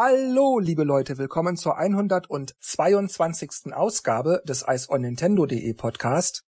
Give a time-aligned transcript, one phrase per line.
[0.00, 3.72] Hallo, liebe Leute, willkommen zur 122.
[3.72, 6.44] Ausgabe des Ice on Nintendo.de Podcast.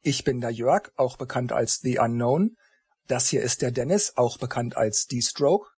[0.00, 2.54] Ich bin der Jörg, auch bekannt als The Unknown.
[3.08, 5.70] Das hier ist der Dennis, auch bekannt als D-Stroke.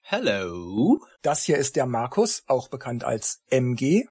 [0.00, 0.98] Hello.
[1.22, 4.06] Das hier ist der Markus, auch bekannt als MG.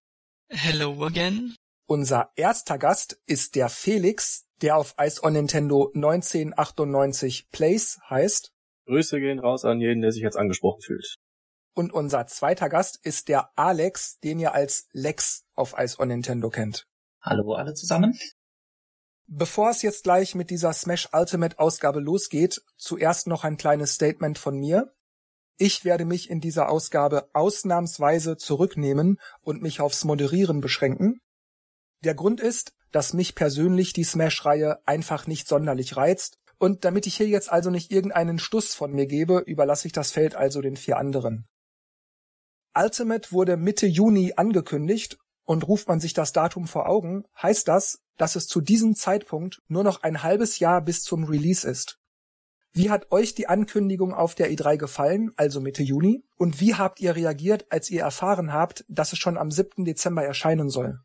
[0.47, 1.57] Hello again.
[1.85, 8.53] Unser erster Gast ist der Felix, der auf Ice on Nintendo 1998 Plays heißt.
[8.85, 11.17] Grüße gehen raus an jeden, der sich jetzt angesprochen fühlt.
[11.75, 16.49] Und unser zweiter Gast ist der Alex, den ihr als Lex auf Ice on Nintendo
[16.49, 16.87] kennt.
[17.21, 18.17] Hallo alle zusammen.
[19.25, 24.37] Bevor es jetzt gleich mit dieser Smash Ultimate Ausgabe losgeht, zuerst noch ein kleines Statement
[24.37, 24.93] von mir.
[25.57, 31.21] Ich werde mich in dieser Ausgabe ausnahmsweise zurücknehmen und mich aufs Moderieren beschränken.
[32.03, 37.17] Der Grund ist, dass mich persönlich die Smash-Reihe einfach nicht sonderlich reizt und damit ich
[37.17, 40.75] hier jetzt also nicht irgendeinen Stuss von mir gebe, überlasse ich das Feld also den
[40.75, 41.47] vier anderen.
[42.75, 47.99] Ultimate wurde Mitte Juni angekündigt und ruft man sich das Datum vor Augen, heißt das,
[48.17, 51.99] dass es zu diesem Zeitpunkt nur noch ein halbes Jahr bis zum Release ist.
[52.71, 56.23] Wie hat euch die Ankündigung auf der E3 gefallen, also Mitte Juni?
[56.37, 59.85] Und wie habt ihr reagiert, als ihr erfahren habt, dass es schon am 7.
[59.85, 60.99] Dezember erscheinen soll?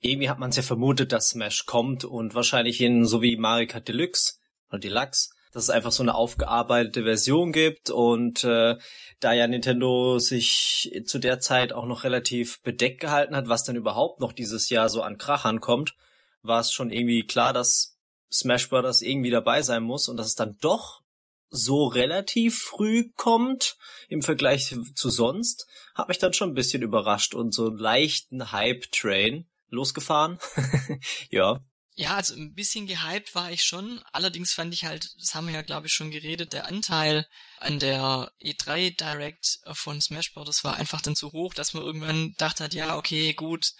[0.00, 3.66] Irgendwie hat man es ja vermutet, dass Smash kommt und wahrscheinlich in so wie Mario
[3.66, 4.34] Kart Deluxe
[4.68, 8.76] oder Deluxe dass es einfach so eine aufgearbeitete Version gibt und äh,
[9.20, 13.74] da ja Nintendo sich zu der Zeit auch noch relativ bedeckt gehalten hat, was dann
[13.74, 15.94] überhaupt noch dieses Jahr so an Krachern kommt,
[16.42, 17.96] war es schon irgendwie klar, dass
[18.30, 19.00] Smash Bros.
[19.00, 21.00] irgendwie dabei sein muss und dass es dann doch
[21.48, 23.78] so relativ früh kommt
[24.10, 28.52] im Vergleich zu sonst, hat mich dann schon ein bisschen überrascht und so einen leichten
[28.52, 30.38] Hype-Train losgefahren.
[31.30, 31.60] ja,
[31.98, 34.02] ja, also ein bisschen gehypt war ich schon.
[34.12, 37.26] Allerdings fand ich halt, das haben wir ja glaube ich schon geredet, der Anteil
[37.58, 40.62] an der E3 Direct von Smash Bros.
[40.62, 43.72] war einfach dann zu hoch, dass man irgendwann dachte hat, ja, okay, gut,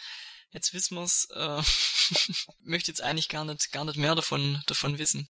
[0.51, 1.63] jetzt wissen wir's, äh,
[2.65, 5.29] möchte jetzt eigentlich gar nicht, gar nicht mehr davon, davon wissen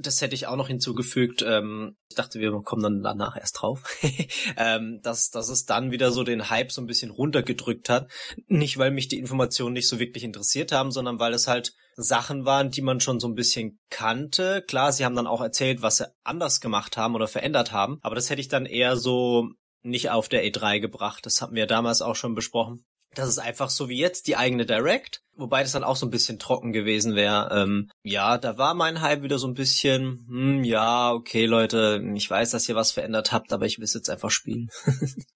[0.00, 1.42] das hätte ich auch noch hinzugefügt.
[1.46, 3.82] Ähm, ich dachte, wir kommen dann danach erst drauf,
[4.56, 8.10] ähm, dass, dass es dann wieder so den Hype so ein bisschen runtergedrückt hat.
[8.46, 12.44] Nicht, weil mich die Informationen nicht so wirklich interessiert haben, sondern weil es halt Sachen
[12.44, 14.62] waren, die man schon so ein bisschen kannte.
[14.66, 18.14] Klar, sie haben dann auch erzählt, was sie anders gemacht haben oder verändert haben, aber
[18.14, 19.48] das hätte ich dann eher so
[19.82, 21.24] nicht auf der E3 gebracht.
[21.26, 22.84] Das hatten wir damals auch schon besprochen.
[23.14, 26.10] Das ist einfach so wie jetzt die eigene Direct, wobei das dann auch so ein
[26.10, 27.48] bisschen trocken gewesen wäre.
[27.52, 32.30] Ähm, ja, da war mein Hype wieder so ein bisschen, hm, ja, okay, Leute, ich
[32.30, 34.68] weiß, dass ihr was verändert habt, aber ich will es jetzt einfach spielen.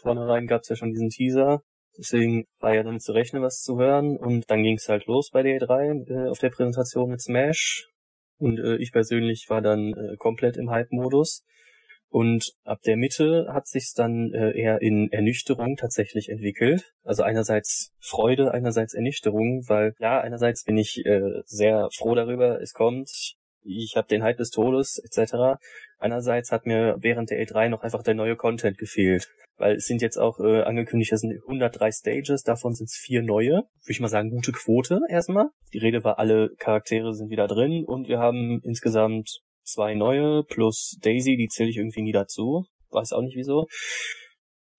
[0.00, 1.60] Vornherein gab es ja schon diesen Teaser,
[1.98, 4.16] deswegen war ja damit zu rechnen, was zu hören.
[4.16, 7.88] Und dann ging es halt los bei der E3 äh, auf der Präsentation mit Smash.
[8.38, 11.44] Und äh, ich persönlich war dann äh, komplett im Hype-Modus.
[12.10, 16.94] Und ab der Mitte hat sich's dann äh, eher in Ernüchterung tatsächlich entwickelt.
[17.04, 22.72] Also einerseits Freude, einerseits Ernüchterung, weil ja, einerseits bin ich äh, sehr froh darüber, es
[22.72, 23.10] kommt.
[23.62, 25.60] Ich habe den Hype des Todes etc.
[25.98, 30.00] Einerseits hat mir während der E3 noch einfach der neue Content gefehlt, weil es sind
[30.00, 33.52] jetzt auch äh, angekündigt, es sind 103 Stages, davon sind es vier neue.
[33.52, 35.48] Würde ich mal sagen, gute Quote erstmal.
[35.74, 40.98] Die Rede war, alle Charaktere sind wieder drin und wir haben insgesamt zwei neue plus
[41.02, 42.64] Daisy, die zähle ich irgendwie nie dazu.
[42.90, 43.66] Weiß auch nicht wieso.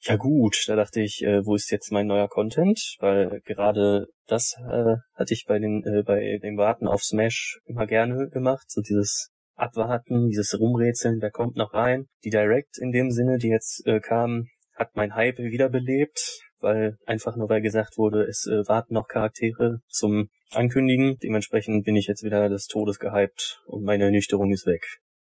[0.02, 2.96] Ja gut, da dachte ich, äh, wo ist jetzt mein neuer Content?
[3.00, 7.86] Weil gerade das äh, hatte ich bei den äh, bei dem Warten auf Smash immer
[7.86, 12.08] gerne gemacht, so dieses Abwarten, dieses Rumrätseln, wer kommt noch rein.
[12.24, 17.36] Die Direct in dem Sinne, die jetzt äh, kam, hat mein Hype wiederbelebt, weil einfach
[17.36, 21.18] nur weil gesagt wurde, es äh, warten noch Charaktere zum Ankündigen.
[21.22, 24.84] Dementsprechend bin ich jetzt wieder des Todes gehypt und meine Ernüchterung ist weg.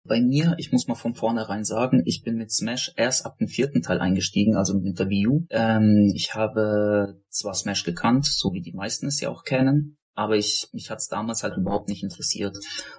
[0.05, 3.49] Bei mir, ich muss mal von vornherein sagen, ich bin mit Smash erst ab dem
[3.49, 5.47] vierten Teil eingestiegen, also mit der Wii U.
[5.51, 10.37] Ähm, ich habe zwar Smash gekannt, so wie die meisten es ja auch kennen, aber
[10.37, 12.57] ich, mich hat es damals halt überhaupt nicht interessiert.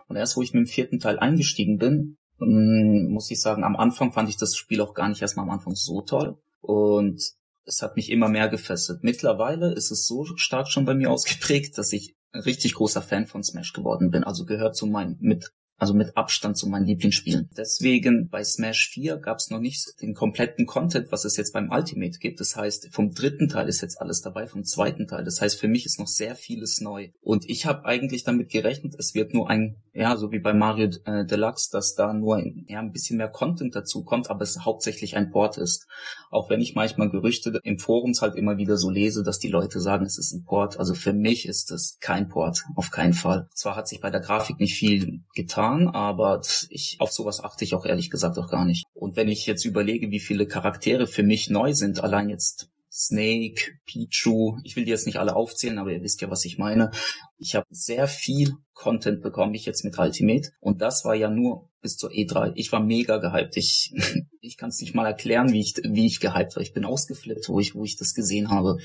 [0.08, 3.78] Und erst wo ich mit dem vierten Teil eingestiegen bin, ähm, muss ich sagen, am
[3.78, 6.38] Anfang fand ich das Spiel auch gar nicht erstmal am Anfang so toll.
[6.60, 7.22] Und
[7.68, 9.04] es hat mich immer mehr gefesselt.
[9.04, 13.28] Mittlerweile ist es so stark schon bei mir ausgeprägt, dass ich ein richtig großer Fan
[13.28, 14.24] von Smash geworden bin.
[14.24, 17.50] Also gehört zu meinen, mit, also mit Abstand zu meinen Lieblingsspielen.
[17.56, 21.72] Deswegen bei Smash 4 gab es noch nicht den kompletten Content, was es jetzt beim
[21.72, 22.40] Ultimate gibt.
[22.40, 25.24] Das heißt, vom dritten Teil ist jetzt alles dabei, vom zweiten Teil.
[25.24, 27.10] Das heißt, für mich ist noch sehr vieles neu.
[27.22, 30.92] Und ich habe eigentlich damit gerechnet, es wird nur ein ja, so wie bei Mario
[31.06, 35.18] äh, Deluxe, dass da nur ja, ein bisschen mehr Content dazu kommt, aber es hauptsächlich
[35.18, 35.88] ein Port ist.
[36.30, 39.80] Auch wenn ich manchmal Gerüchte im Forums halt immer wieder so lese, dass die Leute
[39.80, 40.78] sagen, es ist ein Port.
[40.78, 43.50] Also für mich ist es kein Port, auf keinen Fall.
[43.56, 47.76] Zwar hat sich bei der Grafik nicht viel getan, aber ich, auf sowas achte ich
[47.76, 48.86] auch ehrlich gesagt auch gar nicht.
[48.94, 53.62] Und wenn ich jetzt überlege, wie viele Charaktere für mich neu sind, allein jetzt Snake,
[53.86, 56.90] Pichu, ich will die jetzt nicht alle aufzählen, aber ihr wisst ja, was ich meine.
[57.38, 60.50] Ich habe sehr viel Content bekommen, ich jetzt mit Ultimate.
[60.60, 62.54] Und das war ja nur bis zur E3.
[62.56, 63.56] Ich war mega gehypt.
[63.56, 63.94] Ich,
[64.42, 66.64] ich kann es nicht mal erklären, wie ich, wie ich gehypt war.
[66.64, 68.78] Ich bin ausgeflippt, wo ich, wo ich das gesehen habe.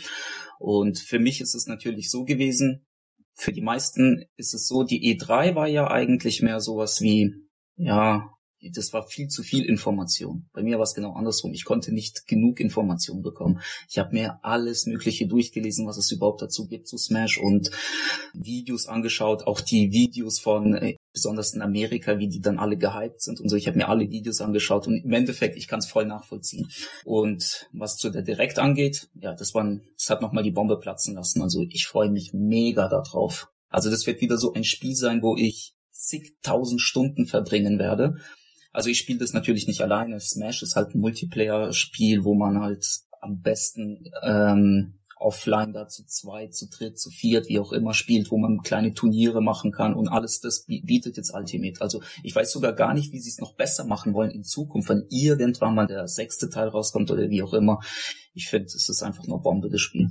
[0.59, 2.85] Und für mich ist es natürlich so gewesen,
[3.35, 7.35] für die meisten ist es so, die E3 war ja eigentlich mehr sowas wie,
[7.77, 8.33] ja,
[8.71, 10.49] das war viel zu viel Information.
[10.53, 11.53] Bei mir war es genau andersrum.
[11.53, 13.61] Ich konnte nicht genug Information bekommen.
[13.89, 17.71] Ich habe mir alles Mögliche durchgelesen, was es überhaupt dazu gibt zu Smash und
[18.33, 23.21] Videos angeschaut, auch die Videos von äh, besonders in Amerika, wie die dann alle gehypt
[23.21, 23.57] sind und so.
[23.57, 26.69] Ich habe mir alle Videos angeschaut und im Endeffekt, ich kann es voll nachvollziehen.
[27.05, 29.65] Und was zu der Direkt angeht, ja, das war,
[29.97, 31.43] das hat nochmal die Bombe platzen lassen.
[31.43, 33.49] Also ich freue mich mega darauf.
[33.69, 38.17] Also das wird wieder so ein Spiel sein, wo ich zigtausend Stunden verbringen werde
[38.73, 40.19] also ich spiele das natürlich nicht alleine.
[40.19, 42.85] Smash ist halt ein Multiplayer-Spiel, wo man halt
[43.21, 48.31] am besten ähm, offline da zu zweit, zu dritt, zu viert, wie auch immer spielt,
[48.31, 51.81] wo man kleine Turniere machen kann und alles das bietet jetzt Ultimate.
[51.81, 54.89] Also ich weiß sogar gar nicht, wie sie es noch besser machen wollen in Zukunft,
[54.89, 57.81] wenn irgendwann mal der sechste Teil rauskommt oder wie auch immer.
[58.35, 60.11] Ich finde, es ist einfach nur Bombe, das Spiel.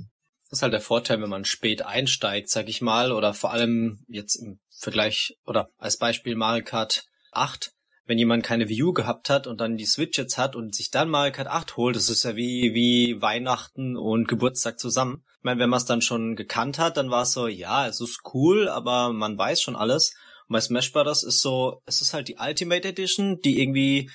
[0.50, 4.04] Das ist halt der Vorteil, wenn man spät einsteigt, sag ich mal, oder vor allem
[4.08, 7.72] jetzt im Vergleich oder als Beispiel Mario Kart 8,
[8.12, 10.90] wenn jemand keine Wii U gehabt hat und dann die Switch jetzt hat und sich
[10.90, 15.24] dann Mario Kart 8 holt, das ist ja wie, wie Weihnachten und Geburtstag zusammen.
[15.38, 18.02] Ich meine, wenn man es dann schon gekannt hat, dann war es so, ja, es
[18.02, 20.14] ist cool, aber man weiß schon alles.
[20.46, 21.22] Und bei Smash Bros.
[21.22, 24.10] ist so, es ist halt die Ultimate Edition, die irgendwie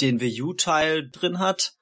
[0.00, 1.72] den Wii U-Teil drin hat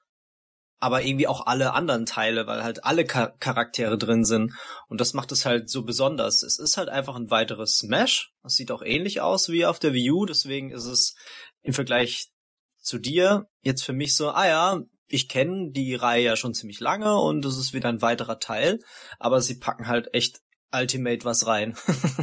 [0.79, 4.53] aber irgendwie auch alle anderen Teile, weil halt alle Char Charaktere drin sind.
[4.89, 6.43] Und das macht es halt so besonders.
[6.43, 8.33] Es ist halt einfach ein weiteres Smash.
[8.45, 11.15] Es sieht auch ähnlich aus wie auf der Wii U, deswegen ist es
[11.63, 12.29] im Vergleich
[12.81, 16.81] zu dir jetzt für mich so, ah ja, ich kenne die Reihe ja schon ziemlich
[16.81, 18.81] lange und es ist wieder ein weiterer Teil,
[19.19, 20.41] aber sie packen halt echt
[20.73, 21.77] Ultimate was rein.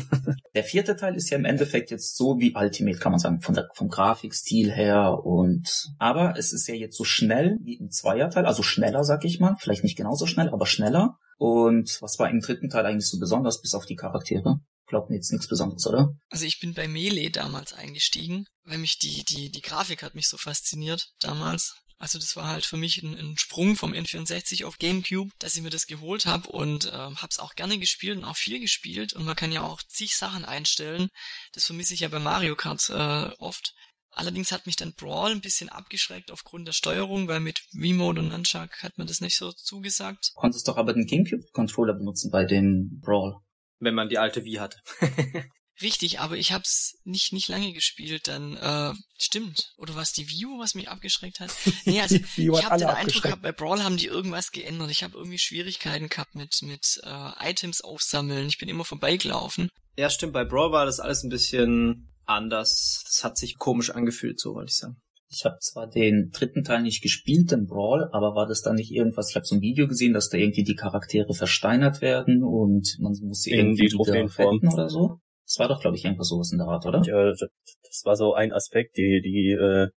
[0.55, 3.55] der vierte Teil ist ja im Endeffekt jetzt so wie Ultimate, kann man sagen, von
[3.55, 8.45] der, vom Grafikstil her und, aber es ist ja jetzt so schnell wie im Zweierteil,
[8.45, 11.17] also schneller, sag ich mal, vielleicht nicht genauso schnell, aber schneller.
[11.37, 14.59] Und was war im dritten Teil eigentlich so besonders, bis auf die Charaktere?
[14.85, 16.09] Glaubt mir jetzt nichts Besonderes, oder?
[16.29, 20.27] Also ich bin bei Melee damals eingestiegen, weil mich die, die, die Grafik hat mich
[20.27, 21.75] so fasziniert damals.
[22.03, 25.61] Also das war halt für mich ein, ein Sprung vom N64 auf GameCube, dass ich
[25.61, 29.13] mir das geholt habe und äh, habe es auch gerne gespielt und auch viel gespielt
[29.13, 31.07] und man kann ja auch zig Sachen einstellen.
[31.53, 33.73] Das vermisse ich ja bei Mario Kart äh, oft.
[34.11, 38.27] Allerdings hat mich dann Brawl ein bisschen abgeschreckt aufgrund der Steuerung, weil mit Remote und
[38.27, 40.33] Nunchuck hat mir das nicht so zugesagt.
[40.35, 43.37] Konntest doch aber den GameCube-Controller benutzen bei dem Brawl.
[43.79, 44.77] Wenn man die alte Wii hatte.
[45.81, 49.73] Richtig, aber ich hab's nicht nicht lange gespielt, dann äh, stimmt.
[49.77, 51.51] Oder was die View, was mich abgeschreckt hat?
[51.85, 54.91] Nee, also ich habe den Eindruck gehabt, bei Brawl haben die irgendwas geändert.
[54.91, 58.47] Ich habe irgendwie Schwierigkeiten gehabt mit mit äh, Items aufsammeln.
[58.47, 59.69] Ich bin immer vorbeigelaufen.
[59.97, 63.03] Ja, stimmt, bei Brawl war das alles ein bisschen anders.
[63.05, 64.97] Das hat sich komisch angefühlt, so wollte ich sagen.
[65.29, 68.91] Ich habe zwar den dritten Teil nicht gespielt, den Brawl, aber war das dann nicht
[68.91, 72.95] irgendwas, ich habe so ein Video gesehen, dass da irgendwie die Charaktere versteinert werden und
[72.99, 75.19] man muss sie irgendwie wieder retten oder so?
[75.45, 77.01] Das war doch, glaube ich, irgendwas sowas in der Art, oder?
[77.03, 79.89] Ja, das war so ein Aspekt, die, die äh,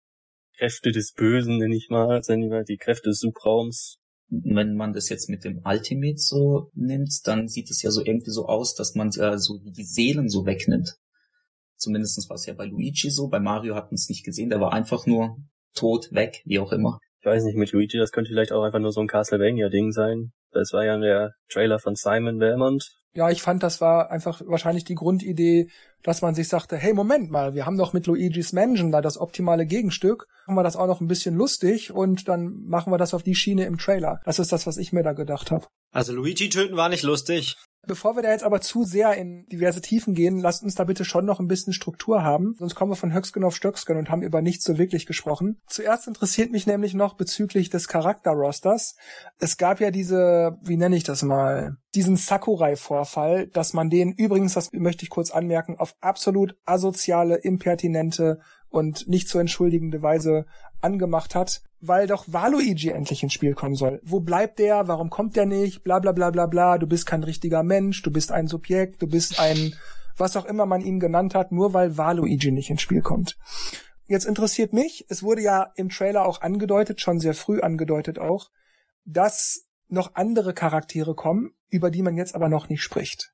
[0.57, 3.99] Kräfte des Bösen, nenne ich mal, die Kräfte des Subraums.
[4.29, 8.31] Wenn man das jetzt mit dem Ultimate so nimmt, dann sieht es ja so irgendwie
[8.31, 10.97] so aus, dass man äh, so die Seelen so wegnimmt.
[11.77, 14.61] Zumindestens war es ja bei Luigi so, bei Mario hat man es nicht gesehen, der
[14.61, 15.37] war einfach nur
[15.75, 16.99] tot, weg, wie auch immer.
[17.21, 20.33] Ich weiß nicht, mit Luigi, das könnte vielleicht auch einfach nur so ein Castlevania-Ding sein.
[20.53, 24.85] Das war ja der Trailer von Simon Belmont, ja, ich fand, das war einfach wahrscheinlich
[24.85, 25.69] die Grundidee,
[26.03, 29.19] dass man sich sagte, hey, Moment mal, wir haben doch mit Luigi's Mansion da das
[29.19, 33.15] optimale Gegenstück, machen wir das auch noch ein bisschen lustig und dann machen wir das
[33.15, 34.21] auf die Schiene im Trailer.
[34.25, 35.67] Das ist das, was ich mir da gedacht habe.
[35.93, 37.57] Also Luigi töten war nicht lustig.
[37.87, 41.05] Bevor wir da jetzt aber zu sehr in diverse Tiefen gehen, lasst uns da bitte
[41.05, 42.55] schon noch ein bisschen Struktur haben.
[42.59, 45.61] Sonst kommen wir von Höcksken auf Stöcksken und haben über nichts so wirklich gesprochen.
[45.67, 48.97] Zuerst interessiert mich nämlich noch bezüglich des Charakterrosters.
[49.39, 54.55] Es gab ja diese, wie nenne ich das mal, diesen Sakurai-Vorfall, dass man den übrigens,
[54.55, 60.47] das möchte ich kurz anmerken, auf absolut asoziale, impertinente und nicht zu entschuldigende Weise
[60.81, 64.01] angemacht hat, weil doch Waluigi endlich ins Spiel kommen soll.
[64.05, 64.89] Wo bleibt der?
[64.89, 65.85] Warum kommt der nicht?
[65.85, 66.79] Bla bla bla bla bla.
[66.79, 69.75] Du bist kein richtiger Mensch, du bist ein Subjekt, du bist ein
[70.17, 73.37] was auch immer man ihn genannt hat, nur weil Waluigi nicht ins Spiel kommt.
[74.07, 78.51] Jetzt interessiert mich, es wurde ja im Trailer auch angedeutet, schon sehr früh angedeutet auch,
[79.05, 83.34] dass noch andere Charaktere kommen, über die man jetzt aber noch nicht spricht.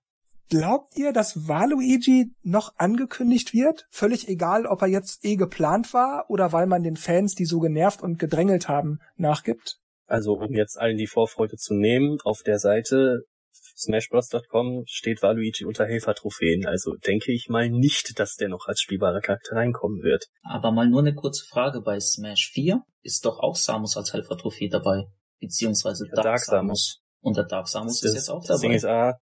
[0.51, 3.87] Glaubt ihr, dass Waluigi noch angekündigt wird?
[3.91, 7.61] Völlig egal, ob er jetzt eh geplant war oder weil man den Fans, die so
[7.61, 9.77] genervt und gedrängelt haben, nachgibt?
[10.07, 13.21] Also um jetzt allen die Vorfreude zu nehmen, auf der Seite
[13.77, 16.67] smashbros.com steht Waluigi unter Helfertrophäen.
[16.67, 20.27] Also denke ich mal nicht, dass der noch als spielbarer Charakter reinkommen wird.
[20.43, 21.81] Aber mal nur eine kurze Frage.
[21.81, 25.05] Bei Smash 4 ist doch auch Samus als Helfertrophäe dabei.
[25.39, 26.49] Beziehungsweise Dark, Dark Samus.
[26.49, 27.03] Samus.
[27.21, 28.61] Und der Dark Samus das, ist jetzt auch dabei.
[28.61, 29.15] Ding ist, ah,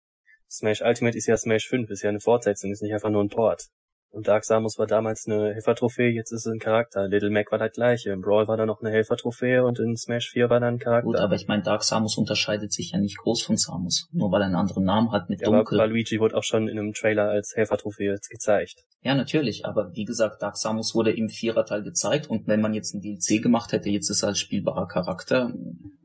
[0.51, 3.29] Smash Ultimate ist ja Smash 5, ist ja eine Fortsetzung, ist nicht einfach nur ein
[3.29, 3.69] Port.
[4.11, 7.09] Und Dark Samus war damals eine Helfertrophäe, jetzt ist es ein Charakter.
[7.09, 8.11] Little Mac war das gleiche.
[8.11, 11.07] Im Brawl war da noch eine Helfertrophäe und in Smash 4 war da ein Charakter.
[11.07, 14.09] Gut, aber ich meine, Dark Samus unterscheidet sich ja nicht groß von Samus.
[14.13, 15.79] Nur weil er einen anderen Namen hat mit ja, Dunkel.
[15.79, 18.85] Aber Luigi wurde auch schon in einem Trailer als Helfertrophäe gezeigt.
[19.03, 19.67] Ja, natürlich.
[19.67, 23.43] Aber wie gesagt, Dark Samus wurde im Viererteil gezeigt und wenn man jetzt ein DLC
[23.43, 25.53] gemacht hätte, jetzt ist er als spielbarer Charakter,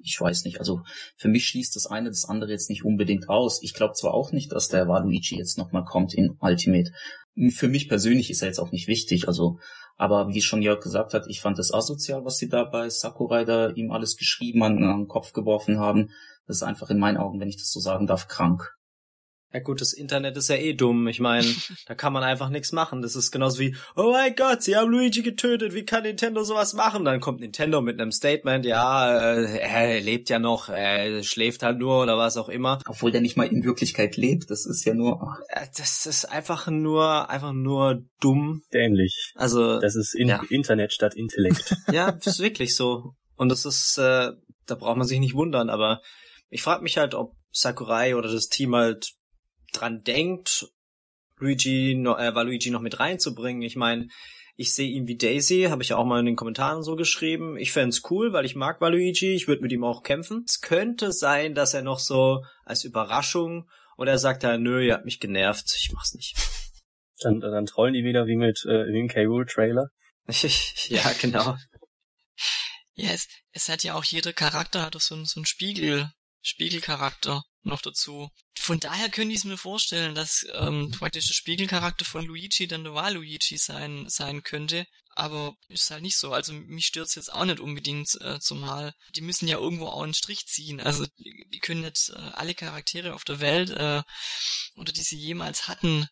[0.03, 0.59] ich weiß nicht.
[0.59, 0.81] Also
[1.15, 3.63] für mich schließt das eine das andere jetzt nicht unbedingt aus.
[3.63, 6.91] Ich glaube zwar auch nicht, dass der Waluigi jetzt nochmal kommt in Ultimate.
[7.49, 9.59] Für mich persönlich ist er jetzt auch nicht wichtig, also,
[9.97, 13.43] aber wie schon Jörg gesagt hat, ich fand das asozial, was sie da bei Sakurai
[13.43, 16.09] da ihm alles geschrieben, an, an den Kopf geworfen haben.
[16.45, 18.75] Das ist einfach in meinen Augen, wenn ich das so sagen darf, krank.
[19.53, 21.07] Ja gut, das Internet ist ja eh dumm.
[21.07, 21.45] Ich meine,
[21.85, 23.03] da kann man einfach nichts machen.
[23.03, 26.73] Das ist genauso wie, oh mein Gott, sie haben Luigi getötet, wie kann Nintendo sowas
[26.73, 27.05] machen?
[27.05, 31.77] Dann kommt Nintendo mit einem Statement, ja, äh, er lebt ja noch, er schläft halt
[31.77, 32.79] nur oder was auch immer.
[32.87, 35.37] Obwohl der nicht mal in Wirklichkeit lebt, das ist ja nur...
[35.77, 38.63] Das ist einfach nur, einfach nur dumm.
[38.73, 39.33] Dämlich.
[39.35, 39.79] Also...
[39.79, 40.41] Das ist in ja.
[40.49, 41.75] Internet statt Intellekt.
[41.91, 43.13] ja, das ist wirklich so.
[43.35, 44.31] Und das ist, äh,
[44.65, 46.01] da braucht man sich nicht wundern, aber
[46.49, 49.13] ich frage mich halt, ob Sakurai oder das Team halt
[49.73, 50.67] dran denkt,
[51.37, 53.61] Luigi, äh, Waluigi noch mit reinzubringen.
[53.61, 54.07] Ich meine,
[54.55, 57.57] ich sehe ihn wie Daisy, habe ich ja auch mal in den Kommentaren so geschrieben.
[57.57, 60.45] Ich fände cool, weil ich mag Waluigi, ich würde mit ihm auch kämpfen.
[60.47, 64.93] Es könnte sein, dass er noch so als Überraschung oder er sagt halt, nö, ihr
[64.93, 66.35] habt mich genervt, ich mach's nicht.
[67.19, 69.89] Dann, dann trollen die wieder wie mit äh, wie im K-Rool-Trailer.
[70.87, 71.57] ja, genau.
[72.95, 76.11] Ja, es, es hat ja auch jeder Charakter hat doch so, so einen Spiegel,
[76.41, 78.29] Spiegelcharakter noch dazu.
[78.63, 82.85] Von daher könnte ich es mir vorstellen, dass ähm, praktisch der Spiegelcharakter von Luigi dann
[82.85, 84.87] der Waluigi sein, sein könnte.
[85.09, 86.31] Aber ist halt nicht so.
[86.31, 90.13] Also mich stört's jetzt auch nicht unbedingt, äh, zumal die müssen ja irgendwo auch einen
[90.13, 90.79] Strich ziehen.
[90.79, 94.01] Also die, die können nicht äh, alle Charaktere auf der Welt äh,
[94.77, 96.07] oder die sie jemals hatten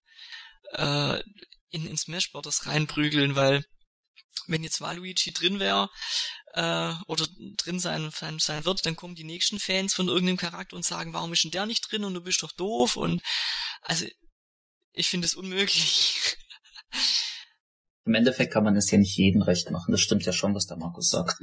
[0.74, 1.22] äh,
[1.70, 2.66] in, in Smash Bros.
[2.66, 3.64] reinprügeln, weil
[4.48, 5.90] wenn jetzt Waluigi drin wäre,
[6.54, 7.28] äh, oder
[7.64, 11.14] drin sein, sein, sein wird, dann kommen die nächsten Fans von irgendeinem Charakter und sagen,
[11.14, 13.22] warum ist denn der nicht drin und du bist doch doof und
[13.82, 14.06] also
[14.94, 16.38] ich finde es unmöglich.
[18.04, 19.92] Im Endeffekt kann man es ja nicht jedem recht machen.
[19.92, 21.38] Das stimmt ja schon, was der Markus sagt.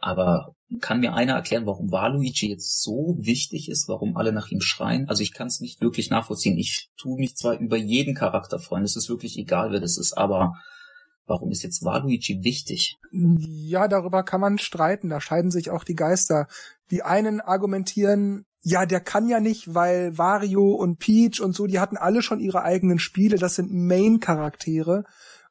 [0.00, 4.62] Aber kann mir einer erklären, warum Waluigi jetzt so wichtig ist, warum alle nach ihm
[4.62, 5.06] schreien?
[5.08, 6.56] Also ich kann es nicht wirklich nachvollziehen.
[6.56, 10.14] Ich tue mich zwar über jeden Charakter freuen, es ist wirklich egal, wer das ist,
[10.14, 10.54] aber
[11.28, 12.98] Warum ist jetzt Waluigi wichtig?
[13.12, 15.10] Ja, darüber kann man streiten.
[15.10, 16.48] Da scheiden sich auch die Geister.
[16.90, 21.78] Die einen argumentieren, ja, der kann ja nicht, weil Wario und Peach und so, die
[21.78, 23.36] hatten alle schon ihre eigenen Spiele.
[23.36, 25.04] Das sind Main-Charaktere.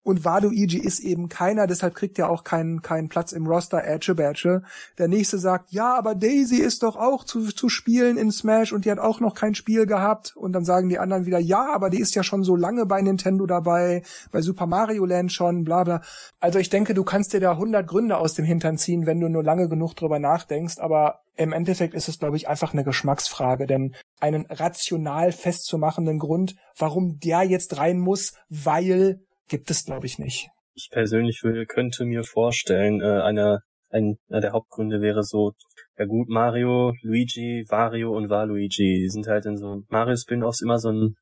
[0.08, 4.16] Und Waluigi ist eben keiner, deshalb kriegt er auch keinen, keinen Platz im Roster Edge
[4.16, 4.62] Badge.
[4.98, 8.86] Der nächste sagt, ja, aber Daisy ist doch auch zu, zu spielen in Smash und
[8.86, 10.34] die hat auch noch kein Spiel gehabt.
[10.38, 13.02] Und dann sagen die anderen wieder, ja, aber die ist ja schon so lange bei
[13.02, 16.02] Nintendo dabei, bei Super Mario Land schon, bla bla.
[16.40, 19.28] Also ich denke, du kannst dir da hundert Gründe aus dem Hintern ziehen, wenn du
[19.28, 23.68] nur lange genug drüber nachdenkst, aber im Endeffekt ist es, glaube ich, einfach eine Geschmacksfrage,
[23.68, 30.20] denn einen rational festzumachenden Grund, warum der jetzt rein muss, weil gibt es, glaube ich,
[30.20, 30.50] nicht.
[30.74, 35.54] Ich persönlich würde, könnte mir vorstellen, äh, einer, ein, einer der Hauptgründe wäre so,
[35.98, 40.78] ja gut, Mario, Luigi, Wario und Waluigi, die sind halt in so Mario Spin-offs immer
[40.78, 41.16] so ein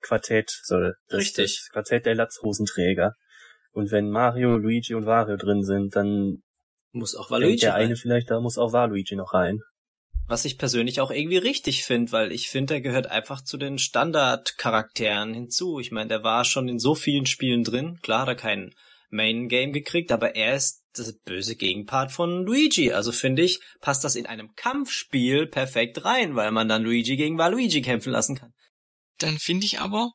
[0.00, 1.60] Quartett, so das, Richtig.
[1.60, 3.14] Das Quartett der Latzhosenträger.
[3.72, 6.42] Und wenn Mario, Luigi und Wario drin sind, dann
[6.92, 7.86] muss auch Waluigi der rein.
[7.86, 9.60] eine vielleicht, da muss auch Waluigi noch rein.
[10.30, 13.78] Was ich persönlich auch irgendwie richtig finde, weil ich finde, er gehört einfach zu den
[13.78, 15.80] Standardcharakteren hinzu.
[15.80, 17.98] Ich meine, der war schon in so vielen Spielen drin.
[18.00, 18.72] Klar, hat er kein
[19.08, 22.92] Main-Game gekriegt, aber er ist das böse Gegenpart von Luigi.
[22.92, 27.36] Also finde ich, passt das in einem Kampfspiel perfekt rein, weil man dann Luigi gegen
[27.36, 28.52] Waluigi kämpfen lassen kann.
[29.18, 30.12] Dann finde ich aber,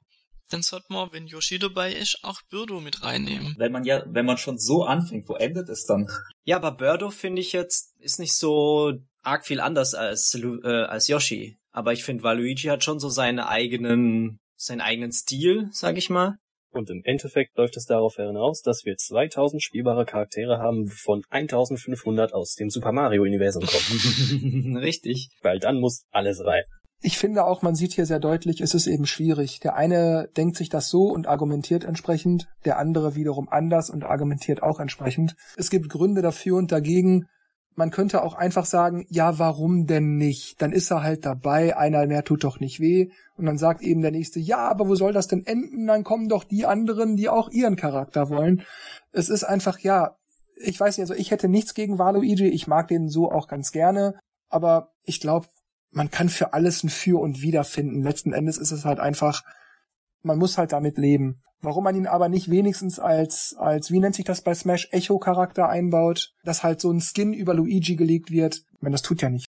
[0.49, 3.55] dann sollte man, wenn Yoshi dabei ist, auch Birdo mit reinnehmen.
[3.57, 6.07] Wenn man ja, wenn man schon so anfängt, wo endet es dann?
[6.45, 8.93] Ja, aber Birdo finde ich jetzt, ist nicht so
[9.25, 11.57] arg viel anders als, äh, als Yoshi.
[11.71, 16.37] Aber ich finde, Waluigi hat schon so seine eigenen seinen eigenen Stil, sag ich mal.
[16.71, 22.33] Und im Endeffekt läuft es darauf hinaus, dass wir 2000 spielbare Charaktere haben, wovon 1500
[22.33, 24.77] aus dem Super Mario-Universum kommen.
[24.81, 25.29] Richtig.
[25.41, 26.63] Weil dann muss alles rein.
[27.01, 29.59] Ich finde auch, man sieht hier sehr deutlich, es ist eben schwierig.
[29.59, 34.63] Der eine denkt sich das so und argumentiert entsprechend, der andere wiederum anders und argumentiert
[34.63, 35.35] auch entsprechend.
[35.55, 37.27] Es gibt Gründe dafür und dagegen.
[37.75, 40.61] Man könnte auch einfach sagen, ja, warum denn nicht?
[40.61, 43.09] Dann ist er halt dabei, einer mehr tut doch nicht weh.
[43.35, 45.85] Und dann sagt eben der nächste, ja, aber wo soll das denn enden?
[45.87, 48.63] Dann kommen doch die anderen, die auch ihren Charakter wollen.
[49.11, 50.15] Es ist einfach, ja,
[50.55, 53.71] ich weiß nicht, also ich hätte nichts gegen Waluigi, ich mag den so auch ganz
[53.71, 54.17] gerne,
[54.49, 55.47] aber ich glaube,
[55.91, 58.03] man kann für alles ein Für und Wider finden.
[58.03, 59.43] Letzten Endes ist es halt einfach,
[60.23, 61.41] man muss halt damit leben.
[61.65, 65.67] Warum man ihn aber nicht wenigstens als, als, wie nennt sich das bei Smash, Echo-Charakter
[65.67, 69.29] einbaut, dass halt so ein Skin über Luigi gelegt wird, ich meine, das tut ja
[69.29, 69.47] nicht.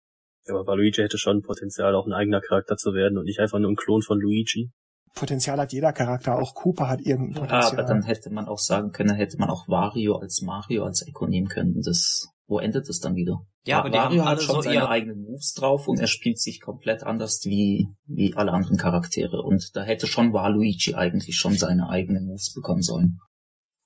[0.48, 3.60] Ja, aber Luigi hätte schon Potenzial, auch ein eigener Charakter zu werden und nicht einfach
[3.60, 4.72] nur ein Klon von Luigi.
[5.14, 7.62] Potenzial hat jeder Charakter, auch Cooper hat irgendein Potenzial.
[7.62, 11.06] Ja, aber dann hätte man auch sagen können, hätte man auch Wario als Mario als
[11.08, 11.82] Echo nehmen können.
[11.82, 13.42] Das, wo endet das dann wieder?
[13.68, 16.00] Ja, aber die Mario haben alle hat schon so seine ihre- eigenen Moves drauf und
[16.00, 19.42] er spielt sich komplett anders wie, wie alle anderen Charaktere.
[19.42, 23.20] Und da hätte schon Waluigi eigentlich schon seine eigenen Moves bekommen sollen.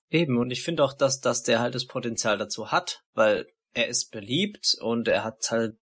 [0.09, 3.87] Eben, und ich finde auch, dass, dass der halt das Potenzial dazu hat, weil er
[3.87, 5.77] ist beliebt und er hat halt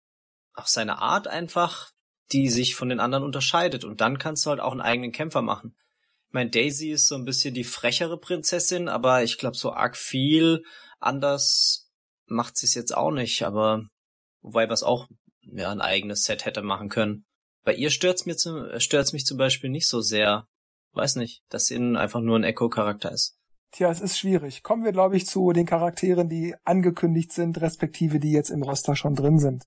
[0.56, 1.92] auch seine Art einfach,
[2.32, 3.84] die sich von den anderen unterscheidet.
[3.86, 5.76] Und dann kannst du halt auch einen eigenen Kämpfer machen.
[6.28, 9.96] Ich meine, Daisy ist so ein bisschen die frechere Prinzessin, aber ich glaube, so arg
[9.96, 10.64] viel
[11.00, 11.85] anders
[12.28, 13.44] macht sie es jetzt auch nicht.
[13.44, 13.84] Aber
[14.42, 15.08] wobei was auch
[15.42, 17.26] ja, ein eigenes Set hätte machen können.
[17.64, 20.48] Bei ihr stört's mir zu, äh, stört's mich zum Beispiel nicht so sehr.
[20.94, 23.38] Weiß nicht, dass sie einfach nur ein Echo-Charakter ist.
[23.72, 24.64] Tja, es ist schwierig.
[24.64, 28.96] Kommen wir, glaube ich, zu den Charakteren, die angekündigt sind, respektive die jetzt im Roster
[28.96, 29.66] schon drin sind.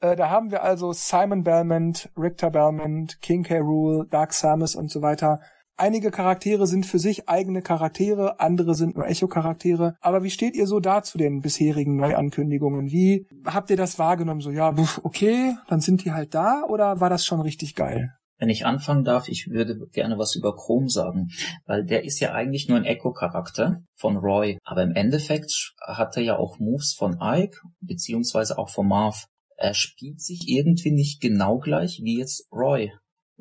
[0.00, 3.60] Äh, da haben wir also Simon Belmont, Richter Belmont, King K.
[3.60, 5.40] Rool, Dark Samus und so weiter.
[5.78, 9.94] Einige Charaktere sind für sich eigene Charaktere, andere sind nur Echo-Charaktere.
[10.00, 12.90] Aber wie steht ihr so da zu den bisherigen Neuankündigungen?
[12.90, 14.40] Wie habt ihr das wahrgenommen?
[14.40, 18.08] So, ja, pf, okay, dann sind die halt da oder war das schon richtig geil?
[18.38, 21.28] Wenn ich anfangen darf, ich würde gerne was über Chrome sagen,
[21.66, 26.22] weil der ist ja eigentlich nur ein Echo-Charakter von Roy, aber im Endeffekt hat er
[26.22, 29.26] ja auch Moves von Ike, beziehungsweise auch von Marv.
[29.56, 32.92] Er spielt sich irgendwie nicht genau gleich wie jetzt Roy.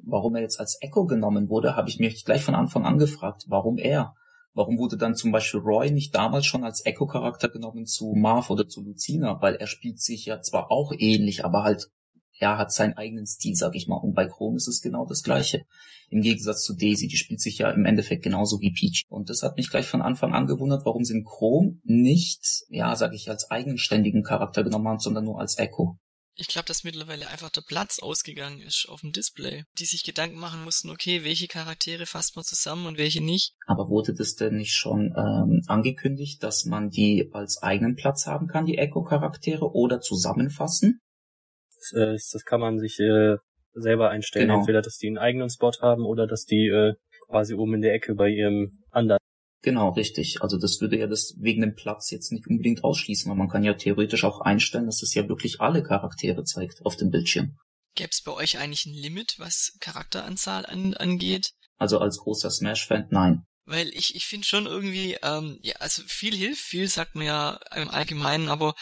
[0.04, 3.46] Warum er jetzt als Echo genommen wurde, habe ich mich gleich von Anfang an gefragt.
[3.48, 4.16] Warum er?
[4.54, 8.68] Warum wurde dann zum Beispiel Roy nicht damals schon als Echo-Charakter genommen zu Marv oder
[8.68, 9.42] zu Lucina?
[9.42, 11.90] Weil er spielt sich ja zwar auch ähnlich, aber halt
[12.40, 13.98] er hat seinen eigenen Stil, sag ich mal.
[13.98, 15.66] Und bei Chrome ist es genau das Gleiche.
[16.10, 19.04] Im Gegensatz zu Daisy, die spielt sich ja im Endeffekt genauso wie Peach.
[19.10, 22.96] Und das hat mich gleich von Anfang an gewundert, warum sie in Chrome nicht, ja,
[22.96, 25.98] sag ich, als eigenständigen Charakter genommen haben, sondern nur als Echo.
[26.38, 29.64] Ich glaube, dass mittlerweile einfach der Platz ausgegangen ist auf dem Display.
[29.80, 33.54] Die sich Gedanken machen mussten, okay, welche Charaktere fasst man zusammen und welche nicht.
[33.68, 38.48] Aber wurde das denn nicht schon ähm, angekündigt, dass man die als eigenen Platz haben
[38.48, 41.00] kann, die Echo-Charaktere, oder zusammenfassen?
[41.78, 43.38] Das, äh, das kann man sich äh,
[43.74, 44.48] selber einstellen.
[44.48, 44.60] Genau.
[44.60, 46.96] Entweder, dass die einen eigenen Spot haben oder dass die äh,
[47.28, 49.20] quasi oben in der Ecke bei ihrem anderen.
[49.66, 50.44] Genau, richtig.
[50.44, 53.64] Also das würde ja das wegen dem Platz jetzt nicht unbedingt ausschließen, weil man kann
[53.64, 57.58] ja theoretisch auch einstellen, dass es ja wirklich alle Charaktere zeigt auf dem Bildschirm.
[57.96, 61.50] Gäbe es bei euch eigentlich ein Limit, was Charakteranzahl an, angeht?
[61.78, 63.42] Also als großer Smash-Fan, nein.
[63.64, 67.60] Weil ich, ich finde schon irgendwie, ähm, ja, also viel hilft, viel sagt man ja
[67.76, 68.76] im Allgemeinen, aber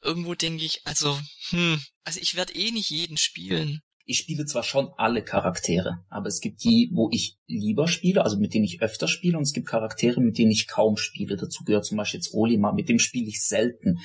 [0.00, 3.80] irgendwo denke ich, also, hm, also ich werde eh nicht jeden spielen.
[4.12, 8.36] Ich spiele zwar schon alle Charaktere, aber es gibt die, wo ich lieber spiele, also
[8.36, 11.34] mit denen ich öfter spiele, und es gibt Charaktere, mit denen ich kaum spiele.
[11.38, 14.00] Dazu gehört zum Beispiel jetzt Olimar, mit dem spiele ich selten.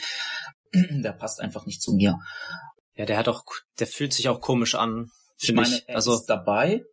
[0.74, 2.20] Der passt einfach nicht zu mir.
[2.96, 3.44] Ja, der hat auch,
[3.80, 6.86] der fühlt sich auch komisch an, Ich meine, er Also, ist dabei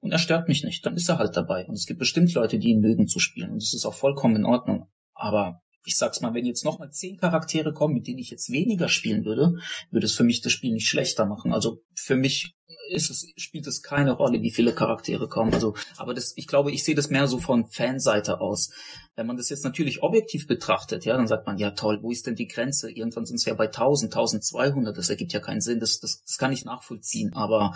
[0.00, 0.86] und er stört mich nicht.
[0.86, 1.66] Dann ist er halt dabei.
[1.66, 3.50] Und es gibt bestimmt Leute, die ihn mögen zu spielen.
[3.50, 4.88] Und das ist auch vollkommen in Ordnung.
[5.12, 8.50] Aber ich sag's mal, wenn jetzt noch mal zehn Charaktere kommen, mit denen ich jetzt
[8.50, 9.54] weniger spielen würde,
[9.90, 11.52] würde es für mich das Spiel nicht schlechter machen.
[11.52, 12.54] Also für mich
[12.90, 15.54] ist es, spielt es keine Rolle, wie viele Charaktere kommen.
[15.54, 18.70] Also, aber das, ich glaube, ich sehe das mehr so von Fanseite aus.
[19.16, 22.26] Wenn man das jetzt natürlich objektiv betrachtet, ja, dann sagt man, ja toll, wo ist
[22.26, 22.90] denn die Grenze?
[22.90, 26.36] Irgendwann sind es ja bei 1000, 1200, das ergibt ja keinen Sinn, das, das, das
[26.36, 27.74] kann ich nachvollziehen, aber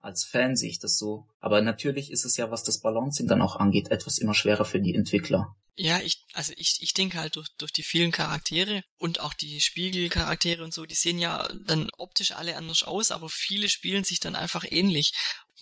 [0.00, 1.26] als Fan sehe ich das so.
[1.40, 4.80] Aber natürlich ist es ja, was das Balancing dann auch angeht, etwas immer schwerer für
[4.80, 5.54] die Entwickler.
[5.76, 9.60] Ja, ich, also ich, ich denke halt durch, durch die vielen Charaktere und auch die
[9.60, 14.20] Spiegelcharaktere und so, die sehen ja dann optisch alle anders aus, aber viele spielen sich
[14.20, 15.12] dann einfach ähnlich.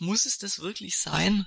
[0.00, 1.46] Muss es das wirklich sein?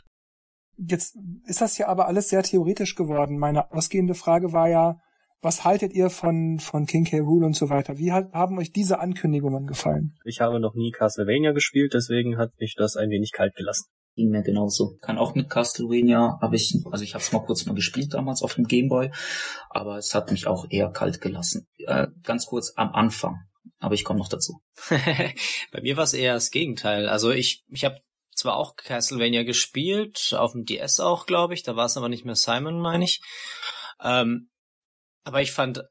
[0.77, 3.37] Jetzt ist das ja aber alles sehr theoretisch geworden.
[3.37, 5.01] Meine ausgehende Frage war ja,
[5.41, 7.19] was haltet ihr von, von King K.
[7.19, 7.97] Rool und so weiter?
[7.97, 10.17] Wie hat, haben euch diese Ankündigungen gefallen?
[10.23, 13.89] Ich habe noch nie Castlevania gespielt, deswegen hat mich das ein wenig kalt gelassen.
[14.15, 14.97] Ging mir genauso.
[15.01, 18.43] Kann auch mit Castlevania, habe ich, also ich habe es mal kurz mal gespielt damals
[18.43, 19.09] auf dem Gameboy,
[19.69, 21.67] aber es hat mich auch eher kalt gelassen.
[21.79, 23.37] Äh, ganz kurz am Anfang,
[23.79, 24.61] aber ich komme noch dazu.
[24.89, 27.09] Bei mir war es eher das Gegenteil.
[27.09, 27.99] Also ich, ich habe
[28.35, 32.25] zwar auch Castlevania gespielt, auf dem DS auch, glaube ich, da war es aber nicht
[32.25, 33.21] mehr Simon, meine ich.
[34.03, 34.50] Ähm,
[35.23, 35.83] aber ich fand,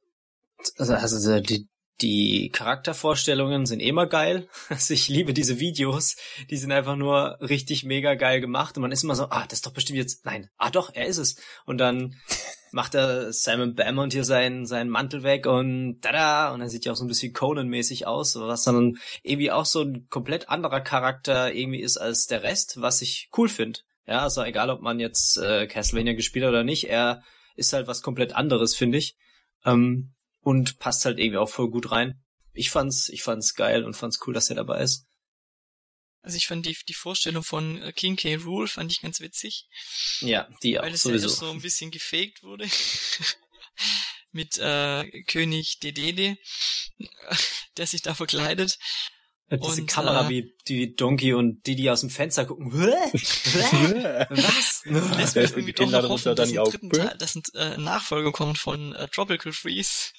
[0.76, 1.68] also, also die,
[2.00, 4.48] die Charaktervorstellungen sind immer geil.
[4.68, 6.16] Also ich liebe diese Videos.
[6.50, 8.76] Die sind einfach nur richtig mega geil gemacht.
[8.76, 11.06] Und man ist immer so, ah, das ist doch bestimmt jetzt, nein, ah doch, er
[11.06, 11.36] ist es.
[11.66, 12.14] Und dann
[12.72, 16.92] macht er Simon Bamont hier seinen, seinen Mantel weg und tada, und er sieht ja
[16.92, 21.52] auch so ein bisschen Conan-mäßig aus, was dann irgendwie auch so ein komplett anderer Charakter
[21.52, 23.80] irgendwie ist als der Rest, was ich cool finde.
[24.06, 27.22] Ja, also egal, ob man jetzt äh, Castlevania gespielt hat oder nicht, er
[27.56, 29.16] ist halt was komplett anderes, finde ich.
[29.64, 32.22] Ähm, und passt halt irgendwie auch voll gut rein.
[32.52, 35.06] Ich fand's, ich fand's geil und fand's cool, dass er dabei ist.
[36.22, 38.36] Also ich fand die, die Vorstellung von äh, King K.
[38.36, 39.68] Rule fand ich ganz witzig.
[40.20, 41.28] Ja, die auch Weil es sowieso.
[41.28, 42.68] ja so ein bisschen gefaked wurde.
[44.32, 46.36] Mit äh, König Dedede,
[47.76, 48.78] der sich da verkleidet.
[49.50, 52.70] Diese Und, Kamera, äh, wie die Donkey und Didi aus dem Fenster gucken.
[52.72, 54.84] Was?
[54.84, 57.76] Lässt mich ist irgendwie die doch noch hoffen, dass ein dritten Teil, dass ein äh,
[57.76, 60.12] Nachfolger kommt von äh, Tropical Freeze.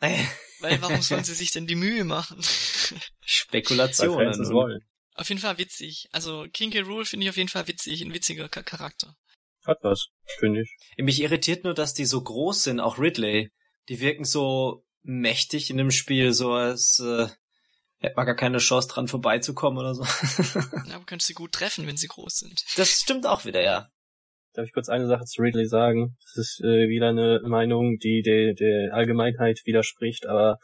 [0.00, 2.38] Weil warum sollen sie sich denn die Mühe machen?
[3.24, 4.82] Spekulationen.
[5.14, 6.08] Auf jeden Fall witzig.
[6.12, 6.80] Also King K.
[6.80, 9.16] Rule finde ich auf jeden Fall witzig, ein witziger Cha- Charakter.
[9.64, 10.76] Hat was, finde ich.
[11.02, 13.50] Mich irritiert nur, dass die so groß sind, auch Ridley.
[13.88, 17.28] Die wirken so mächtig in dem Spiel, so als äh,
[17.98, 20.02] hätte man gar keine Chance dran vorbeizukommen oder so.
[20.94, 22.64] Aber könntest du gut treffen, wenn sie groß sind.
[22.76, 23.88] das stimmt auch wieder, ja.
[24.54, 26.16] Darf ich kurz eine Sache zu Ridley sagen?
[26.24, 30.58] Das ist äh, wieder eine Meinung, die der, der Allgemeinheit widerspricht, aber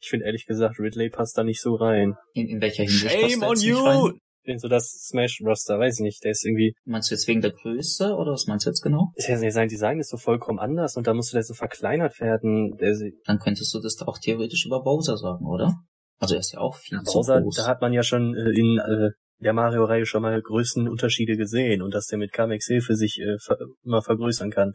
[0.00, 2.16] ich finde ehrlich gesagt, Ridley passt da nicht so rein.
[2.32, 3.96] In, in welcher Hinsicht Shame on nicht rein?
[3.96, 4.12] you!
[4.44, 7.50] In so das Smash-Roster, weiß ich nicht, der ist irgendwie, Meinst du jetzt wegen der
[7.50, 9.12] Größe oder was meinst du jetzt genau?
[9.14, 12.76] ist ja, sein Design ist so vollkommen anders und da musste der so verkleinert werden.
[12.78, 15.74] Der, Dann könntest du das doch auch theoretisch über Bowser sagen, oder?
[16.18, 17.56] Also er ist ja auch viel zu Bowser, groß.
[17.56, 21.80] da hat man ja schon äh, in äh, der Mario-Reihe schon mal größten Unterschiede gesehen
[21.82, 24.72] und dass der mit Kamex Hilfe sich äh, ver immer vergrößern kann.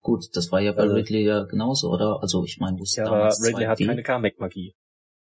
[0.00, 2.18] Gut, das war ja bei Also- Ridley ja genauso, oder?
[2.20, 4.74] Also ich meine, wo es Ja, aber Ridley hat 2D keine Kamek-Magie.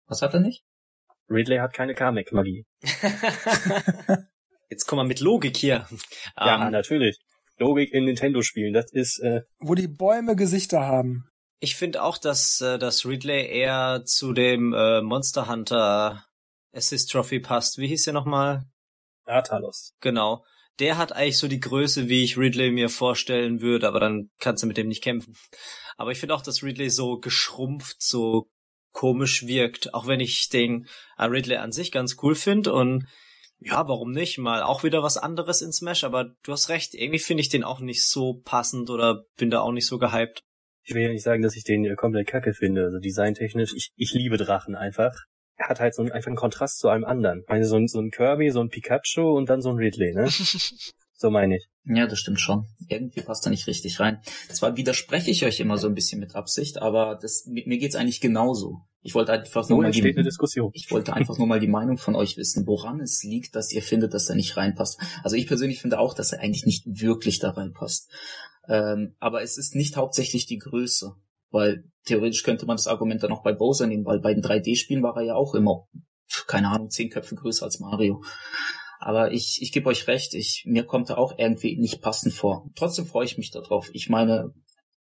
[0.08, 0.64] Was hat er nicht?
[1.30, 2.66] Ridley hat keine Kamek-Magie.
[4.70, 5.88] Jetzt komm mal mit Logik hier.
[6.38, 7.18] Ja, Ähm, natürlich.
[7.58, 11.30] Logik in Nintendo-Spielen, das ist, äh, Wo die Bäume Gesichter haben.
[11.60, 16.26] Ich finde auch, dass, äh, dass Ridley eher zu dem äh, Monster Hunter
[16.74, 17.78] Assist Trophy passt.
[17.78, 18.66] Wie hieß der nochmal?
[19.26, 19.94] Atalos.
[20.00, 20.44] Genau.
[20.80, 24.62] Der hat eigentlich so die Größe, wie ich Ridley mir vorstellen würde, aber dann kannst
[24.62, 25.36] du mit dem nicht kämpfen.
[25.98, 28.48] Aber ich finde auch, dass Ridley so geschrumpft, so
[28.92, 33.08] komisch wirkt, auch wenn ich den äh, Ridley an sich ganz cool finde und
[33.60, 34.38] ja, warum nicht?
[34.38, 37.64] Mal auch wieder was anderes in Smash, aber du hast recht, irgendwie finde ich den
[37.64, 40.44] auch nicht so passend oder bin da auch nicht so gehypt.
[40.88, 43.74] Ich will ja nicht sagen, dass ich den äh, komplett kacke finde, also designtechnisch.
[43.76, 45.14] Ich, ich liebe Drachen einfach.
[45.58, 47.42] Er hat halt so einen, einfach einen Kontrast zu allem anderen.
[47.42, 50.14] Ich meine, so ein, so ein Kirby, so ein Pikachu und dann so ein Ridley,
[50.14, 50.30] ne?
[51.20, 51.68] So meine ich.
[51.84, 52.68] Ja, das stimmt schon.
[52.90, 54.20] Irgendwie passt er nicht richtig rein.
[54.50, 57.96] Zwar widerspreche ich euch immer so ein bisschen mit Absicht, aber das, mit mir geht's
[57.96, 58.82] eigentlich genauso.
[59.02, 60.70] Ich wollte einfach So nur mal die, entsteht eine Diskussion.
[60.74, 63.82] ich wollte einfach nur mal die Meinung von euch wissen, woran es liegt, dass ihr
[63.82, 65.02] findet, dass er nicht reinpasst.
[65.24, 68.12] Also ich persönlich finde auch, dass er eigentlich nicht wirklich da reinpasst.
[68.68, 71.16] Ähm, aber es ist nicht hauptsächlich die Größe.
[71.50, 75.04] Weil theoretisch könnte man das Argument dann auch bei Bowser nehmen, weil bei den 3D-Spielen
[75.04, 75.88] war er ja auch immer,
[76.48, 78.22] keine Ahnung, zehn Köpfe größer als Mario.
[79.00, 82.70] Aber ich, ich gebe euch recht, ich, mir kommt er auch irgendwie nicht passend vor.
[82.76, 83.90] Trotzdem freue ich mich darauf.
[83.94, 84.54] Ich meine,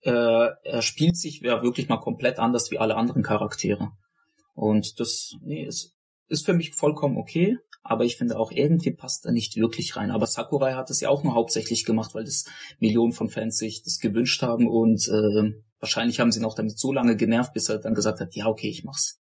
[0.03, 3.91] äh, er spielt sich ja wirklich mal komplett anders wie alle anderen Charaktere.
[4.55, 5.97] Und das, nee, ist,
[6.29, 7.59] ist für mich vollkommen okay.
[7.83, 10.11] Aber ich finde auch irgendwie passt er nicht wirklich rein.
[10.11, 12.45] Aber Sakurai hat es ja auch nur hauptsächlich gemacht, weil das
[12.79, 16.79] Millionen von Fans sich das gewünscht haben und äh, wahrscheinlich haben sie ihn auch damit
[16.79, 19.19] so lange genervt, bis er dann gesagt hat, ja okay, ich mach's.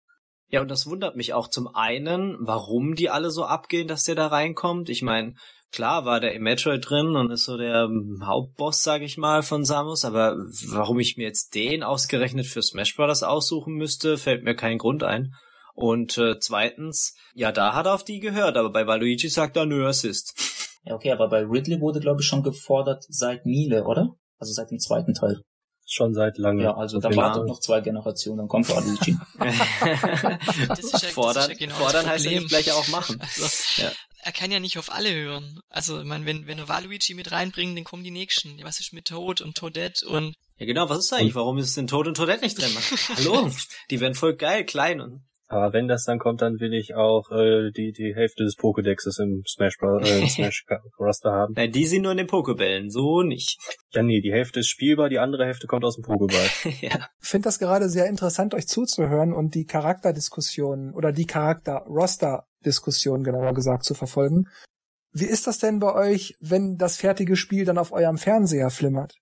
[0.49, 4.13] Ja, und das wundert mich auch zum einen, warum die alle so abgehen, dass der
[4.13, 4.87] da reinkommt.
[4.87, 5.33] Ich meine,
[5.71, 9.41] klar war der im Metroid drin und ist so der ähm, Hauptboss, sag ich mal,
[9.41, 10.37] von Samus, aber
[10.67, 13.23] warum ich mir jetzt den ausgerechnet für Smash Bros.
[13.23, 15.33] aussuchen müsste, fällt mir kein Grund ein.
[15.73, 19.65] Und äh, zweitens, ja, da hat er auf die gehört, aber bei Waluigi sagt er
[19.65, 20.33] nö Assist.
[20.85, 24.15] Ja, okay, aber bei Ridley wurde, glaube ich, schon gefordert seit Miele, oder?
[24.37, 25.41] Also seit dem zweiten Teil.
[25.85, 26.63] Schon seit langem.
[26.63, 29.17] Ja, also da wartet noch zwei Generationen, dann kommt Waluigi.
[30.67, 32.87] Das ist ja, das fordern ist ja genau fordern das heißt ja nicht gleich auch
[32.89, 33.19] machen.
[33.19, 33.91] Also, Ja.
[34.23, 35.59] er kann ja nicht auf alle hören.
[35.69, 38.57] Also, ich meine, wenn, wenn wir Waluigi mit reinbringen, dann kommen die nächsten.
[38.63, 41.35] Was ist mit Toad und Toadette und Ja, genau, was ist eigentlich?
[41.35, 42.71] Warum ist denn Toad und Toadette nicht drin?
[43.17, 43.51] Hallo?
[43.89, 47.29] Die werden voll geil, klein und Aber wenn das dann kommt, dann will ich auch
[47.31, 50.09] äh, die die Hälfte des Pokédexes im Smash Bros.
[50.09, 50.65] Äh, Smash
[50.99, 51.53] Roster haben.
[51.55, 53.59] Nein, die sind nur in den Pokebällen, so nicht.
[53.91, 56.49] Ja, nee, die Hälfte ist spielbar, die andere Hälfte kommt aus dem Pokéball.
[56.81, 57.07] ja.
[57.21, 63.53] Ich finde das gerade sehr interessant, euch zuzuhören und die Charakterdiskussionen oder die Charakter-Roster-Diskussion genauer
[63.53, 64.47] gesagt zu verfolgen.
[65.11, 69.19] Wie ist das denn bei euch, wenn das fertige Spiel dann auf eurem Fernseher flimmert?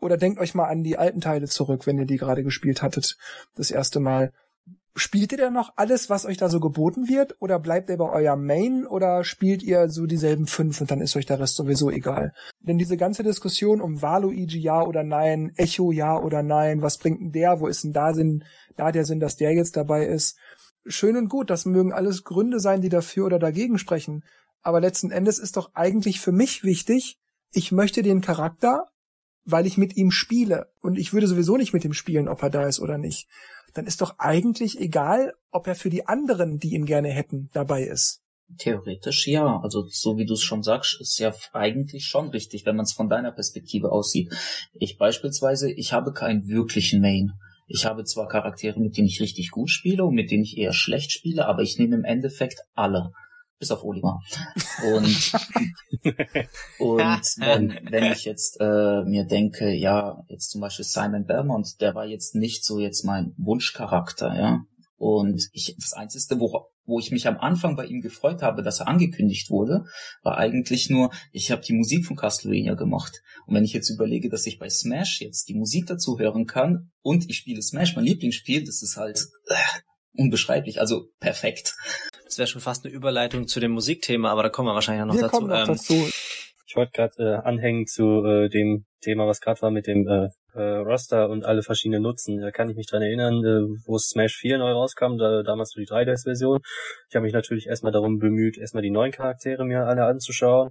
[0.00, 3.16] Oder denkt euch mal an die alten Teile zurück, wenn ihr die gerade gespielt hattet,
[3.54, 4.32] das erste Mal.
[4.98, 7.36] Spielt ihr denn noch alles, was euch da so geboten wird?
[7.40, 8.86] Oder bleibt ihr bei eurem Main?
[8.86, 12.32] Oder spielt ihr so dieselben fünf und dann ist euch der Rest sowieso egal?
[12.60, 17.20] Denn diese ganze Diskussion um Waluigi ja oder nein, Echo ja oder nein, was bringt
[17.20, 18.44] denn der, wo ist denn da Sinn,
[18.76, 20.38] da der Sinn, dass der jetzt dabei ist?
[20.86, 24.24] Schön und gut, das mögen alles Gründe sein, die dafür oder dagegen sprechen.
[24.62, 27.18] Aber letzten Endes ist doch eigentlich für mich wichtig,
[27.52, 28.86] ich möchte den Charakter,
[29.44, 30.70] weil ich mit ihm spiele.
[30.80, 33.28] Und ich würde sowieso nicht mit ihm spielen, ob er da ist oder nicht
[33.76, 37.82] dann ist doch eigentlich egal, ob er für die anderen, die ihn gerne hätten, dabei
[37.82, 38.22] ist.
[38.58, 39.60] Theoretisch ja.
[39.60, 42.92] Also so wie du es schon sagst, ist ja eigentlich schon richtig, wenn man es
[42.92, 44.32] von deiner Perspektive aussieht.
[44.74, 47.32] Ich beispielsweise, ich habe keinen wirklichen Main.
[47.66, 50.72] Ich habe zwar Charaktere, mit denen ich richtig gut spiele und mit denen ich eher
[50.72, 53.10] schlecht spiele, aber ich nehme im Endeffekt alle.
[53.58, 54.20] Bis auf Oliver.
[54.92, 55.32] Und,
[56.78, 61.94] und wenn, wenn ich jetzt äh, mir denke, ja, jetzt zum Beispiel Simon Belmont, der
[61.94, 64.60] war jetzt nicht so jetzt mein Wunschcharakter, ja.
[64.98, 68.80] Und ich, das Einzige, wo, wo ich mich am Anfang bei ihm gefreut habe, dass
[68.80, 69.84] er angekündigt wurde,
[70.22, 73.22] war eigentlich nur, ich habe die Musik von Castlevania gemacht.
[73.46, 76.90] Und wenn ich jetzt überlege, dass ich bei Smash jetzt die Musik dazu hören kann
[77.02, 79.54] und ich spiele Smash, mein Lieblingsspiel, das ist halt äh,
[80.16, 81.74] unbeschreiblich, also perfekt.
[82.24, 85.14] Das wäre schon fast eine Überleitung zu dem Musikthema, aber da kommen wir wahrscheinlich noch
[85.14, 85.36] wir dazu.
[85.36, 86.08] Kommen noch ähm, dazu.
[86.68, 90.28] Ich wollte gerade äh, anhängen zu äh, dem Thema, was gerade war mit dem äh,
[90.54, 92.40] äh, Roster und alle verschiedenen Nutzen.
[92.40, 95.80] Da kann ich mich dran erinnern, äh, wo Smash 4 neu rauskam, da, damals so
[95.80, 96.60] die 3DS-Version.
[97.08, 100.70] Ich habe mich natürlich erstmal darum bemüht, erstmal die neuen Charaktere mir alle anzuschauen.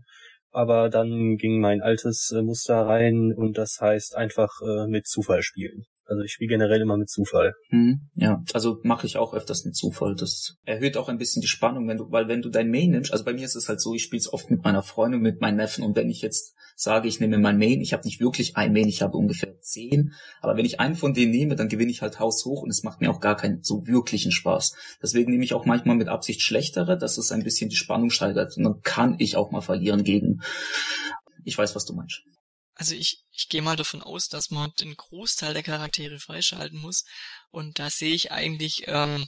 [0.51, 5.43] Aber dann ging mein altes äh, Muster rein und das heißt einfach äh, mit Zufall
[5.43, 5.85] spielen.
[6.07, 7.55] Also ich spiele generell immer mit Zufall.
[7.69, 10.15] Hm, ja, also mache ich auch öfters mit Zufall.
[10.15, 13.11] Das erhöht auch ein bisschen die Spannung, wenn du, weil wenn du dein Main nimmst,
[13.11, 15.41] also bei mir ist es halt so, ich spiele es oft mit meiner Freundin, mit
[15.41, 18.55] meinen Neffen und wenn ich jetzt sage, ich nehme mein Main, ich habe nicht wirklich
[18.55, 21.91] ein Main, ich habe ungefähr zehn, aber wenn ich einen von denen nehme, dann gewinne
[21.91, 24.75] ich halt Haus hoch und es macht mir auch gar keinen so wirklichen Spaß.
[25.01, 28.57] Deswegen nehme ich auch manchmal mit Absicht schlechtere, dass es ein bisschen die Spannung steigert
[28.57, 30.41] und dann kann ich auch mal verlieren gegen.
[31.45, 32.23] Ich weiß, was du meinst.
[32.75, 37.05] Also ich, ich gehe mal davon aus, dass man den Großteil der Charaktere freischalten muss.
[37.49, 39.25] Und da sehe ich eigentlich ähm,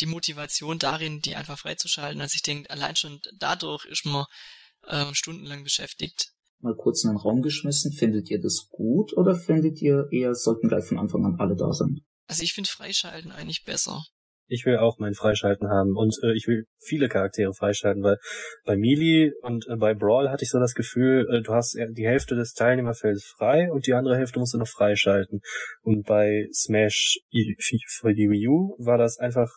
[0.00, 2.20] die Motivation darin, die einfach freizuschalten.
[2.20, 4.26] Also ich denke, allein schon dadurch ist man
[4.86, 6.30] äh, stundenlang beschäftigt.
[6.60, 7.92] Mal kurz in den Raum geschmissen.
[7.92, 11.72] Findet ihr das gut oder findet ihr eher, sollten gleich von Anfang an alle da
[11.72, 12.00] sein?
[12.26, 14.04] Also ich finde Freischalten eigentlich besser.
[14.46, 18.18] Ich will auch mein Freischalten haben und äh, ich will viele Charaktere freischalten, weil
[18.64, 22.06] bei Melee und äh, bei Brawl hatte ich so das Gefühl, äh, du hast die
[22.06, 25.40] Hälfte des Teilnehmerfeldes frei und die andere Hälfte musst du noch freischalten.
[25.82, 27.18] Und bei Smash
[27.88, 29.50] für die Wii U war das einfach,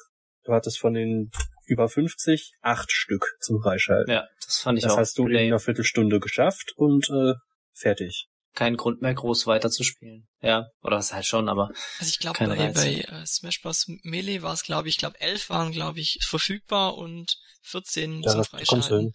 [0.44, 1.32] du hattest von den
[1.66, 4.14] über 50 acht Stück zum Freischalten.
[4.14, 4.98] Ja, das fand ich das auch.
[4.98, 7.34] hast du in einer Viertelstunde geschafft und äh,
[7.74, 10.28] fertig keinen Grund mehr, groß weiterzuspielen.
[10.42, 11.70] Ja, oder das halt schon, aber.
[12.00, 13.86] Also ich glaube, bei, bei äh, Smash Bros.
[14.04, 18.44] Melee war es, glaube ich, glaube elf waren, glaube ich, verfügbar und 14 ja, zum
[18.44, 19.14] Freischalten.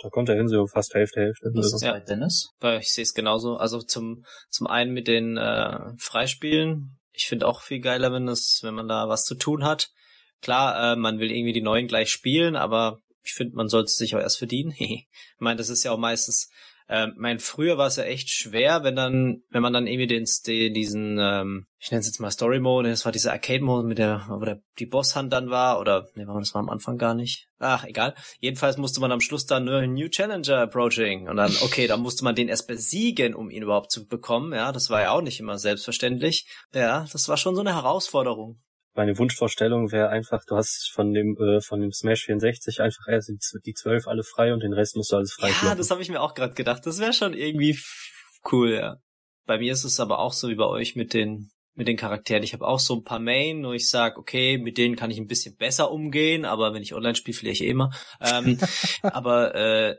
[0.00, 1.50] Da kommt er hin, so fast Hälfte, Hälfte.
[1.52, 1.92] Wie ist das ja.
[1.92, 2.50] bei Dennis?
[2.78, 3.56] Ich sehe es genauso.
[3.56, 7.00] Also zum, zum einen mit den äh, Freispielen.
[7.12, 9.88] Ich finde auch viel geiler, wenn das, wenn man da was zu tun hat.
[10.40, 13.96] Klar, äh, man will irgendwie die neuen gleich spielen, aber ich finde, man sollte es
[13.96, 14.70] sich auch erst verdienen.
[14.78, 16.48] ich meine, das ist ja auch meistens
[16.90, 20.24] ähm, mein früher war es ja echt schwer, wenn dann, wenn man dann irgendwie den,
[20.46, 23.86] den diesen, ähm, ich nenne es jetzt mal Story Mode, das war dieser Arcade Mode
[23.86, 27.14] mit der, wo der die Bosshand dann war oder nee, das war am Anfang gar
[27.14, 27.48] nicht.
[27.58, 28.14] Ach, egal.
[28.40, 32.24] Jedenfalls musste man am Schluss dann nur New Challenger approaching und dann okay, dann musste
[32.24, 34.54] man den erst besiegen, um ihn überhaupt zu bekommen.
[34.54, 36.48] Ja, das war ja auch nicht immer selbstverständlich.
[36.72, 38.60] Ja, das war schon so eine Herausforderung
[38.94, 43.30] meine Wunschvorstellung wäre einfach, du hast von dem äh, von dem Smash 64 einfach erst
[43.64, 45.78] die zwölf alle frei und den Rest musst du alles frei Ja, kloppen.
[45.78, 46.84] das habe ich mir auch gerade gedacht.
[46.84, 47.78] Das wäre schon irgendwie
[48.50, 48.96] cool, ja.
[49.46, 52.42] Bei mir ist es aber auch so wie bei euch mit den mit den Charakteren.
[52.42, 55.18] Ich habe auch so ein paar Main, wo ich sage, okay, mit denen kann ich
[55.18, 57.92] ein bisschen besser umgehen, aber wenn ich online spiele, ich eh immer.
[58.20, 58.58] Ähm,
[59.02, 59.96] aber äh,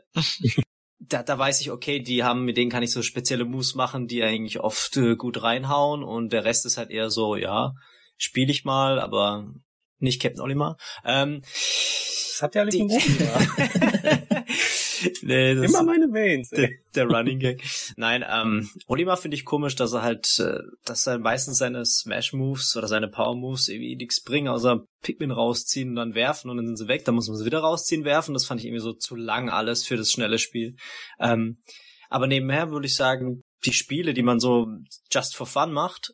[0.98, 4.06] da, da weiß ich, okay, die haben, mit denen kann ich so spezielle Moves machen,
[4.08, 7.72] die eigentlich oft äh, gut reinhauen und der Rest ist halt eher so, ja,
[8.20, 9.52] spiele ich mal, aber
[9.98, 10.76] nicht Captain Olimar.
[11.04, 12.82] Ähm, das hat ja alle die,
[15.22, 16.50] nee, das Immer meine Mains.
[16.50, 17.62] der, der Running Gag.
[17.96, 22.32] Nein, ähm, Olimar finde ich komisch, dass er halt, äh, dass er meistens seine Smash
[22.32, 26.56] Moves oder seine Power Moves irgendwie nichts bringen, außer Pikmin rausziehen und dann werfen und
[26.56, 28.34] dann sind sie weg, dann muss man sie wieder rausziehen, werfen.
[28.34, 30.76] Das fand ich irgendwie so zu lang alles für das schnelle Spiel.
[31.18, 31.58] Ähm,
[32.08, 34.66] aber nebenher würde ich sagen, die Spiele, die man so
[35.12, 36.12] just for fun macht,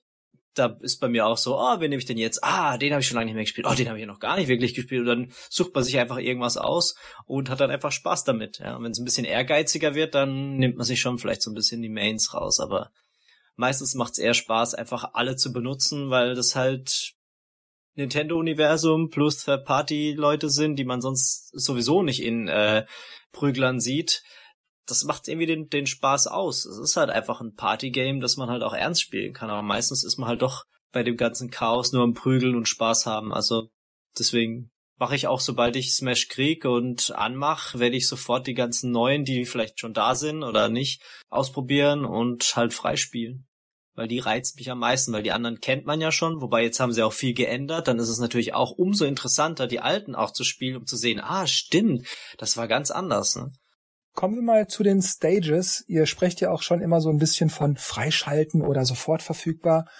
[0.58, 2.42] da ist bei mir auch so, oh, wen nehme ich denn jetzt?
[2.42, 3.66] Ah, den habe ich schon lange nicht mehr gespielt.
[3.70, 5.02] Oh, den habe ich noch gar nicht wirklich gespielt.
[5.02, 8.58] Und dann sucht man sich einfach irgendwas aus und hat dann einfach Spaß damit.
[8.58, 11.54] Ja, wenn es ein bisschen ehrgeiziger wird, dann nimmt man sich schon vielleicht so ein
[11.54, 12.58] bisschen die Mains raus.
[12.58, 12.90] Aber
[13.54, 17.12] meistens macht es eher Spaß, einfach alle zu benutzen, weil das halt
[17.94, 22.86] Nintendo-Universum plus Third-Party-Leute sind, die man sonst sowieso nicht in äh,
[23.32, 24.22] Prüglern sieht.
[24.86, 26.64] Das macht irgendwie den, den Spaß aus.
[26.64, 29.50] Es ist halt einfach ein Party-Game, das man halt auch ernst spielen kann.
[29.50, 33.06] Aber meistens ist man halt doch bei dem ganzen Chaos nur am Prügeln und Spaß
[33.06, 33.32] haben.
[33.32, 33.68] Also
[34.18, 38.90] deswegen mache ich auch, sobald ich Smash krieg und anmach, werde ich sofort die ganzen
[38.90, 43.46] neuen, die vielleicht schon da sind oder nicht, ausprobieren und halt freispielen.
[43.94, 46.80] Weil die reizt mich am meisten, weil die anderen kennt man ja schon, wobei jetzt
[46.80, 50.32] haben sie auch viel geändert, dann ist es natürlich auch umso interessanter, die alten auch
[50.32, 53.36] zu spielen, um zu sehen, ah, stimmt, das war ganz anders.
[53.36, 53.52] Ne?
[54.16, 55.84] Kommen wir mal zu den Stages.
[55.88, 59.90] Ihr sprecht ja auch schon immer so ein bisschen von Freischalten oder sofort verfügbar.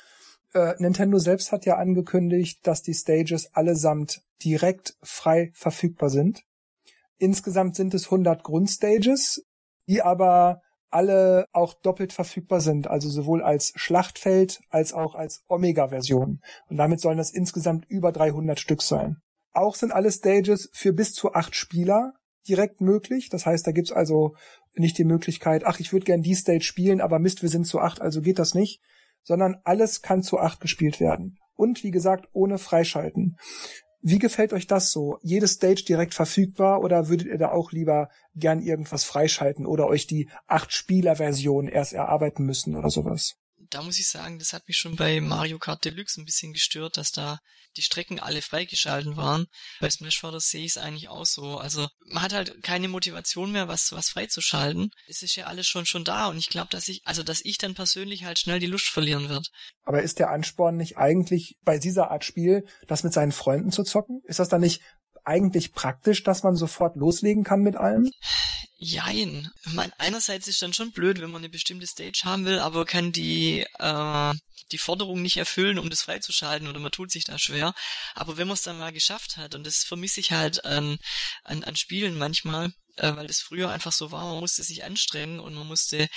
[0.55, 6.45] Äh, Nintendo selbst hat ja angekündigt, dass die Stages allesamt direkt frei verfügbar sind.
[7.19, 9.45] Insgesamt sind es 100 Grundstages,
[9.87, 16.41] die aber alle auch doppelt verfügbar sind, also sowohl als Schlachtfeld als auch als Omega-Version.
[16.71, 19.19] Und damit sollen das insgesamt über 300 Stück sein.
[19.53, 22.15] Auch sind alle Stages für bis zu acht Spieler
[22.49, 23.29] direkt möglich.
[23.29, 24.35] Das heißt, da gibt's also
[24.75, 27.81] nicht die Möglichkeit, ach, ich würde gern die Stage spielen, aber Mist, wir sind zu
[27.81, 28.81] acht, also geht das nicht.
[29.23, 31.39] Sondern alles kann zu acht gespielt werden.
[31.57, 33.37] Und wie gesagt, ohne Freischalten.
[34.03, 35.19] Wie gefällt euch das so?
[35.23, 40.07] Jede Stage direkt verfügbar oder würdet ihr da auch lieber gern irgendwas freischalten oder euch
[40.07, 43.37] die acht Spieler-Version erst erarbeiten müssen oder sowas?
[43.71, 46.97] Da muss ich sagen, das hat mich schon bei Mario Kart Deluxe ein bisschen gestört,
[46.97, 47.39] dass da
[47.77, 49.47] die Strecken alle freigeschalten waren.
[49.81, 50.49] Bei Smash Bros.
[50.49, 51.59] sehe ich es eigentlich auch so.
[51.59, 54.91] Also man hat halt keine Motivation mehr, was, was freizuschalten.
[55.07, 57.59] Es ist ja alles schon schon da und ich glaube, dass ich, also dass ich
[57.59, 59.51] dann persönlich halt schnell die Lust verlieren wird.
[59.83, 63.85] Aber ist der Ansporn nicht eigentlich bei dieser Art Spiel, das mit seinen Freunden zu
[63.85, 64.23] zocken?
[64.25, 64.81] Ist das dann nicht
[65.27, 68.11] eigentlich praktisch, dass man sofort loslegen kann mit allem?
[68.79, 69.51] Jein.
[69.65, 72.85] Ich mein, einerseits ist dann schon blöd, wenn man eine bestimmte Stage haben will, aber
[72.85, 74.35] kann die, äh,
[74.71, 77.75] die Forderung nicht erfüllen, um das freizuschalten oder man tut sich da schwer.
[78.15, 80.99] Aber wenn man es dann mal geschafft hat, und das vermisse ich halt an,
[81.45, 85.41] an, an Spielen manchmal, äh, weil das früher einfach so war, man musste sich anstrengen
[85.41, 86.09] und man musste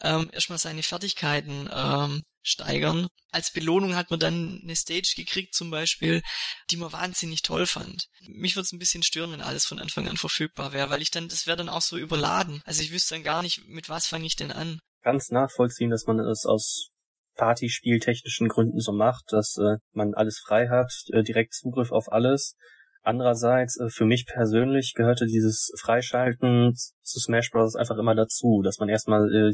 [0.00, 3.08] ähm, erstmal seine Fertigkeiten ähm, steigern.
[3.30, 6.22] Als Belohnung hat man dann eine Stage gekriegt zum Beispiel,
[6.70, 8.08] die man wahnsinnig toll fand.
[8.26, 11.10] Mich würde es ein bisschen stören, wenn alles von Anfang an verfügbar wäre, weil ich
[11.10, 12.60] dann, das wäre dann auch so überladen.
[12.64, 14.80] Also ich wüsste dann gar nicht, mit was fange ich denn an.
[15.02, 16.90] Ganz nachvollziehen, dass man es aus
[17.36, 22.56] Partyspieltechnischen Gründen so macht, dass äh, man alles frei hat, äh, direkt Zugriff auf alles.
[23.02, 27.74] Andererseits, äh, für mich persönlich gehörte dieses Freischalten zu Smash Bros.
[27.74, 29.52] einfach immer dazu, dass man erstmal äh,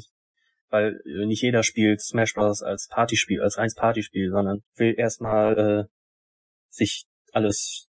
[0.70, 2.62] weil äh, nicht jeder spielt Smash Bros.
[2.62, 5.84] als Partyspiel, als reins Partyspiel, sondern will erstmal äh,
[6.70, 7.88] sich alles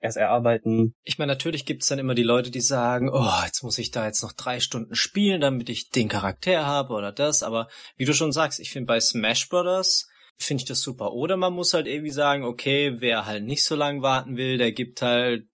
[0.00, 0.94] erst erarbeiten.
[1.04, 4.06] Ich meine, natürlich gibt's dann immer die Leute, die sagen, oh, jetzt muss ich da
[4.06, 7.42] jetzt noch drei Stunden spielen, damit ich den Charakter habe oder das.
[7.42, 11.12] Aber wie du schon sagst, ich finde bei Smash Brothers finde ich das super.
[11.12, 14.72] Oder man muss halt irgendwie sagen, okay, wer halt nicht so lange warten will, der
[14.72, 15.46] gibt halt,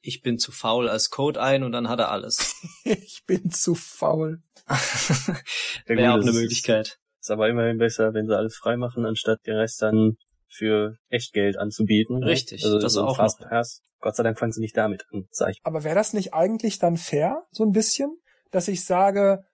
[0.00, 2.54] ich bin zu faul als Code ein und dann hat er alles.
[2.84, 4.42] ich bin zu faul.
[5.86, 6.98] Wäre auch eine Möglichkeit.
[7.20, 10.16] Ist aber immerhin besser, wenn sie alles frei machen, anstatt den Rest dann
[10.48, 12.22] für Echtgeld anzubieten.
[12.22, 13.40] Richtig, also das so auch Fast.
[13.40, 13.82] Pass.
[14.00, 15.60] Gott sei Dank fangen sie nicht damit an, sag ich.
[15.62, 18.16] Aber wäre das nicht eigentlich dann fair, so ein bisschen,
[18.50, 19.44] dass ich sage,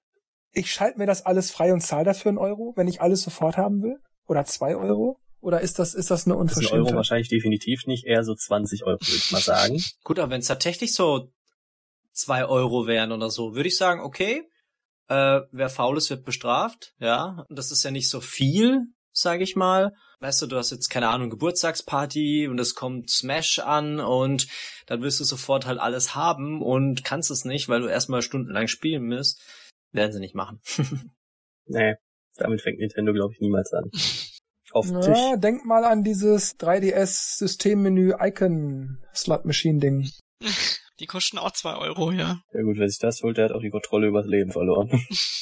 [0.52, 3.56] ich schalte mir das alles frei und zahle dafür einen Euro, wenn ich alles sofort
[3.56, 3.96] haben will?
[4.26, 5.18] Oder zwei Euro?
[5.40, 6.96] Oder ist das, ist das eine Das ist ein Euro Unverschämtheit?
[6.96, 9.82] wahrscheinlich definitiv nicht, eher so 20 Euro, würde ich mal sagen.
[10.02, 11.28] Gut, aber wenn es tatsächlich so
[12.12, 14.42] zwei Euro wären oder so, würde ich sagen, okay,
[15.08, 17.44] äh, wer faul ist, wird bestraft, ja.
[17.48, 19.92] Und das ist ja nicht so viel, sage ich mal.
[20.20, 24.46] Weißt du, du hast jetzt keine Ahnung Geburtstagsparty und es kommt Smash an und
[24.86, 28.68] dann wirst du sofort halt alles haben und kannst es nicht, weil du erstmal stundenlang
[28.68, 29.42] spielen musst.
[29.92, 30.60] Werden sie nicht machen.
[31.66, 31.94] nee,
[32.36, 33.90] damit fängt Nintendo, glaube ich, niemals an.
[34.72, 35.06] Auf Tisch.
[35.06, 40.08] Ja, denk mal an dieses 3DS-Systemmenü Icon Slot Machine Ding.
[41.00, 42.40] Die kosten auch zwei Euro, ja.
[42.52, 44.90] Ja gut, wer sich das holt, der hat auch die Kontrolle übers Leben verloren.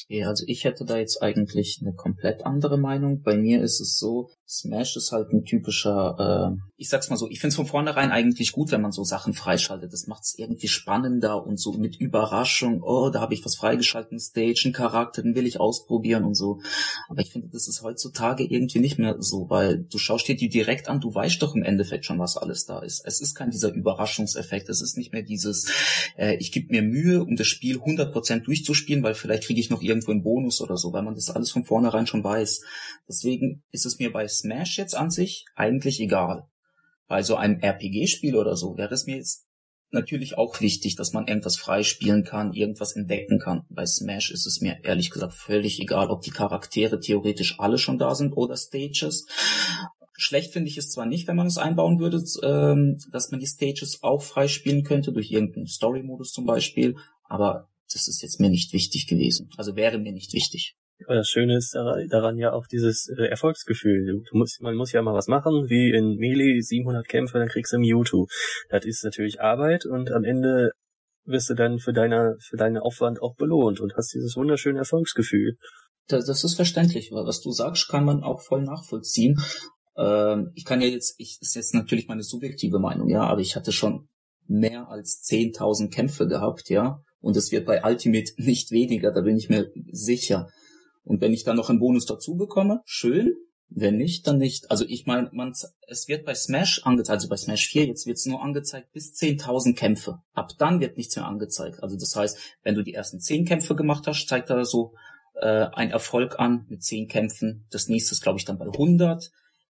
[0.08, 3.22] Ja, also ich hätte da jetzt eigentlich eine komplett andere Meinung.
[3.22, 7.30] Bei mir ist es so, Smash ist halt ein typischer, äh, ich sag's mal so,
[7.30, 9.94] ich find's von vornherein eigentlich gut, wenn man so Sachen freischaltet.
[9.94, 14.60] Das macht's irgendwie spannender und so mit Überraschung, oh, da habe ich was freigeschaltet, Stage,
[14.66, 16.60] einen Charakter, den will ich ausprobieren und so.
[17.08, 20.50] Aber ich finde, das ist heutzutage irgendwie nicht mehr so, weil du schaust dir die
[20.50, 23.06] direkt an, du weißt doch im Endeffekt schon, was alles da ist.
[23.06, 25.72] Es ist kein dieser Überraschungseffekt, es ist nicht mehr dieses,
[26.18, 29.80] äh, ich gebe mir Mühe, um das Spiel 100% durchzuspielen, weil vielleicht kriege ich noch
[29.80, 32.60] irgendwo einen Bonus oder so, weil man das alles von vornherein schon weiß.
[33.08, 36.48] Deswegen ist es mir bei Smash jetzt an sich eigentlich egal.
[37.06, 39.46] Bei so einem RPG-Spiel oder so wäre es mir jetzt
[39.90, 43.64] natürlich auch wichtig, dass man irgendwas freispielen kann, irgendwas entdecken kann.
[43.68, 47.98] Bei Smash ist es mir ehrlich gesagt völlig egal, ob die Charaktere theoretisch alle schon
[47.98, 49.26] da sind oder Stages.
[50.16, 53.46] Schlecht finde ich es zwar nicht, wenn man es einbauen würde, ähm, dass man die
[53.46, 58.72] Stages auch freispielen könnte, durch irgendeinen Story-Modus zum Beispiel, aber das ist jetzt mir nicht
[58.72, 59.50] wichtig gewesen.
[59.56, 60.76] Also wäre mir nicht wichtig.
[61.06, 64.22] Aber das Schöne ist daran ja auch dieses äh, Erfolgsgefühl.
[64.30, 67.72] Du musst, man muss ja mal was machen, wie in Melee 700 Kämpfe, dann kriegst
[67.72, 68.26] du Mewtwo.
[68.68, 70.70] Das ist natürlich Arbeit und am Ende
[71.24, 75.56] wirst du dann für deine, für deinen Aufwand auch belohnt und hast dieses wunderschöne Erfolgsgefühl.
[76.08, 79.40] Das, das ist verständlich, weil was du sagst, kann man auch voll nachvollziehen.
[79.96, 83.40] Ähm, ich kann ja jetzt, ich, das ist jetzt natürlich meine subjektive Meinung, ja, aber
[83.40, 84.08] ich hatte schon
[84.46, 89.36] mehr als 10.000 Kämpfe gehabt, ja, und es wird bei Ultimate nicht weniger, da bin
[89.36, 90.48] ich mir sicher.
[91.04, 93.34] Und wenn ich dann noch einen Bonus dazu bekomme, schön.
[93.74, 94.70] Wenn nicht, dann nicht.
[94.70, 95.54] Also ich meine, man,
[95.86, 99.14] es wird bei Smash angezeigt, also bei Smash 4, jetzt wird es nur angezeigt bis
[99.14, 100.18] 10.000 Kämpfe.
[100.34, 101.82] Ab dann wird nichts mehr angezeigt.
[101.82, 104.94] Also das heißt, wenn du die ersten 10 Kämpfe gemacht hast, zeigt er so
[105.40, 107.66] äh, ein Erfolg an mit 10 Kämpfen.
[107.70, 109.32] Das nächste ist, glaube ich, dann bei 100.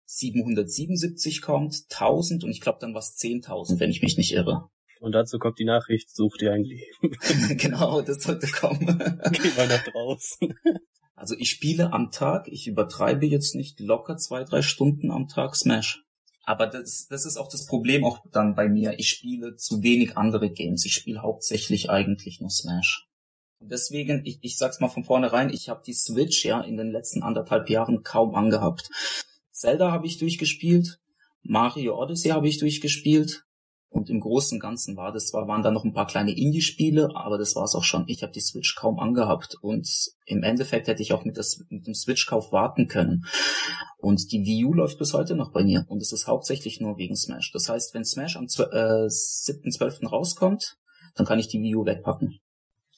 [0.05, 4.69] 777 kommt, 1000 und ich glaube dann war es 10.000, wenn ich mich nicht irre.
[5.01, 7.17] Und dazu kommt die Nachricht, such dir ein Leben.
[7.57, 8.87] genau, das sollte kommen.
[9.33, 10.55] Geh mal nach draußen.
[11.23, 15.55] Also ich spiele am Tag, ich übertreibe jetzt nicht locker zwei, drei Stunden am Tag
[15.55, 16.03] Smash.
[16.43, 18.99] Aber das, das ist auch das Problem auch dann bei mir.
[18.99, 20.85] Ich spiele zu wenig andere Games.
[20.85, 23.07] Ich spiele hauptsächlich eigentlich nur Smash.
[23.61, 26.91] Und deswegen, ich, ich sag's mal von vornherein, ich habe die Switch ja in den
[26.91, 28.91] letzten anderthalb Jahren kaum angehabt.
[29.53, 30.99] Zelda habe ich durchgespielt,
[31.45, 33.45] Mario Odyssey habe ich durchgespielt,
[33.93, 37.11] und im Großen und Ganzen war das zwar, waren da noch ein paar kleine Indie-Spiele,
[37.15, 38.05] aber das war es auch schon.
[38.09, 39.87] Ich habe die Switch kaum angehabt und
[40.25, 43.27] im Endeffekt hätte ich auch mit, das, mit dem Switch-Kauf warten können.
[43.99, 46.97] Und die Wii U läuft bis heute noch bei mir und es ist hauptsächlich nur
[46.97, 47.53] wegen Smash.
[47.53, 50.09] Das heißt, wenn Smash am äh, 7.12.
[50.09, 50.79] rauskommt,
[51.15, 52.39] dann kann ich die Wii U wegpacken.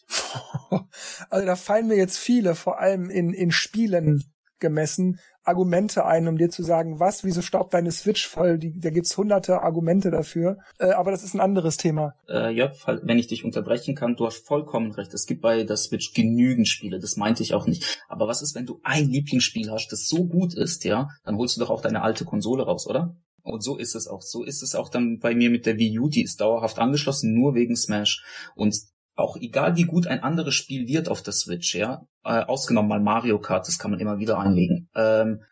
[1.29, 4.23] Also da fallen mir jetzt viele, vor allem in, in Spielen
[4.59, 8.59] gemessen, Argumente ein, um dir zu sagen, was, wieso staubt deine Switch voll?
[8.59, 10.59] Die, da gibt's hunderte Argumente dafür.
[10.79, 12.15] Äh, aber das ist ein anderes Thema.
[12.29, 15.13] Äh, ja, wenn ich dich unterbrechen kann, du hast vollkommen recht.
[15.13, 18.03] Es gibt bei der Switch genügend Spiele, das meinte ich auch nicht.
[18.09, 21.57] Aber was ist, wenn du ein Lieblingsspiel hast, das so gut ist, ja, dann holst
[21.57, 23.15] du doch auch deine alte Konsole raus, oder?
[23.43, 24.23] Und so ist es auch.
[24.23, 26.09] So ist es auch dann bei mir mit der Wii U.
[26.09, 28.25] Die ist dauerhaft angeschlossen, nur wegen Smash.
[28.57, 28.75] Und
[29.15, 33.01] auch egal wie gut ein anderes Spiel wird auf der Switch, ja, äh, ausgenommen mal
[33.01, 35.43] Mario Kart, das kann man immer wieder einlegen, ähm,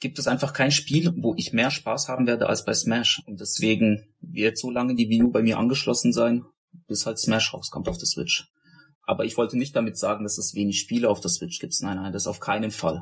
[0.00, 3.22] gibt es einfach kein Spiel, wo ich mehr Spaß haben werde als bei Smash.
[3.26, 6.44] Und deswegen wird so lange die Wii U bei mir angeschlossen sein,
[6.86, 8.48] bis halt Smash rauskommt auf der Switch.
[9.02, 11.74] Aber ich wollte nicht damit sagen, dass es wenig Spiele auf der Switch gibt.
[11.80, 13.00] Nein, nein, das auf keinen Fall.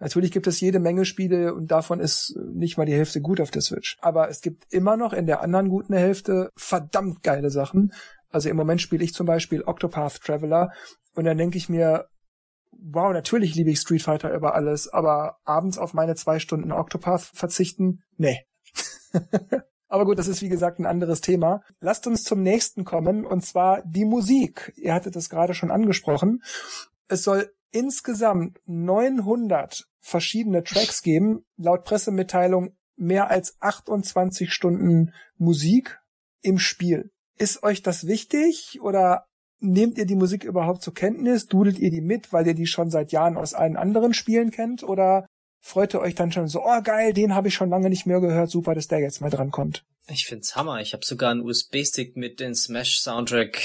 [0.00, 3.50] Natürlich gibt es jede Menge Spiele und davon ist nicht mal die Hälfte gut auf
[3.50, 3.98] der Switch.
[4.00, 7.92] Aber es gibt immer noch in der anderen guten Hälfte verdammt geile Sachen.
[8.30, 10.70] Also im Moment spiele ich zum Beispiel Octopath Traveler
[11.14, 12.06] und dann denke ich mir,
[12.72, 17.22] wow, natürlich liebe ich Street Fighter über alles, aber abends auf meine zwei Stunden Octopath
[17.22, 18.02] verzichten?
[18.16, 18.44] Nee.
[19.88, 21.62] aber gut, das ist wie gesagt ein anderes Thema.
[21.80, 24.72] Lasst uns zum nächsten kommen und zwar die Musik.
[24.76, 26.42] Ihr hattet es gerade schon angesprochen.
[27.08, 35.98] Es soll insgesamt 900 verschiedene Tracks geben, laut Pressemitteilung mehr als 28 Stunden Musik
[36.40, 37.10] im Spiel.
[37.38, 39.26] Ist euch das wichtig oder
[39.60, 41.46] nehmt ihr die Musik überhaupt zur Kenntnis?
[41.46, 44.82] Dudelt ihr die mit, weil ihr die schon seit Jahren aus allen anderen Spielen kennt?
[44.82, 45.26] Oder
[45.60, 48.20] freut ihr euch dann schon so, oh geil, den habe ich schon lange nicht mehr
[48.20, 49.84] gehört, super, dass der jetzt mal dran kommt?
[50.10, 50.80] Ich find's Hammer.
[50.80, 53.60] Ich habe sogar einen USB-Stick mit den Smash-Soundtrack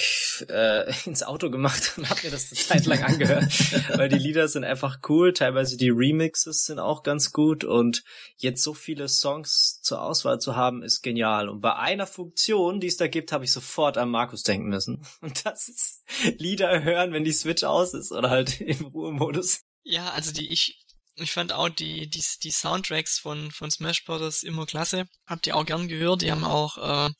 [0.50, 3.46] äh, ins Auto gemacht und habe mir das eine Zeit lang angehört,
[3.98, 5.32] weil die Lieder sind einfach cool.
[5.32, 8.04] Teilweise die Remixes sind auch ganz gut und
[8.36, 11.48] jetzt so viele Songs zur Auswahl zu haben, ist genial.
[11.48, 15.06] Und bei einer Funktion, die es da gibt, habe ich sofort an Markus denken müssen.
[15.22, 16.04] Und das ist
[16.38, 19.62] Lieder hören, wenn die Switch aus ist oder halt im Ruhemodus.
[19.84, 20.83] Ja, also die ich
[21.16, 24.44] ich fand auch die, die, die Soundtracks von, von Smash Bros.
[24.44, 25.06] immer klasse.
[25.26, 26.22] Habt ihr auch gern gehört.
[26.22, 27.12] Die haben auch äh,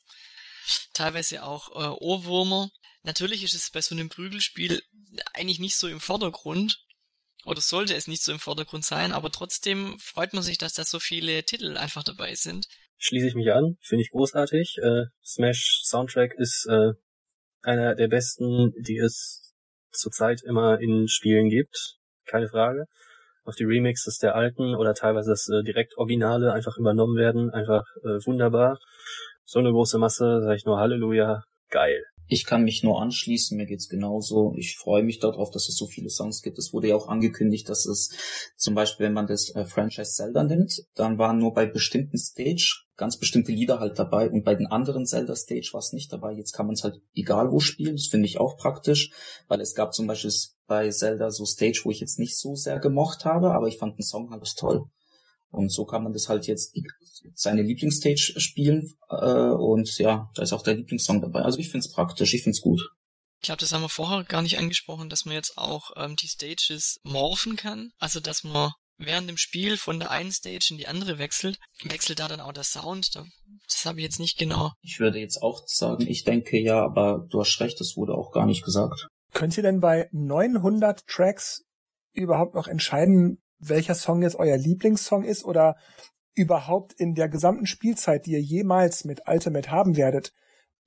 [0.92, 2.70] teilweise auch äh, Ohrwürmer.
[3.02, 4.82] Natürlich ist es bei so einem Prügelspiel
[5.32, 6.80] eigentlich nicht so im Vordergrund.
[7.44, 10.84] oder sollte es nicht so im Vordergrund sein, aber trotzdem freut man sich, dass da
[10.84, 12.66] so viele Titel einfach dabei sind.
[12.96, 14.78] Schließe ich mich an, finde ich großartig.
[14.82, 16.92] Äh, Smash Soundtrack ist äh,
[17.62, 19.52] einer der besten, die es
[19.92, 21.98] zurzeit immer in Spielen gibt.
[22.24, 22.86] Keine Frage.
[23.44, 27.50] Auch die Remixes der alten oder teilweise das äh, direkt Originale einfach übernommen werden.
[27.50, 28.78] Einfach äh, wunderbar.
[29.44, 32.04] So eine große Masse, sage ich nur Halleluja, geil.
[32.26, 34.54] Ich kann mich nur anschließen, mir geht's genauso.
[34.56, 36.58] Ich freue mich darauf, dass es so viele Songs gibt.
[36.58, 38.10] Es wurde ja auch angekündigt, dass es
[38.56, 42.84] zum Beispiel, wenn man das äh, Franchise Zelda nimmt, dann waren nur bei bestimmten Stage
[42.96, 46.32] ganz bestimmte Lieder halt dabei und bei den anderen Zelda Stage war es nicht dabei.
[46.32, 47.96] Jetzt kann man es halt egal wo spielen.
[47.96, 49.10] Das finde ich auch praktisch,
[49.48, 50.32] weil es gab zum Beispiel
[50.66, 53.98] bei Zelda so Stage, wo ich jetzt nicht so sehr gemocht habe, aber ich fand
[53.98, 54.84] den Song halt toll.
[55.54, 56.76] Und so kann man das halt jetzt
[57.34, 61.42] seine Lieblingsstage spielen äh, und ja, da ist auch der Lieblingssong dabei.
[61.42, 62.80] Also ich find's praktisch, ich find's gut.
[63.40, 66.28] Ich glaube, das haben wir vorher gar nicht angesprochen, dass man jetzt auch ähm, die
[66.28, 67.90] Stages morphen kann.
[67.98, 71.58] Also dass man während dem Spiel von der einen Stage in die andere wechselt.
[71.82, 73.14] Wechselt da dann auch der Sound?
[73.14, 74.72] Das habe ich jetzt nicht genau.
[74.82, 78.32] Ich würde jetzt auch sagen, ich denke ja, aber du hast recht, das wurde auch
[78.32, 79.08] gar nicht gesagt.
[79.32, 81.64] Könnt ihr denn bei 900 Tracks
[82.12, 85.76] überhaupt noch entscheiden, welcher Song jetzt euer Lieblingssong ist oder
[86.34, 90.32] überhaupt in der gesamten Spielzeit, die ihr jemals mit Ultimate haben werdet,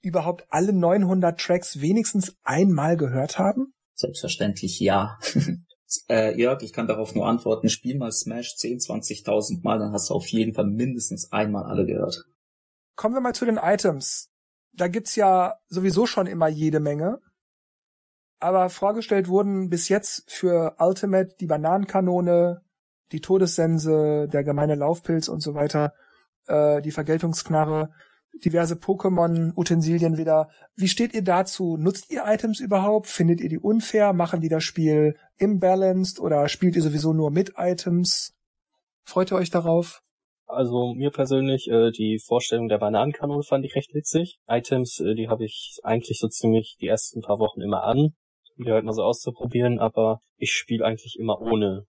[0.02, 3.74] überhaupt alle 900 Tracks wenigstens einmal gehört haben?
[3.96, 5.18] Selbstverständlich ja.
[6.10, 10.10] äh, Jörg, ich kann darauf nur antworten, spiel mal Smash 10, 20.000 Mal, dann hast
[10.10, 12.26] du auf jeden Fall mindestens einmal alle gehört.
[12.96, 14.32] Kommen wir mal zu den Items.
[14.74, 17.20] Da gibt's ja sowieso schon immer jede Menge.
[18.40, 22.62] Aber vorgestellt wurden bis jetzt für Ultimate die Bananenkanone,
[23.12, 25.94] die Todessense, der gemeine Laufpilz und so weiter,
[26.48, 27.90] äh, die Vergeltungsknarre,
[28.44, 30.50] diverse Pokémon-Utensilien wieder.
[30.76, 31.78] Wie steht ihr dazu?
[31.78, 33.08] Nutzt ihr Items überhaupt?
[33.08, 34.14] Findet ihr die unfair?
[34.14, 38.36] Machen die das Spiel imbalanced oder spielt ihr sowieso nur mit Items?
[39.04, 40.02] Freut ihr euch darauf?
[40.46, 44.40] Also mir persönlich, äh, die Vorstellung der Bananenkanone fand ich recht witzig.
[44.48, 48.14] Items, äh, die habe ich eigentlich so ziemlich die ersten paar Wochen immer an,
[48.58, 51.86] um die halt mal so auszuprobieren, aber ich spiele eigentlich immer ohne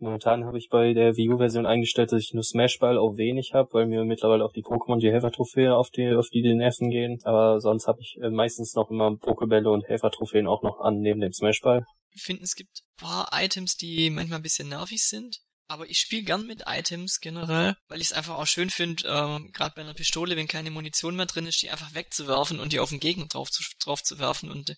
[0.00, 3.72] Momentan habe ich bei der Wii U-Version eingestellt, dass ich nur Smashball auf wenig habe,
[3.72, 7.18] weil mir mittlerweile auch die Pokémon die Helfer-Trophäe auf die, auf die den Nerven gehen.
[7.24, 11.20] Aber sonst habe ich äh, meistens noch immer Pokebälle und Helfer-Trophäen auch noch an, neben
[11.20, 11.84] dem Smashball.
[12.14, 15.40] Ich finde, es gibt paar Items, die manchmal ein bisschen nervig sind.
[15.70, 19.50] Aber ich spiele gern mit Items generell, weil ich es einfach auch schön finde, ähm,
[19.52, 22.80] gerade bei einer Pistole, wenn keine Munition mehr drin ist, die einfach wegzuwerfen und die
[22.80, 24.74] auf den Gegner drauf zu, drauf zu werfen und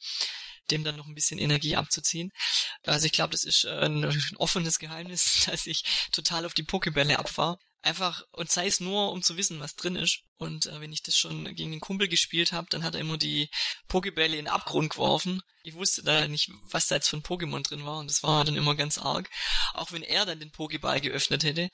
[0.70, 2.30] dem dann noch ein bisschen Energie abzuziehen.
[2.84, 6.62] Also ich glaube, das ist äh, ein, ein offenes Geheimnis, dass ich total auf die
[6.62, 7.58] Pokebälle abfahre.
[7.82, 10.20] Einfach, und sei es nur, um zu wissen, was drin ist.
[10.36, 13.16] Und äh, wenn ich das schon gegen den Kumpel gespielt habe, dann hat er immer
[13.16, 13.48] die
[13.88, 15.40] Pokebälle in den Abgrund geworfen.
[15.62, 17.98] Ich wusste da nicht, was da jetzt ein Pokémon drin war.
[17.98, 19.30] Und das war dann immer ganz arg.
[19.72, 21.70] Auch wenn er dann den Pokéball geöffnet hätte.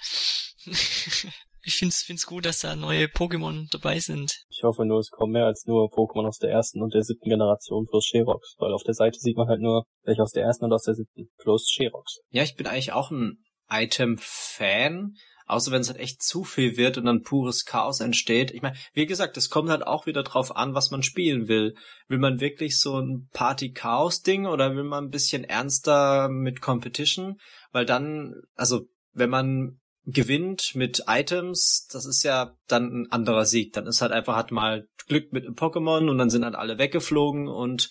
[1.66, 4.44] ich find's, find's gut, dass da neue Pokémon dabei sind.
[4.48, 7.28] Ich hoffe nur, es kommen mehr als nur Pokémon aus der ersten und der siebten
[7.28, 10.64] Generation plus Sherox, weil auf der Seite sieht man halt nur welche aus der ersten
[10.64, 12.20] und aus der siebten plus Sherox.
[12.30, 15.14] Ja, ich bin eigentlich auch ein Item-Fan,
[15.46, 18.52] außer wenn es halt echt zu viel wird und dann pures Chaos entsteht.
[18.52, 21.74] Ich meine, wie gesagt, es kommt halt auch wieder drauf an, was man spielen will.
[22.06, 27.38] Will man wirklich so ein Party-Chaos-Ding oder will man ein bisschen ernster mit Competition?
[27.72, 33.72] Weil dann, also wenn man gewinnt mit Items, das ist ja dann ein anderer Sieg.
[33.72, 36.78] Dann ist halt einfach, hat mal Glück mit einem Pokémon und dann sind halt alle
[36.78, 37.90] weggeflogen und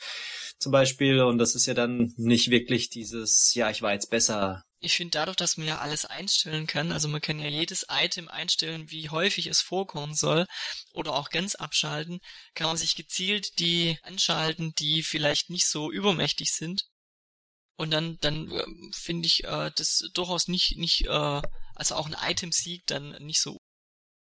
[0.57, 4.63] zum Beispiel, und das ist ja dann nicht wirklich dieses, ja, ich war jetzt besser.
[4.79, 8.29] Ich finde dadurch, dass man ja alles einstellen kann, also man kann ja jedes Item
[8.29, 10.45] einstellen, wie häufig es vorkommen soll,
[10.93, 12.19] oder auch ganz abschalten,
[12.53, 16.85] kann man sich gezielt die anschalten, die vielleicht nicht so übermächtig sind.
[17.77, 18.63] Und dann, dann äh,
[18.93, 21.41] finde ich äh, das durchaus nicht, nicht äh,
[21.75, 23.57] also auch ein Item-Sieg dann nicht so.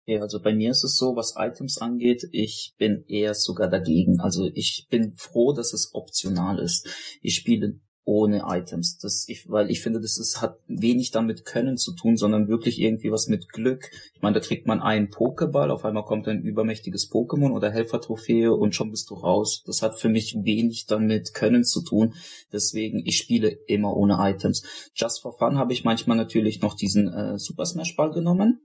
[0.08, 4.20] Ja, also bei mir ist es so, was Items angeht, ich bin eher sogar dagegen.
[4.20, 6.88] Also ich bin froh, dass es optional ist.
[7.22, 7.80] Ich spiele
[8.12, 8.98] ohne Items.
[8.98, 12.80] Das ich, weil ich finde, das ist, hat wenig damit Können zu tun, sondern wirklich
[12.80, 13.90] irgendwie was mit Glück.
[14.14, 18.54] Ich meine, da kriegt man einen Pokéball, auf einmal kommt ein übermächtiges Pokémon oder Helfertrophäe
[18.54, 19.64] und schon bist du raus.
[19.66, 22.14] Das hat für mich wenig damit Können zu tun.
[22.52, 24.64] Deswegen, ich spiele immer ohne Items.
[24.94, 28.60] Just for Fun habe ich manchmal natürlich noch diesen äh, Super Smash Ball genommen.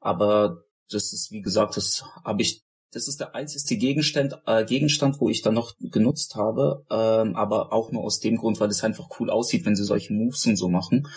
[0.00, 5.20] Aber das ist, wie gesagt, das habe ich das ist der einzige Gegenstand, äh, Gegenstand,
[5.20, 8.84] wo ich dann noch genutzt habe, ähm, aber auch nur aus dem Grund, weil es
[8.84, 11.08] einfach cool aussieht, wenn sie solche Moves und so machen.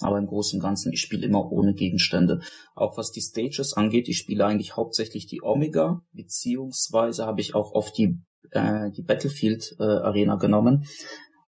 [0.00, 2.40] Aber im Großen und Ganzen, ich spiele immer ohne Gegenstände.
[2.74, 7.72] Auch was die Stages angeht, ich spiele eigentlich hauptsächlich die Omega, beziehungsweise habe ich auch
[7.72, 8.18] oft die,
[8.50, 10.86] äh, die Battlefield äh, Arena genommen.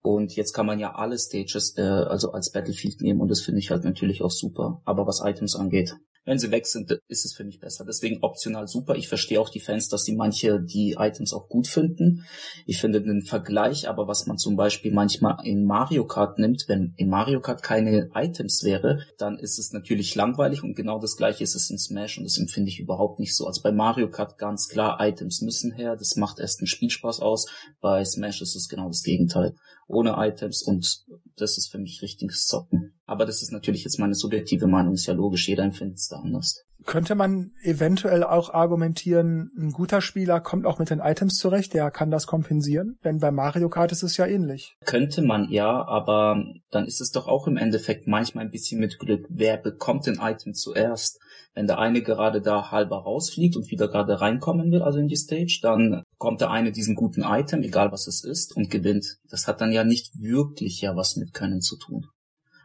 [0.03, 3.61] Und jetzt kann man ja alle Stages äh, also als Battlefield nehmen und das finde
[3.61, 4.83] ich halt natürlich auch super.
[4.85, 5.95] Aber was Items angeht,
[6.25, 7.85] wenn sie weg sind, ist es für mich besser.
[7.85, 8.97] Deswegen optional super.
[8.97, 12.25] Ich verstehe auch die Fans, dass sie manche die Items auch gut finden.
[12.67, 16.95] Ich finde den Vergleich, aber was man zum Beispiel manchmal in Mario Kart nimmt, wenn
[16.97, 21.45] in Mario Kart keine Items wäre, dann ist es natürlich langweilig und genau das gleiche
[21.45, 23.47] ist es in Smash und das empfinde ich überhaupt nicht so.
[23.47, 27.47] Also bei Mario Kart ganz klar, Items müssen her, das macht erst einen Spielspaß aus.
[27.81, 29.55] Bei Smash ist es genau das Gegenteil.
[29.87, 31.05] Ohne Items und
[31.37, 32.95] das ist für mich richtiges Zocken.
[33.07, 36.17] Aber das ist natürlich jetzt meine subjektive Meinung, ist ja logisch, jeder empfindet es da
[36.17, 36.65] anders.
[36.87, 41.91] Könnte man eventuell auch argumentieren, ein guter Spieler kommt auch mit den Items zurecht, der
[41.91, 42.99] kann das kompensieren?
[43.05, 44.77] Denn bei Mario Kart ist es ja ähnlich.
[44.85, 48.99] Könnte man ja, aber dann ist es doch auch im Endeffekt manchmal ein bisschen mit
[48.99, 49.27] Glück.
[49.31, 51.19] Wer bekommt den Item zuerst?
[51.55, 55.17] Wenn der eine gerade da halber rausfliegt und wieder gerade reinkommen will, also in die
[55.17, 59.19] Stage, dann bekommt der eine diesen guten Item, egal was es ist, und gewinnt.
[59.31, 62.07] Das hat dann ja nicht wirklich ja was mit Können zu tun.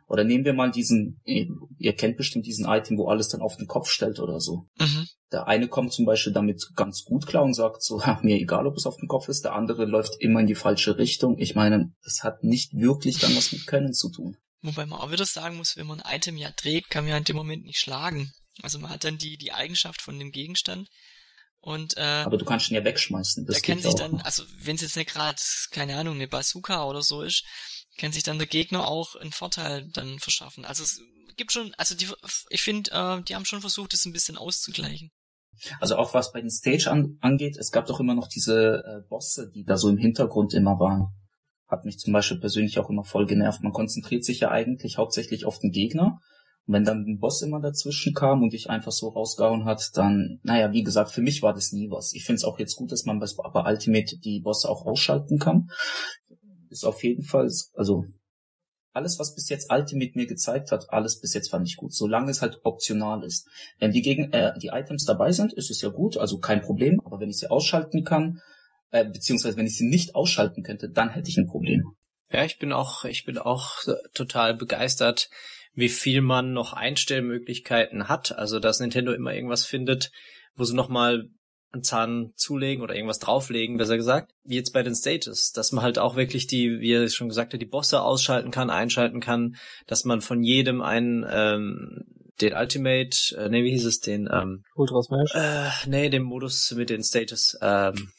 [0.08, 3.68] Oder nehmen wir mal diesen, ihr kennt bestimmt diesen Item, wo alles dann auf den
[3.68, 4.66] Kopf stellt oder so.
[4.80, 5.08] Mhm.
[5.32, 8.76] Der eine kommt zum Beispiel damit ganz gut klar und sagt so, mir egal, ob
[8.76, 11.38] es auf dem Kopf ist, der andere läuft immer in die falsche Richtung.
[11.38, 14.36] Ich meine, das hat nicht wirklich dann was mit Können zu tun.
[14.64, 17.18] Wobei man auch wieder sagen muss, wenn man ein Item ja trägt, kann man ja
[17.18, 18.34] in dem Moment nicht schlagen.
[18.62, 20.90] Also man hat dann die, die Eigenschaft von dem Gegenstand.
[21.62, 23.46] Und, äh, Aber du kannst ihn ja wegschmeißen.
[23.46, 25.42] Das da kann sich dann, also wenn es jetzt nicht gerade,
[25.72, 27.44] keine Ahnung, eine Bazooka oder so ist,
[27.98, 30.64] kann sich dann der Gegner auch einen Vorteil dann verschaffen.
[30.64, 31.02] Also es
[31.36, 32.08] gibt schon, also die,
[32.50, 35.12] ich finde, äh, die haben schon versucht, das ein bisschen auszugleichen.
[35.80, 39.08] Also auch was bei den Stage an, angeht, es gab doch immer noch diese äh,
[39.10, 41.08] Bosse, die da so im Hintergrund immer waren.
[41.68, 43.62] Hat mich zum Beispiel persönlich auch immer voll genervt.
[43.62, 46.20] Man konzentriert sich ja eigentlich hauptsächlich auf den Gegner.
[46.72, 50.72] Wenn dann ein Boss immer dazwischen kam und dich einfach so rausgehauen hat, dann, naja,
[50.72, 52.14] wie gesagt, für mich war das nie was.
[52.14, 55.40] Ich finde es auch jetzt gut, dass man bei, bei Ultimate die Bosse auch ausschalten
[55.40, 55.70] kann
[56.70, 58.06] ist auf jeden Fall, also
[58.92, 62.32] alles, was bis jetzt Ultimate mir gezeigt hat, alles bis jetzt fand ich gut, solange
[62.32, 63.48] es halt optional ist.
[63.78, 67.00] Wenn die gegen äh, die Items dabei sind, ist es ja gut, also kein Problem.
[67.06, 68.42] Aber wenn ich sie ausschalten kann,
[68.92, 71.84] äh, beziehungsweise wenn ich sie nicht ausschalten könnte, dann hätte ich ein Problem.
[72.32, 73.78] Ja, ich bin auch, ich bin auch
[74.14, 75.30] total begeistert,
[75.74, 78.38] wie viel man noch Einstellmöglichkeiten hat.
[78.38, 80.12] Also dass Nintendo immer irgendwas findet,
[80.56, 81.30] wo sie nochmal
[81.72, 85.84] einen Zahn zulegen oder irgendwas drauflegen, besser gesagt, wie jetzt bei den Stages, dass man
[85.84, 89.56] halt auch wirklich die, wie er schon gesagt hat, die Bosse ausschalten kann, einschalten kann,
[89.86, 92.06] dass man von jedem einen ähm,
[92.42, 95.36] den Ultimate, äh, nee, wie hieß es, den ähm, Ultra Smash?
[95.36, 98.12] Äh, nee, den Modus mit den Stages, ähm,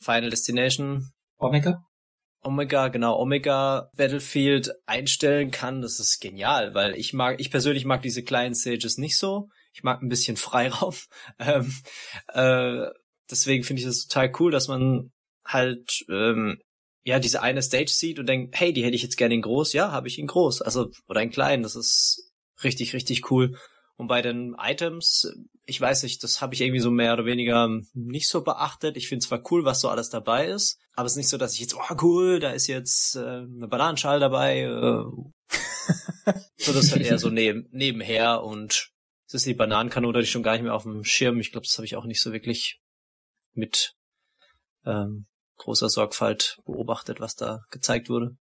[0.00, 1.10] Final Destination.
[1.38, 1.84] Omega?
[2.46, 8.02] Omega, genau, Omega Battlefield einstellen kann, das ist genial, weil ich mag, ich persönlich mag
[8.02, 9.48] diese kleinen Stages nicht so.
[9.72, 10.94] Ich mag ein bisschen Freiraum.
[11.38, 11.72] ähm,
[12.28, 12.86] äh,
[13.30, 15.12] deswegen finde ich das total cool, dass man
[15.44, 16.60] halt ähm,
[17.04, 19.72] ja diese eine Stage sieht und denkt, hey, die hätte ich jetzt gerne in groß.
[19.72, 21.62] Ja, habe ich in groß, also oder in klein.
[21.62, 22.32] Das ist
[22.62, 23.58] richtig, richtig cool.
[23.96, 25.26] Und bei den Items,
[25.64, 28.96] ich weiß nicht, das habe ich irgendwie so mehr oder weniger nicht so beachtet.
[28.96, 31.54] Ich finde zwar cool, was so alles dabei ist, aber es ist nicht so, dass
[31.54, 34.60] ich jetzt, oh cool, da ist jetzt äh, eine Bananenschale dabei.
[34.60, 34.68] Äh,
[36.56, 38.90] so das ist halt eher so neben, nebenher und
[39.26, 41.40] es ist die Bananenkanone, die schon gar nicht mehr auf dem Schirm.
[41.40, 42.80] Ich glaube, das habe ich auch nicht so wirklich
[43.54, 43.94] mit
[44.84, 45.26] ähm,
[45.56, 48.36] großer Sorgfalt beobachtet, was da gezeigt wurde.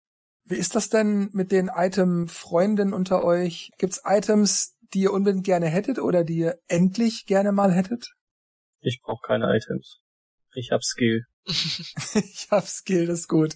[0.45, 3.71] Wie ist das denn mit den Item-Freunden unter euch?
[3.79, 8.15] Gibt's Items, die ihr unbedingt gerne hättet oder die ihr endlich gerne mal hättet?
[8.81, 10.01] Ich brauche keine Items.
[10.55, 11.25] Ich hab Skill.
[11.45, 13.55] ich hab Skill, das ist gut.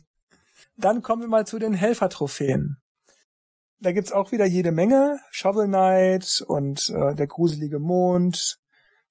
[0.76, 2.76] Dann kommen wir mal zu den Helfer-Trophäen.
[3.80, 5.18] Da gibt's auch wieder jede Menge.
[5.30, 8.58] Shovel Knight und äh, der gruselige Mond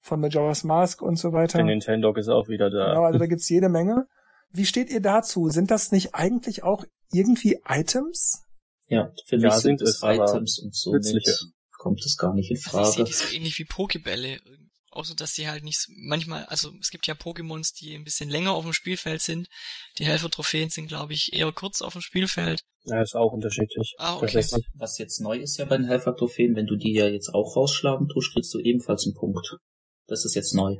[0.00, 1.58] von Majora's Mask und so weiter.
[1.58, 2.88] Der Nintendo ist auch wieder da.
[2.88, 4.06] Genau, also da gibt's jede Menge.
[4.50, 5.48] Wie steht ihr dazu?
[5.48, 8.42] Sind das nicht eigentlich auch irgendwie Items?
[8.88, 10.92] Ja, für mich ja, sind es Items und so
[11.84, 12.86] kommt es gar nicht in Frage.
[12.86, 14.40] Also ich sehe die so ähnlich wie Pokebälle.
[14.90, 18.52] Außer dass sie halt nicht manchmal, also es gibt ja Pokémons, die ein bisschen länger
[18.52, 19.48] auf dem Spielfeld sind.
[19.98, 22.62] Die Helfer-Trophäen sind, glaube ich, eher kurz auf dem Spielfeld.
[22.84, 23.94] Ja, ist auch unterschiedlich.
[23.98, 24.44] Ah, okay.
[24.74, 28.08] Was jetzt neu ist ja bei den Helfer-Trophäen, wenn du die ja jetzt auch rausschlagen
[28.08, 29.56] tust, kriegst du ebenfalls einen Punkt.
[30.06, 30.76] Das ist jetzt neu.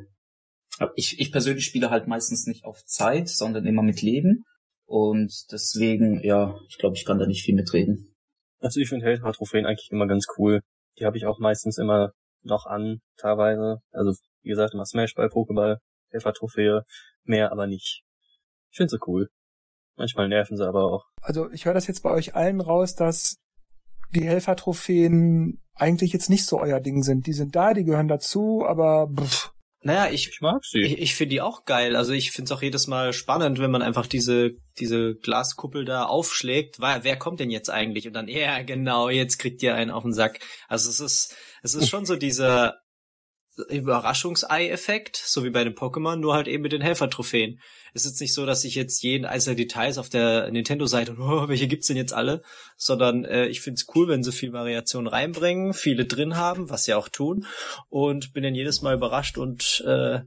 [0.94, 4.44] Ich, ich persönlich spiele halt meistens nicht auf Zeit, sondern immer mit Leben.
[4.86, 8.14] Und deswegen, ja, ich glaube, ich kann da nicht viel mitreden.
[8.60, 10.60] Also ich finde Helfer-Trophäen eigentlich immer ganz cool.
[10.98, 13.80] Die habe ich auch meistens immer noch an, teilweise.
[13.92, 15.78] Also, wie gesagt, immer Smashball, Pokéball,
[16.10, 16.82] Helfer-Trophäe,
[17.24, 18.02] mehr aber nicht.
[18.70, 19.28] Ich finde sie cool.
[19.96, 21.04] Manchmal nerven sie aber auch.
[21.20, 23.36] Also, ich höre das jetzt bei euch allen raus, dass
[24.10, 27.26] die Helfer-Trophäen eigentlich jetzt nicht so euer Ding sind.
[27.26, 29.53] Die sind da, die gehören dazu, aber pff.
[29.84, 30.80] Naja, ich, Ich mag sie.
[30.80, 31.94] ich, ich finde die auch geil.
[31.94, 36.04] Also ich finde es auch jedes Mal spannend, wenn man einfach diese, diese Glaskuppel da
[36.04, 36.80] aufschlägt.
[36.80, 38.06] Wer, wer kommt denn jetzt eigentlich?
[38.06, 40.40] Und dann, ja, genau, jetzt kriegt ihr einen auf den Sack.
[40.68, 42.80] Also es ist, es ist schon so dieser
[43.68, 47.60] Überraschungsei-Effekt, so wie bei den Pokémon, nur halt eben mit den Helfertrophäen.
[47.92, 51.68] Es ist nicht so, dass ich jetzt jeden einzelnen Details auf der Nintendo-Seite oh, welche
[51.68, 52.42] gibt's denn jetzt alle,
[52.76, 56.94] sondern äh, ich find's cool, wenn sie viel Variation reinbringen, viele drin haben, was sie
[56.94, 57.46] auch tun,
[57.88, 60.20] und bin dann jedes Mal überrascht und äh,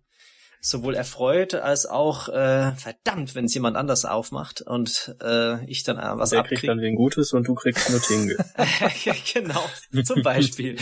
[0.59, 5.97] sowohl erfreut als auch äh, verdammt, wenn es jemand anders aufmacht und äh, ich dann
[5.97, 6.67] äh, was Der kriegt abkriege.
[6.67, 8.37] dann wen Gutes und du kriegst nur Tingle.
[9.05, 9.63] ja, genau,
[10.03, 10.77] zum Beispiel.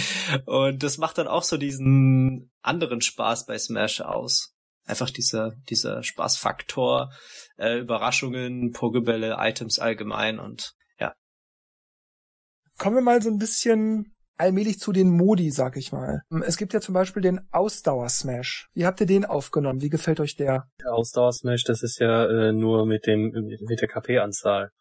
[0.45, 4.53] Und das macht dann auch so diesen anderen Spaß bei Smash aus.
[4.85, 7.11] Einfach dieser, dieser Spaßfaktor,
[7.57, 11.13] äh, Überraschungen, Pokebälle, Items allgemein und ja.
[12.77, 16.21] Kommen wir mal so ein bisschen allmählich zu den Modi, sag ich mal.
[16.45, 18.69] Es gibt ja zum Beispiel den Ausdauer-Smash.
[18.73, 19.81] Wie habt ihr den aufgenommen?
[19.81, 20.67] Wie gefällt euch der?
[20.83, 24.71] Der Ausdauer-Smash, das ist ja äh, nur mit dem mit der KP-Anzahl.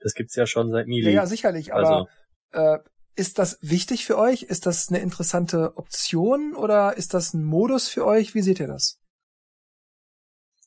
[0.00, 1.12] Das gibt's ja schon seit Ja, Melee.
[1.12, 2.08] ja, sicherlich, Also,
[2.52, 2.78] aber äh,
[3.14, 4.42] ist das wichtig für euch?
[4.44, 8.34] Ist das eine interessante Option oder ist das ein Modus für euch?
[8.34, 8.98] Wie seht ihr das?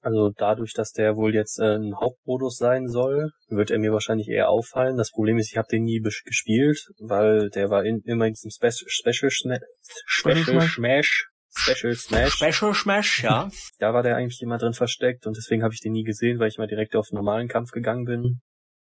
[0.06, 4.28] Also dadurch, dass der wohl jetzt äh, ein Hauptmodus sein soll, wird er mir wahrscheinlich
[4.28, 4.98] eher auffallen.
[4.98, 8.52] Das Problem ist, ich habe den nie gespielt, weil der war in, immer in diesem
[8.52, 9.58] Spe Special, Sma
[10.06, 11.28] Special Smash.
[11.58, 12.34] Special Smash.
[12.34, 13.50] Special Smash, ja.
[13.80, 16.50] Da war der eigentlich immer drin versteckt und deswegen habe ich den nie gesehen, weil
[16.50, 18.42] ich mal direkt auf den normalen Kampf gegangen bin.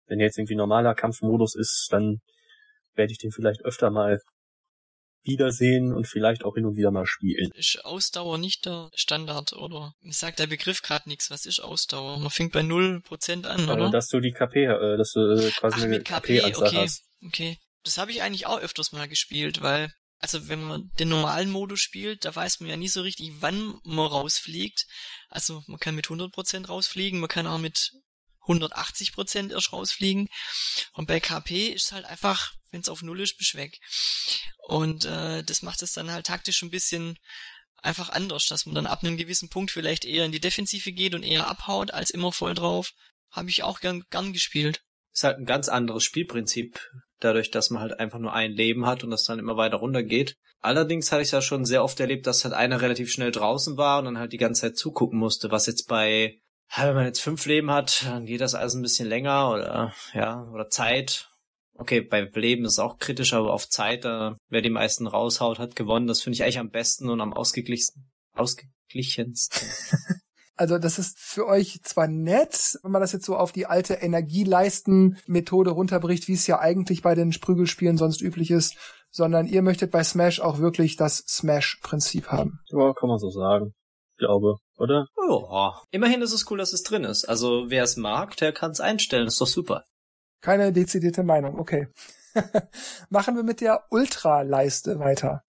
[0.08, 2.18] Wenn jetzt irgendwie normaler Kampfmodus ist, dann
[2.94, 4.18] werde ich den vielleicht öfter mal
[5.26, 7.50] wiedersehen und vielleicht auch hin und wieder mal spielen.
[7.54, 9.94] Ist Ausdauer nicht der Standard, oder?
[10.00, 11.30] Mir sagt der Begriff gerade nichts.
[11.30, 12.18] Was ist Ausdauer?
[12.18, 13.90] Man fängt bei 0% an, Äh, oder?
[13.90, 16.76] dass du die KP, äh, dass du äh, quasi Ach, eine mit KP, KP-Anzahl okay.
[16.78, 17.02] hast.
[17.24, 17.58] Okay.
[17.84, 21.80] Das habe ich eigentlich auch öfters mal gespielt, weil, also wenn man den normalen Modus
[21.80, 24.86] spielt, da weiß man ja nie so richtig, wann man rausfliegt.
[25.28, 27.92] Also man kann mit 100% rausfliegen, man kann auch mit
[28.48, 30.28] 180% erst rausfliegen.
[30.92, 33.80] Und bei KP ist halt einfach, wenn es auf Null ist, bist weg.
[34.68, 37.18] Und äh, das macht es dann halt taktisch ein bisschen
[37.82, 41.14] einfach anders, dass man dann ab einem gewissen Punkt vielleicht eher in die Defensive geht
[41.14, 42.92] und eher abhaut, als immer voll drauf.
[43.30, 44.82] Habe ich auch gern, gern gespielt.
[45.14, 46.78] Ist halt ein ganz anderes Spielprinzip,
[47.20, 50.36] dadurch, dass man halt einfach nur ein Leben hat und das dann immer weiter runtergeht.
[50.60, 54.00] Allerdings hatte ich ja schon sehr oft erlebt, dass halt einer relativ schnell draußen war
[54.00, 56.40] und dann halt die ganze Zeit zugucken musste, was jetzt bei,
[56.76, 60.42] wenn man jetzt fünf Leben hat, dann geht das alles ein bisschen länger oder, ja,
[60.52, 61.30] oder Zeit.
[61.78, 65.58] Okay, bei Leben ist es auch kritisch, aber auf Zeit, äh, wer die meisten raushaut,
[65.58, 66.06] hat gewonnen.
[66.06, 68.10] Das finde ich eigentlich am besten und am ausgeglichensten.
[68.34, 69.68] Ausgeglichensten.
[70.58, 73.94] Also das ist für euch zwar nett, wenn man das jetzt so auf die alte
[73.94, 78.74] Energieleisten-Methode runterbricht, wie es ja eigentlich bei den Sprügelspielen sonst üblich ist,
[79.10, 82.60] sondern ihr möchtet bei Smash auch wirklich das Smash-Prinzip haben.
[82.68, 83.74] Ja, kann man so sagen.
[84.16, 85.06] Glaube, oder?
[85.28, 85.82] Ja.
[85.90, 87.28] Immerhin ist es cool, dass es drin ist.
[87.28, 89.26] Also wer es mag, der kann es einstellen.
[89.26, 89.84] Ist doch super.
[90.41, 91.89] Keine dezidierte Meinung, okay.
[93.11, 95.43] Machen wir mit der Ultra-Leiste weiter.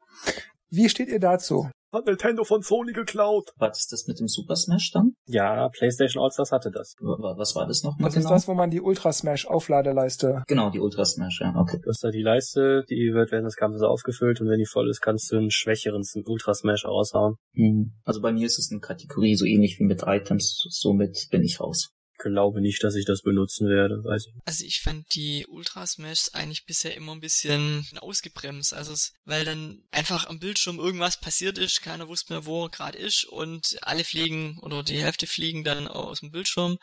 [0.69, 1.69] Wie steht ihr dazu?
[1.93, 3.51] Hat Nintendo von Sony geklaut.
[3.55, 5.13] War das das mit dem Super Smash dann?
[5.25, 6.95] Ja, PlayStation All-Stars hatte das.
[6.99, 8.35] Wa- wa- Was war das nochmal Das ist genau?
[8.35, 10.43] das, wo man die Ultra Smash Aufladeleiste.
[10.47, 11.79] Genau, die Ultra Smash, ja, okay.
[11.81, 14.89] Du hast da die Leiste, die wird während des Kampfes aufgefüllt und wenn die voll
[14.89, 17.35] ist, kannst du einen schwächeren Ultra Smash raushauen.
[17.53, 17.93] Mhm.
[18.03, 21.61] Also bei mir ist es eine Kategorie so ähnlich wie mit Items, somit bin ich
[21.61, 21.91] raus.
[22.17, 24.33] Glaube nicht, dass ich das benutzen werde, weiß ich.
[24.45, 29.45] Also ich fand die Ultra Smashs eigentlich bisher immer ein bisschen ausgebremst, also es, weil
[29.45, 33.77] dann einfach am Bildschirm irgendwas passiert ist, keiner wusste mehr, wo er gerade ist und
[33.81, 36.77] alle fliegen oder die Hälfte fliegen dann aus dem Bildschirm.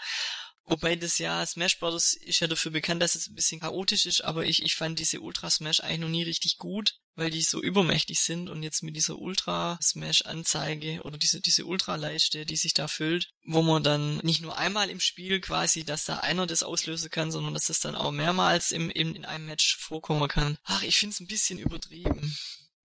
[0.66, 2.14] Wobei das ja, Smash Bros.
[2.14, 5.20] ist ja dafür bekannt, dass es ein bisschen chaotisch ist, aber ich, ich fand diese
[5.20, 8.96] Ultra Smash eigentlich noch nie richtig gut, weil die so übermächtig sind und jetzt mit
[8.96, 13.82] dieser Ultra Smash Anzeige oder diese, diese Ultra Leiste, die sich da füllt, wo man
[13.82, 17.66] dann nicht nur einmal im Spiel quasi, dass da einer das auslösen kann, sondern dass
[17.66, 20.58] das dann auch mehrmals im, im, in einem Match vorkommen kann.
[20.64, 22.36] Ach, ich find's ein bisschen übertrieben.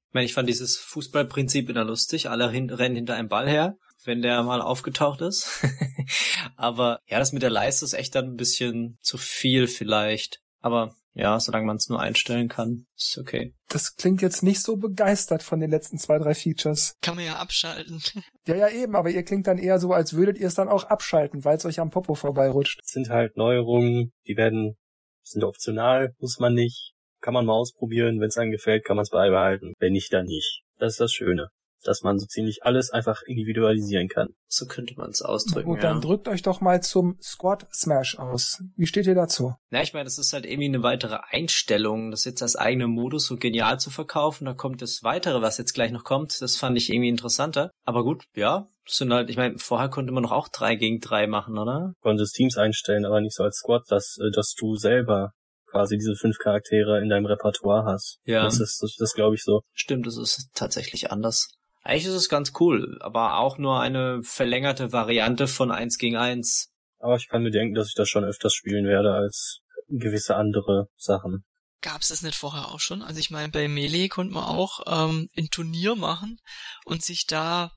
[0.10, 2.30] Ich meine, ich fand dieses Fußballprinzip immer lustig.
[2.30, 5.64] Alle hin rennen hinter einem Ball her, wenn der mal aufgetaucht ist.
[6.56, 10.42] Aber ja, das mit der Leiste ist echt dann ein bisschen zu viel vielleicht.
[10.62, 13.54] Aber ja, solange man es nur einstellen kann, ist okay.
[13.68, 16.96] Das klingt jetzt nicht so begeistert von den letzten zwei, drei Features.
[17.02, 18.02] Kann man ja abschalten.
[18.48, 20.86] Ja, ja, eben, aber ihr klingt dann eher so, als würdet ihr es dann auch
[20.86, 22.80] abschalten, weil es euch am Popo vorbeirutscht.
[22.82, 24.76] Das sind halt Neuerungen, die werden,
[25.22, 26.94] sind optional, muss man nicht.
[27.22, 29.76] Kann man mal ausprobieren, wenn es einem gefällt, kann man es beibehalten.
[29.78, 30.64] Wenn nicht, dann nicht.
[30.80, 31.50] Das ist das Schöne.
[31.84, 34.30] Dass man so ziemlich alles einfach individualisieren kann.
[34.48, 35.70] So könnte man es ausdrücken.
[35.70, 35.90] Gut, ja.
[35.90, 38.64] dann drückt euch doch mal zum Squad Smash aus.
[38.76, 39.56] Wie steht ihr dazu?
[39.70, 43.26] Na, ich meine, das ist halt irgendwie eine weitere Einstellung, das jetzt als eigene Modus
[43.26, 44.46] so genial zu verkaufen.
[44.46, 46.42] Da kommt das Weitere, was jetzt gleich noch kommt.
[46.42, 47.72] Das fand ich irgendwie interessanter.
[47.86, 51.00] Aber gut, ja, das sind halt, ich meine, vorher konnte man doch auch drei gegen
[51.00, 51.94] drei machen, oder?
[52.02, 55.32] Konntest Teams einstellen, aber nicht so als Squad, dass, äh, dass du selber
[55.70, 58.18] quasi diese fünf Charaktere in deinem Repertoire hast.
[58.24, 58.44] Ja.
[58.44, 59.62] Das ist, das, das glaube ich so.
[59.74, 61.50] Stimmt, das ist tatsächlich anders.
[61.82, 66.72] Eigentlich ist es ganz cool, aber auch nur eine verlängerte Variante von eins gegen eins.
[67.00, 70.90] Aber ich kann mir denken, dass ich das schon öfters spielen werde als gewisse andere
[70.98, 71.46] Sachen.
[71.82, 73.02] Gab's das nicht vorher auch schon?
[73.02, 76.40] Also ich meine, bei Melee konnte man auch ähm, ein Turnier machen
[76.86, 77.72] und sich da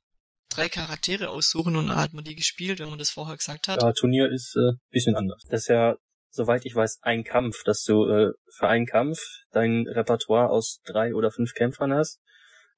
[0.50, 3.80] drei Charaktere aussuchen und dann hat man die gespielt, wenn man das vorher gesagt hat.
[3.80, 5.42] Ja, Turnier ist äh, bisschen anders.
[5.48, 5.96] Das ist ja,
[6.30, 9.18] soweit ich weiß, ein Kampf, dass du äh, für einen Kampf
[9.53, 12.20] dein Repertoire aus drei oder fünf Kämpfern hast.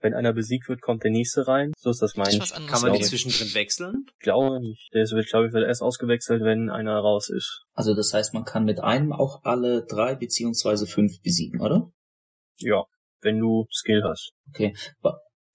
[0.05, 1.72] Wenn einer besiegt wird, kommt der nächste rein.
[1.78, 2.26] So ist das Das mein.
[2.28, 2.72] ist Ich was anderes.
[2.72, 3.09] Kann man die ich.
[3.09, 4.05] zwischendrin wechseln?
[4.20, 4.90] glaube nicht.
[4.92, 7.64] Der wird, glaube ich, wird erst ausgewechselt, wenn einer raus ist.
[7.72, 11.90] Also das heißt, man kann mit einem auch alle drei beziehungsweise fünf besiegen, oder?
[12.59, 12.84] Ja,
[13.22, 14.32] wenn du Skill hast.
[14.50, 14.74] Okay.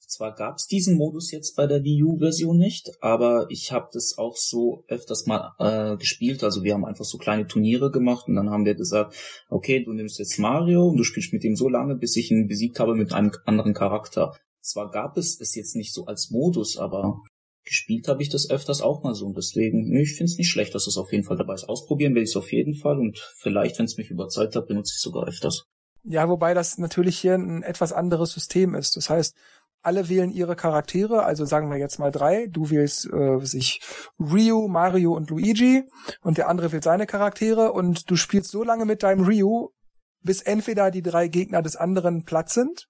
[0.10, 4.36] Zwar gab's diesen Modus jetzt bei der Wii U-Version nicht, aber ich habe das auch
[4.36, 6.44] so öfters mal äh, gespielt.
[6.44, 9.16] Also wir haben einfach so kleine Turniere gemacht und dann haben wir gesagt,
[9.50, 12.48] okay, du nimmst jetzt Mario und du spielst mit ihm so lange, bis ich ihn
[12.48, 14.36] besiegt habe mit einem anderen Charakter.
[14.62, 17.22] Zwar gab es es jetzt nicht so als Modus, aber
[17.64, 19.28] gespielt habe ich das öfters auch mal so.
[19.28, 21.70] Und deswegen, nee, ich finde es nicht schlecht, dass es auf jeden Fall dabei ist.
[21.70, 24.94] Ausprobieren werde ich es auf jeden Fall und vielleicht, wenn es mich überzeugt hat, benutze
[24.94, 25.66] ich es sogar öfters.
[26.04, 28.96] Ja, wobei das natürlich hier ein etwas anderes System ist.
[28.96, 29.36] Das heißt,
[29.82, 32.48] alle wählen ihre Charaktere, also sagen wir jetzt mal drei.
[32.48, 33.82] Du wählst äh, sich
[34.20, 35.84] Ryu, Mario und Luigi
[36.22, 39.70] und der andere wählt seine Charaktere und du spielst so lange mit deinem Ryu,
[40.22, 42.88] bis entweder die drei Gegner des anderen platt sind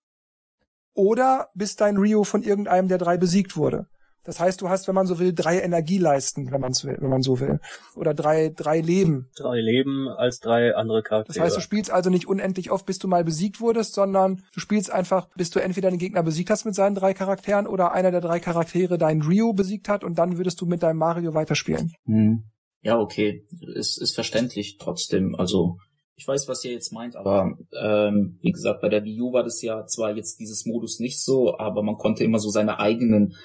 [0.94, 3.88] oder bis dein Ryu von irgendeinem der drei besiegt wurde.
[4.30, 7.40] Das heißt, du hast, wenn man so will, drei Energieleisten, wenn man wenn man so
[7.40, 7.60] will,
[7.96, 9.32] oder drei drei Leben.
[9.36, 11.36] Drei Leben als drei andere Charaktere.
[11.36, 14.60] Das heißt, du spielst also nicht unendlich oft, bis du mal besiegt wurdest, sondern du
[14.60, 18.12] spielst einfach, bis du entweder den Gegner besiegt hast mit seinen drei Charakteren oder einer
[18.12, 21.92] der drei Charaktere deinen Ryu besiegt hat und dann würdest du mit deinem Mario weiterspielen.
[22.06, 22.44] Hm.
[22.84, 23.48] Ja, okay.
[23.74, 25.34] Ist, ist verständlich trotzdem.
[25.34, 25.80] Also,
[26.20, 29.44] ich weiß, was ihr jetzt meint, aber ähm, wie gesagt, bei der Wii U war
[29.44, 33.38] das ja zwar jetzt dieses Modus nicht so, aber man konnte immer so seine eigenen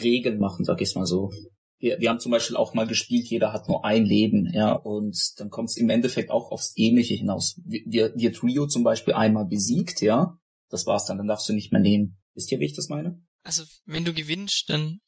[0.00, 1.32] Regeln machen, sag ich mal so.
[1.78, 5.18] Wir, wir haben zum Beispiel auch mal gespielt, jeder hat nur ein Leben, ja, und
[5.38, 7.60] dann kommt es im Endeffekt auch aufs Ähnliche hinaus.
[7.64, 10.38] Wir, wir Trio zum Beispiel einmal besiegt, ja,
[10.70, 12.16] das war's dann, dann darfst du nicht mehr nehmen.
[12.34, 13.20] Wisst ihr, wie ich das meine?
[13.42, 15.00] Also wenn du gewinnst, dann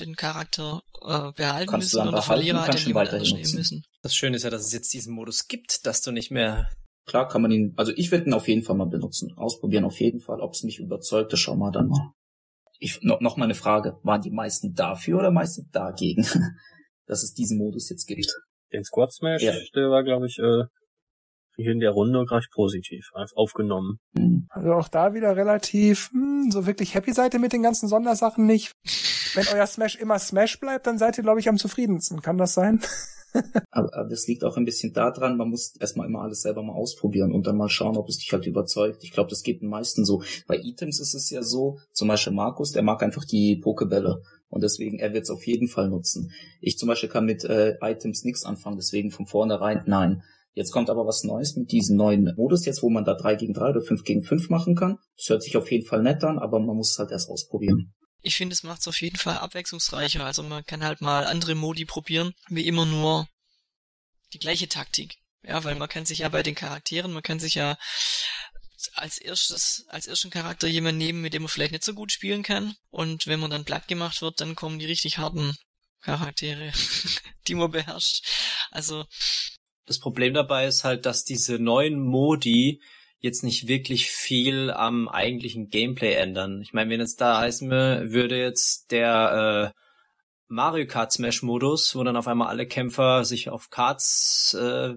[0.00, 2.88] den Charakter äh, behalten Kannst du müssen dann und der behalten, Verlierer hat kannst den
[2.88, 3.82] jemand nehmen müssen.
[4.02, 6.68] Das Schöne ist ja, dass es jetzt diesen Modus gibt, dass du nicht mehr
[7.06, 9.32] Klar kann man ihn, also ich werde ihn auf jeden Fall mal benutzen.
[9.36, 10.40] Ausprobieren auf jeden Fall.
[10.40, 12.10] Ob es mich überzeugt, das schauen wir dann mal.
[12.78, 13.96] Ich, noch, noch mal eine Frage.
[14.02, 16.26] Waren die meisten dafür oder meisten dagegen,
[17.06, 18.26] dass es diesen Modus jetzt gibt?
[18.72, 19.52] Den Squad Smash, Ja.
[19.74, 20.64] der war, glaube ich, äh,
[21.56, 23.98] hier in der Runde gleich positiv einfach aufgenommen.
[24.18, 24.48] Hm.
[24.50, 28.46] Also auch da wieder relativ, hm, so wirklich happy seid ihr mit den ganzen Sondersachen
[28.46, 28.72] nicht.
[29.34, 32.22] Wenn euer Smash immer Smash bleibt, dann seid ihr, glaube ich, am zufriedensten.
[32.22, 32.80] Kann das sein?
[33.70, 36.74] Aber, aber das liegt auch ein bisschen daran, man muss erstmal immer alles selber mal
[36.74, 39.04] ausprobieren und dann mal schauen, ob es dich halt überzeugt.
[39.04, 40.22] Ich glaube, das geht den meisten so.
[40.46, 44.62] Bei Items ist es ja so, zum Beispiel Markus, der mag einfach die Pokebälle und
[44.62, 46.32] deswegen, er wird es auf jeden Fall nutzen.
[46.60, 50.22] Ich zum Beispiel kann mit äh, Items nichts anfangen, deswegen von vornherein nein.
[50.54, 53.52] Jetzt kommt aber was Neues mit diesem neuen Modus jetzt, wo man da drei gegen
[53.52, 54.96] drei oder fünf gegen fünf machen kann.
[55.18, 57.92] Das hört sich auf jeden Fall nett an, aber man muss es halt erst ausprobieren.
[58.26, 60.26] Ich finde, es macht es auf jeden Fall abwechslungsreicher.
[60.26, 63.28] Also man kann halt mal andere Modi probieren, wie immer nur
[64.32, 65.18] die gleiche Taktik.
[65.44, 67.78] Ja, weil man kann sich ja bei den Charakteren, man kann sich ja
[68.94, 72.42] als erstes, als ersten Charakter jemanden nehmen, mit dem man vielleicht nicht so gut spielen
[72.42, 72.74] kann.
[72.90, 75.56] Und wenn man dann platt gemacht wird, dann kommen die richtig harten
[76.00, 76.72] Charaktere,
[77.46, 78.26] die man beherrscht.
[78.72, 79.04] Also,
[79.86, 82.82] Das Problem dabei ist halt, dass diese neuen Modi
[83.26, 86.62] jetzt nicht wirklich viel am eigentlichen Gameplay ändern.
[86.62, 89.80] Ich meine, wenn jetzt da heißen würde jetzt der äh,
[90.48, 94.94] Mario Kart Smash Modus, wo dann auf einmal alle Kämpfer sich auf Karts äh,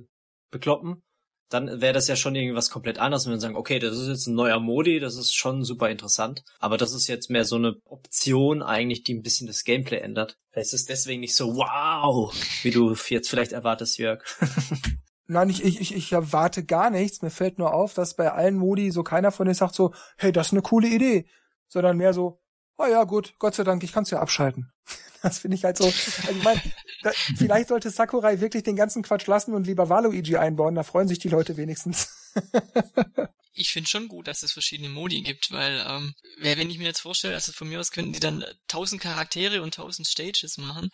[0.52, 1.04] bekloppen,
[1.50, 4.28] dann wäre das ja schon irgendwas komplett anderes, wenn wir sagen, okay, das ist jetzt
[4.28, 7.76] ein neuer Modi, das ist schon super interessant, aber das ist jetzt mehr so eine
[7.86, 10.38] Option eigentlich, die ein bisschen das Gameplay ändert.
[10.52, 14.24] Vielleicht ist es deswegen nicht so wow, wie du jetzt vielleicht erwartest, Jörg.
[15.32, 17.22] Nein, ich, ich, ich, ich erwarte gar nichts.
[17.22, 20.32] Mir fällt nur auf, dass bei allen Modi so keiner von denen sagt so, hey,
[20.32, 21.28] das ist eine coole Idee.
[21.68, 22.42] Sondern mehr so,
[22.80, 24.72] oh ja, gut, Gott sei Dank, ich kann's ja abschalten.
[25.22, 25.84] Das finde ich halt so.
[25.84, 26.62] Also ich meine,
[27.02, 31.10] da, vielleicht sollte Sakurai wirklich den ganzen Quatsch lassen und lieber Waluigi einbauen, da freuen
[31.10, 32.32] sich die Leute wenigstens.
[33.54, 37.02] ich finde schon gut, dass es verschiedene Modi gibt, weil ähm, wenn ich mir jetzt
[37.02, 40.90] vorstelle, also von mir aus könnten die dann tausend Charaktere und tausend Stages machen,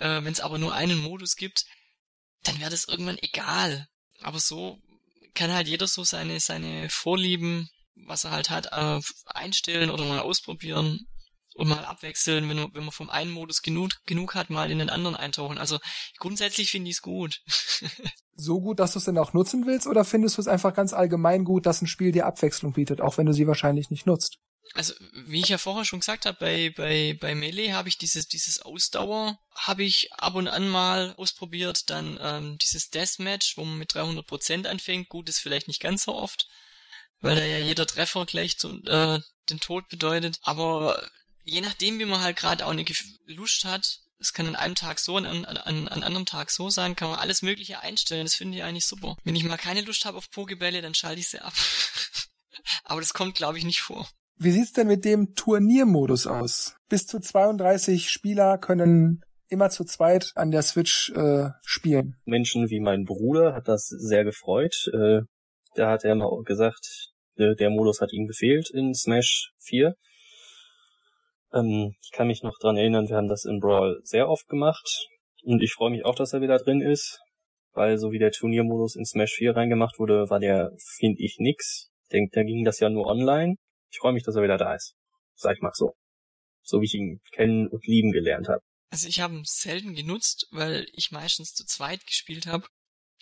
[0.00, 1.64] äh, wenn es aber nur einen Modus gibt,
[2.46, 3.86] dann wäre das irgendwann egal.
[4.22, 4.78] Aber so
[5.34, 10.20] kann halt jeder so seine seine Vorlieben, was er halt hat, äh, einstellen oder mal
[10.20, 11.06] ausprobieren
[11.56, 14.78] und mal abwechseln, wenn man, wenn man vom einen Modus genug, genug hat, mal in
[14.78, 15.58] den anderen eintauchen.
[15.58, 15.78] Also
[16.18, 17.40] grundsätzlich finde ich es gut.
[18.34, 20.92] so gut, dass du es denn auch nutzen willst, oder findest du es einfach ganz
[20.92, 24.38] allgemein gut, dass ein Spiel dir Abwechslung bietet, auch wenn du sie wahrscheinlich nicht nutzt?
[24.74, 28.28] Also, wie ich ja vorher schon gesagt habe, bei, bei, bei Melee habe ich dieses,
[28.28, 33.78] dieses Ausdauer, habe ich ab und an mal ausprobiert, dann ähm, dieses Deathmatch, wo man
[33.78, 36.46] mit 300% anfängt, gut, ist vielleicht nicht ganz so oft,
[37.20, 41.08] weil da ja jeder Treffer gleich zu, äh, den Tod bedeutet, aber
[41.44, 42.84] je nachdem, wie man halt gerade auch eine
[43.26, 46.70] Lust hat, es kann an einem Tag so, an, an, an einem anderen Tag so
[46.70, 48.24] sein, kann man alles Mögliche einstellen.
[48.24, 49.16] Das finde ich eigentlich super.
[49.24, 51.52] Wenn ich mal keine Lust habe auf Pokebälle, dann schalte ich sie ab.
[52.84, 54.08] Aber das kommt, glaube ich, nicht vor.
[54.38, 56.76] Wie sieht's denn mit dem Turniermodus aus?
[56.88, 62.16] Bis zu 32 Spieler können immer zu zweit an der Switch äh, spielen.
[62.26, 64.90] Menschen wie mein Bruder hat das sehr gefreut.
[64.92, 65.20] Äh,
[65.74, 69.94] da hat er mal gesagt, äh, der Modus hat ihm gefehlt in Smash 4.
[71.54, 75.06] Ähm, ich kann mich noch dran erinnern, wir haben das in Brawl sehr oft gemacht.
[75.44, 77.20] Und ich freue mich auch, dass er wieder drin ist.
[77.72, 81.90] Weil so wie der Turniermodus in Smash 4 reingemacht wurde, war der, finde ich, nix.
[82.04, 83.56] Ich denke, da ging das ja nur online.
[83.90, 84.94] Ich freue mich, dass er wieder da ist.
[85.34, 85.96] Sag ich mal so.
[86.62, 88.62] So wie ich ihn kennen und lieben gelernt habe.
[88.90, 92.66] Also ich habe ihn selten genutzt, weil ich meistens zu zweit gespielt habe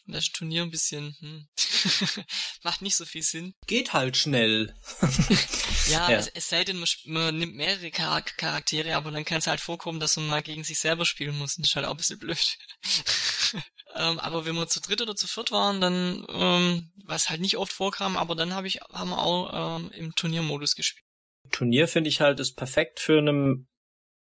[0.06, 1.48] und das Turnier ein bisschen hm,
[2.62, 3.54] macht nicht so viel Sinn.
[3.66, 4.74] Geht halt schnell.
[5.88, 6.18] ja, ja.
[6.18, 9.60] Es, es, sei denn, man, man nimmt mehrere Char Charaktere, aber dann kann es halt
[9.60, 11.56] vorkommen, dass man mal gegen sich selber spielen muss.
[11.56, 12.58] Und das ist halt auch ein bisschen blöd.
[13.94, 17.56] ähm, aber wenn wir zu dritt oder zu viert waren, dann, ähm, was halt nicht
[17.56, 21.04] oft vorkam, aber dann habe ich, haben wir auch ähm, im Turniermodus gespielt.
[21.50, 23.68] Turnier finde ich halt ist perfekt für einem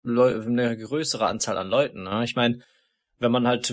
[0.02, 2.02] Leu eine größere Anzahl an Leuten.
[2.02, 2.24] Ne?
[2.24, 2.58] Ich meine,
[3.18, 3.72] wenn man halt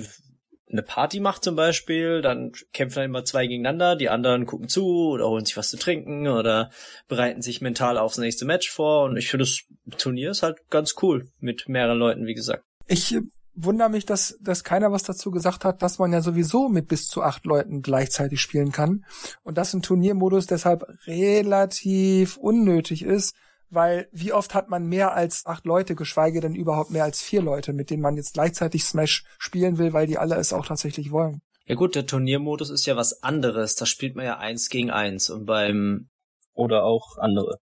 [0.72, 5.10] eine Party macht zum Beispiel, dann kämpfen dann immer zwei gegeneinander, die anderen gucken zu
[5.10, 6.70] oder holen sich was zu trinken oder
[7.08, 9.64] bereiten sich mental aufs nächste Match vor und ich finde das
[9.98, 12.64] Turnier ist halt ganz cool mit mehreren Leuten, wie gesagt.
[12.88, 13.16] Ich
[13.64, 17.08] wundere mich, dass, dass keiner was dazu gesagt hat, dass man ja sowieso mit bis
[17.08, 19.06] zu acht Leuten gleichzeitig spielen kann
[19.44, 23.36] und dass ein Turniermodus deshalb relativ unnötig ist,
[23.70, 27.42] weil wie oft hat man mehr als acht Leute, geschweige denn überhaupt mehr als vier
[27.42, 31.12] Leute, mit denen man jetzt gleichzeitig Smash spielen will, weil die alle es auch tatsächlich
[31.12, 31.42] wollen.
[31.66, 33.76] Ja gut, der Turniermodus ist ja was anderes.
[33.76, 36.10] Da spielt man ja eins gegen eins und beim
[36.54, 37.60] oder auch andere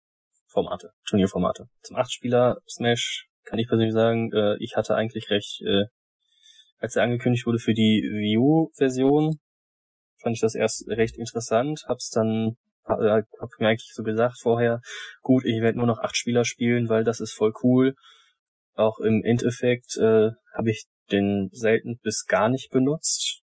[0.46, 1.68] Formate, Turnierformate.
[1.82, 5.84] Zum Acht-Spieler Smash kann ich persönlich sagen, äh, ich hatte eigentlich recht, äh,
[6.78, 9.38] als er angekündigt wurde für die Wii U-Version,
[10.20, 14.80] fand ich das erst recht interessant, hab's dann äh, hab mir eigentlich so gesagt vorher,
[15.22, 17.94] gut, ich werde nur noch acht Spieler spielen, weil das ist voll cool.
[18.74, 23.40] Auch im Endeffekt äh, habe ich den selten bis gar nicht benutzt.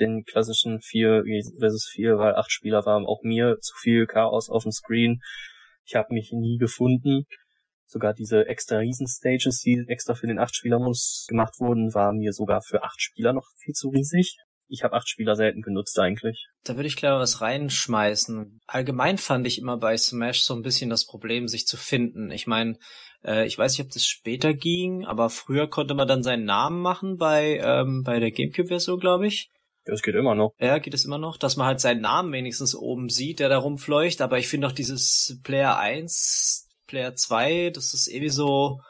[0.00, 1.22] Den klassischen 4
[1.58, 5.20] versus 4, weil acht Spieler waren auch mir zu viel Chaos auf dem Screen.
[5.84, 7.26] Ich habe mich nie gefunden.
[7.86, 12.32] Sogar diese extra Riesenstages, die extra für den acht Spieler Modus gemacht wurden, waren mir
[12.32, 16.46] sogar für acht Spieler noch viel zu riesig ich habe acht Spieler selten genutzt eigentlich.
[16.64, 18.60] Da würde ich klar was reinschmeißen.
[18.66, 22.30] Allgemein fand ich immer bei Smash so ein bisschen das Problem, sich zu finden.
[22.30, 22.78] Ich meine,
[23.24, 26.80] äh, ich weiß nicht, ob das später ging, aber früher konnte man dann seinen Namen
[26.80, 29.50] machen bei ähm, bei der GameCube-Version, glaube ich.
[29.86, 30.54] Ja, es geht immer noch.
[30.58, 33.58] Ja, geht es immer noch, dass man halt seinen Namen wenigstens oben sieht, der da
[33.58, 34.22] rumfleucht.
[34.22, 36.63] Aber ich finde auch dieses Player 1,
[36.94, 38.80] Player 2, das ist irgendwie so,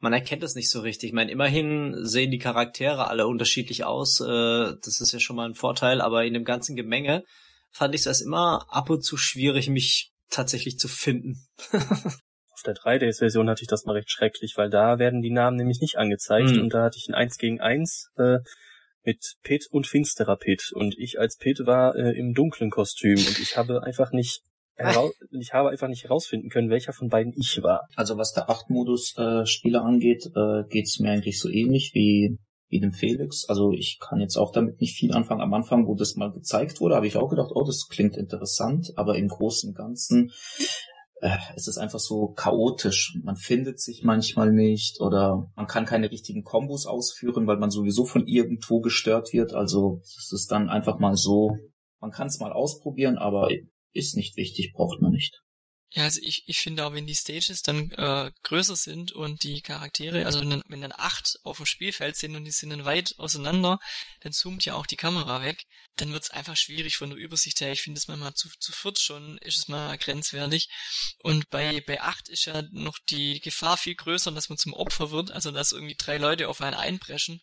[0.00, 1.10] man erkennt es nicht so richtig.
[1.10, 4.18] Ich meine, immerhin sehen die Charaktere alle unterschiedlich aus.
[4.18, 7.22] Äh, das ist ja schon mal ein Vorteil, aber in dem ganzen Gemenge
[7.70, 11.46] fand ich es immer ab und zu schwierig, mich tatsächlich zu finden.
[11.72, 15.80] Auf der 3DS-Version hatte ich das mal recht schrecklich, weil da werden die Namen nämlich
[15.80, 16.62] nicht angezeigt mhm.
[16.62, 18.38] und da hatte ich ein 1 gegen 1 äh,
[19.04, 23.38] mit Pit und finsterer Pit und ich als Pit war äh, im dunklen Kostüm und
[23.38, 24.42] ich habe einfach nicht
[25.30, 27.82] ich habe einfach nicht herausfinden können, welcher von beiden ich war.
[27.96, 32.92] Also was der 8-Modus-Spieler äh, angeht, äh, geht's mir eigentlich so ähnlich wie wie dem
[32.92, 33.44] Felix.
[33.48, 35.42] Also ich kann jetzt auch damit nicht viel anfangen.
[35.42, 38.90] Am Anfang, wo das mal gezeigt wurde, habe ich auch gedacht, oh, das klingt interessant,
[38.96, 40.32] aber im Großen und Ganzen
[41.20, 43.18] äh, es ist einfach so chaotisch.
[43.22, 48.04] Man findet sich manchmal nicht oder man kann keine richtigen Kombos ausführen, weil man sowieso
[48.04, 49.54] von irgendwo gestört wird.
[49.54, 51.56] Also es ist dann einfach mal so,
[52.00, 53.48] man kann es mal ausprobieren, aber
[53.94, 55.40] ist nicht wichtig, braucht man nicht.
[55.96, 59.62] Ja, also ich, ich finde auch, wenn die Stages dann äh, größer sind und die
[59.62, 62.84] Charaktere, also wenn dann, wenn dann acht auf dem Spielfeld sind und die sind dann
[62.84, 63.78] weit auseinander,
[64.20, 65.62] dann zoomt ja auch die Kamera weg.
[65.94, 67.70] Dann wird's einfach schwierig von der Übersicht her.
[67.70, 70.68] Ich finde es manchmal zu, zu viert schon, ist es mal grenzwertig.
[71.22, 75.12] Und bei, bei acht ist ja noch die Gefahr viel größer, dass man zum Opfer
[75.12, 77.40] wird, also dass irgendwie drei Leute auf einen einbrechen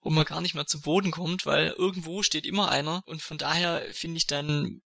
[0.00, 3.02] und man gar nicht mehr zu Boden kommt, weil irgendwo steht immer einer.
[3.06, 4.82] Und von daher finde ich dann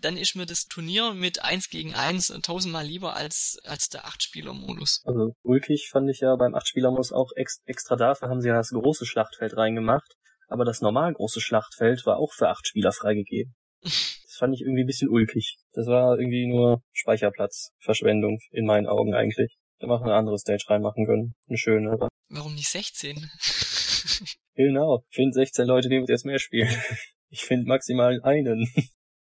[0.00, 5.02] dann ist mir das Turnier mit 1 gegen 1 tausendmal lieber als, als der 8-Spieler-Modus.
[5.04, 8.70] Also ulkig fand ich ja beim 8-Spieler-Modus auch ex extra dafür haben sie ja das
[8.70, 10.16] große Schlachtfeld reingemacht,
[10.48, 13.54] aber das normal große Schlachtfeld war auch für 8 Spieler freigegeben.
[13.82, 15.58] das fand ich irgendwie ein bisschen ulkig.
[15.72, 19.56] Das war irgendwie nur Speicherplatz, Verschwendung in meinen Augen eigentlich.
[19.80, 21.34] Da machen wir eine andere Stage reinmachen können.
[21.48, 21.96] Eine schöne.
[22.30, 23.16] Warum nicht 16?
[24.54, 25.04] genau.
[25.10, 26.68] Ich finde 16 Leute, die jetzt mehr spielen.
[27.30, 28.66] Ich finde maximal einen.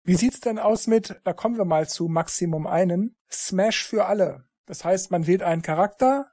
[0.04, 4.44] Wie sieht's denn aus mit, da kommen wir mal zu Maximum einen, Smash für alle.
[4.66, 6.28] Das heißt, man wählt einen Charakter,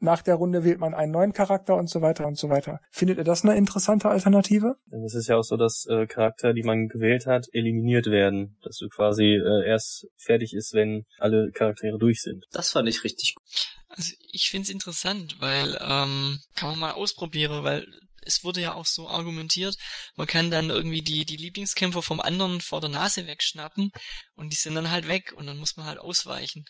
[0.00, 2.80] nach der Runde wählt man einen neuen Charakter und so weiter und so weiter.
[2.90, 4.76] Findet ihr das eine interessante Alternative?
[5.04, 8.58] Es ist ja auch so, dass äh, Charakter, die man gewählt hat, eliminiert werden.
[8.62, 12.44] Dass du quasi äh, erst fertig ist, wenn alle Charaktere durch sind.
[12.52, 13.46] Das fand ich richtig gut.
[13.88, 17.86] Also ich find's interessant, weil ähm, kann man mal ausprobieren, weil
[18.26, 19.76] es wurde ja auch so argumentiert,
[20.16, 23.90] man kann dann irgendwie die, die Lieblingskämpfer vom anderen vor der Nase wegschnappen
[24.34, 26.64] und die sind dann halt weg und dann muss man halt ausweichen.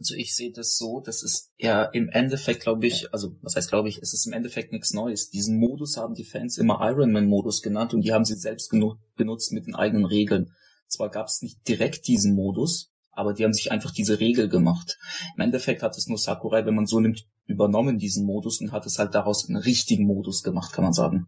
[0.00, 3.68] Also ich sehe das so, das ist ja im Endeffekt, glaube ich, also was heißt
[3.68, 5.28] glaube ich, es ist im Endeffekt nichts Neues.
[5.28, 9.66] Diesen Modus haben die Fans immer Ironman-Modus genannt und die haben sie selbst genutzt mit
[9.66, 10.54] den eigenen Regeln.
[10.88, 12.89] Zwar gab es nicht direkt diesen Modus,
[13.20, 14.98] aber die haben sich einfach diese Regel gemacht.
[15.36, 18.86] Im Endeffekt hat es nur Sakurai, wenn man so nimmt, übernommen, diesen Modus, und hat
[18.86, 21.26] es halt daraus einen richtigen Modus gemacht, kann man sagen.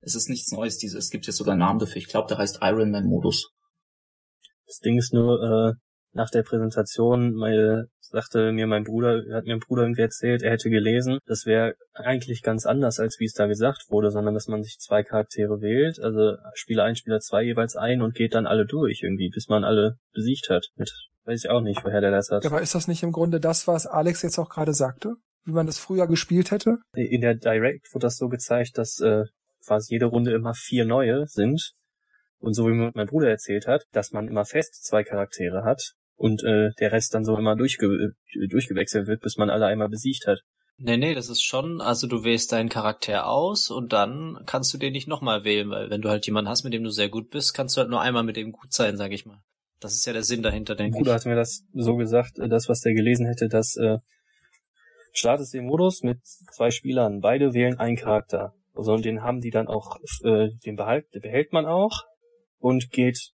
[0.00, 1.96] Es ist nichts Neues, diese, es gibt jetzt sogar einen Namen dafür.
[1.96, 3.50] Ich glaube, der heißt Ironman-Modus.
[4.66, 5.72] Das Ding ist nur, äh,
[6.16, 10.52] nach der Präsentation, meine, sagte mir mein Bruder, hat mir ein Bruder irgendwie erzählt, er
[10.52, 14.48] hätte gelesen, das wäre eigentlich ganz anders, als wie es da gesagt wurde, sondern dass
[14.48, 18.46] man sich zwei Charaktere wählt, also Spieler 1, Spieler 2 jeweils ein und geht dann
[18.46, 20.68] alle durch irgendwie, bis man alle besiegt hat.
[20.76, 20.90] Mit,
[21.26, 22.46] weiß ich auch nicht, woher der das hat.
[22.46, 25.16] Aber ist das nicht im Grunde das, was Alex jetzt auch gerade sagte?
[25.44, 26.78] Wie man das früher gespielt hätte?
[26.94, 29.24] In der Direct wurde das so gezeigt, dass äh,
[29.64, 31.72] quasi jede Runde immer vier neue sind.
[32.38, 35.92] Und so wie mir mein Bruder erzählt hat, dass man immer fest zwei Charaktere hat
[36.16, 38.12] und äh, der Rest dann so immer durchge
[38.48, 40.40] durchgewechselt wird, bis man alle einmal besiegt hat.
[40.78, 44.78] Nee, nee, das ist schon, also du wählst deinen Charakter aus und dann kannst du
[44.78, 47.30] den nicht nochmal wählen, weil wenn du halt jemanden hast, mit dem du sehr gut
[47.30, 49.40] bist, kannst du halt nur einmal mit dem gut sein, sag ich mal.
[49.80, 51.02] Das ist ja der Sinn dahinter, denke ich.
[51.02, 53.98] Bruder hat mir das so gesagt, äh, das, was der gelesen hätte, dass äh,
[55.12, 58.54] startest den Modus mit zwei Spielern, beide wählen einen Charakter.
[58.74, 62.02] Also und den haben die dann auch, äh, den behält, den behält man auch
[62.58, 63.32] und geht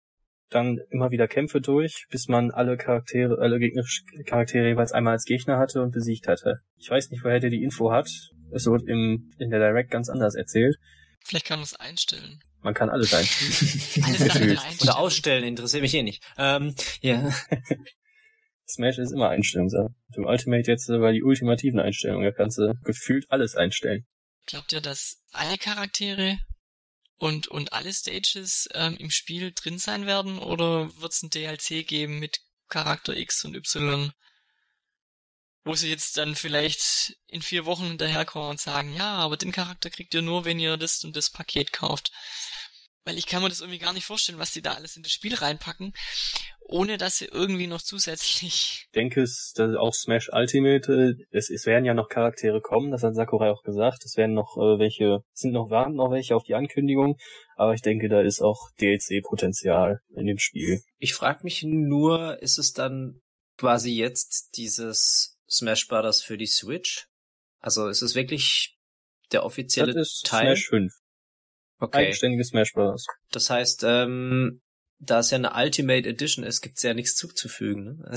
[0.50, 5.24] dann immer wieder Kämpfe durch, bis man alle Charaktere, alle gegnerischen Charaktere jeweils einmal als
[5.24, 6.60] Gegner hatte und besiegt hatte.
[6.76, 8.08] Ich weiß nicht, woher der die Info hat.
[8.52, 10.76] Es wird im, in der Direct ganz anders erzählt.
[11.24, 12.40] Vielleicht kann man es einstellen.
[12.62, 14.04] Man kann alles einstellen.
[14.04, 14.58] alles einstellen.
[14.80, 16.22] Oder ausstellen, interessiert mich eh nicht.
[16.38, 17.32] Ähm, ja.
[18.68, 19.94] Smash ist immer Einstellungssache.
[20.14, 22.24] Im Ultimate jetzt sogar die ultimativen Einstellungen.
[22.24, 24.06] Da kannst du gefühlt alles einstellen.
[24.46, 26.38] Glaubt ihr, dass alle Charaktere
[27.18, 31.86] und, und alle Stages ähm, im Spiel drin sein werden oder wird es ein DLC
[31.86, 34.12] geben mit Charakter X und Y,
[35.64, 39.90] wo sie jetzt dann vielleicht in vier Wochen hinterherkommen und sagen, ja, aber den Charakter
[39.90, 42.10] kriegt ihr nur, wenn ihr das und das Paket kauft.
[43.04, 45.10] Weil ich kann mir das irgendwie gar nicht vorstellen, was die da alles in das
[45.10, 45.92] Spiel reinpacken,
[46.60, 48.86] ohne dass sie irgendwie noch zusätzlich.
[48.86, 52.92] Ich denke es, dass auch Smash Ultimate, äh, es, es werden ja noch Charaktere kommen,
[52.92, 54.04] das hat Sakurai auch gesagt.
[54.04, 57.18] Es werden noch äh, welche, sind noch warten noch welche auf die Ankündigung,
[57.56, 60.80] aber ich denke, da ist auch DLC-Potenzial in dem Spiel.
[60.98, 63.20] Ich frage mich nur, ist es dann
[63.58, 67.06] quasi jetzt dieses Smash Brothers für die Switch?
[67.58, 68.76] Also ist es wirklich
[69.32, 70.56] der offizielle das ist Teil?
[70.56, 70.92] Smash 5.
[71.82, 71.98] Okay.
[71.98, 73.06] Eigenständiges Smash Bros.
[73.32, 74.60] Das heißt, ähm,
[75.00, 77.98] da es ja eine Ultimate Edition ist, gibt's ja nichts zuzufügen.
[77.98, 78.16] Ne?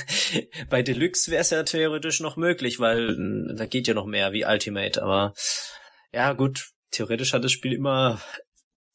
[0.70, 4.32] Bei Deluxe wäre es ja theoretisch noch möglich, weil äh, da geht ja noch mehr
[4.32, 5.02] wie Ultimate.
[5.02, 5.34] Aber
[6.12, 8.22] ja, gut, theoretisch hat das Spiel immer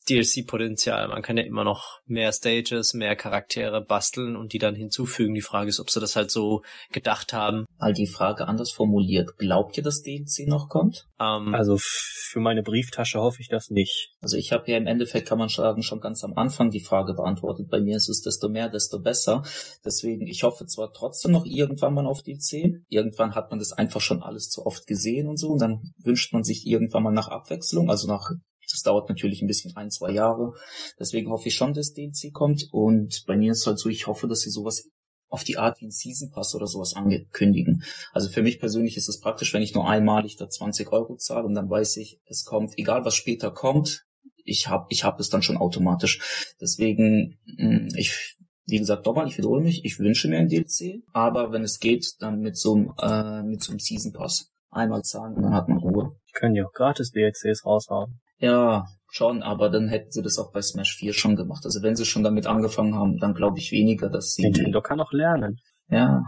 [0.10, 1.08] DLC-Potenzial.
[1.08, 5.34] Man kann ja immer noch mehr Stages, mehr Charaktere basteln und die dann hinzufügen.
[5.34, 7.66] Die Frage ist, ob sie das halt so gedacht haben.
[7.78, 9.38] All die Frage anders formuliert.
[9.38, 11.08] Glaubt ihr, dass DLC noch kommt?
[11.20, 14.12] Ähm, Also für meine Brieftasche hoffe ich das nicht.
[14.22, 17.14] Also ich habe ja im Endeffekt, kann man sagen, schon ganz am Anfang die Frage
[17.14, 17.70] beantwortet.
[17.70, 19.44] Bei mir ist es desto mehr, desto besser.
[19.86, 22.84] Deswegen, ich hoffe zwar trotzdem noch irgendwann mal auf DLC.
[22.90, 25.50] Irgendwann hat man das einfach schon alles zu oft gesehen und so.
[25.50, 28.32] Und dann wünscht man sich irgendwann mal nach Abwechslung, also nach
[28.72, 30.54] Das dauert natürlich ein bisschen ein, zwei Jahre.
[31.00, 32.68] Deswegen hoffe ich schon, dass DLC kommt.
[32.72, 34.88] Und bei mir ist halt so, ich hoffe, dass sie sowas
[35.30, 37.84] auf die Art wie ein Season Pass oder sowas angekündigen.
[38.12, 41.46] Also für mich persönlich ist es praktisch, wenn ich nur einmalig da 20 Euro zahle
[41.46, 44.06] und dann weiß ich, es kommt, egal was später kommt,
[44.44, 46.54] ich habe ich hab es dann schon automatisch.
[46.60, 51.52] Deswegen, mm, ich, wie gesagt, nochmal, ich wiederhole mich, ich wünsche mir ein DLC, aber
[51.52, 54.50] wenn es geht, dann mit so einem, äh, mit so einem Season Pass.
[54.72, 56.16] Einmal zahlen und dann hat man Ruhe.
[56.34, 58.20] können ja auch gratis DLCs raushauen.
[58.40, 61.66] Ja, schon, aber dann hätten sie das auch bei Smash 4 schon gemacht.
[61.66, 64.44] Also wenn sie schon damit angefangen haben, dann glaube ich weniger, dass sie.
[64.44, 65.60] Nintendo kann auch lernen.
[65.90, 66.24] Ja,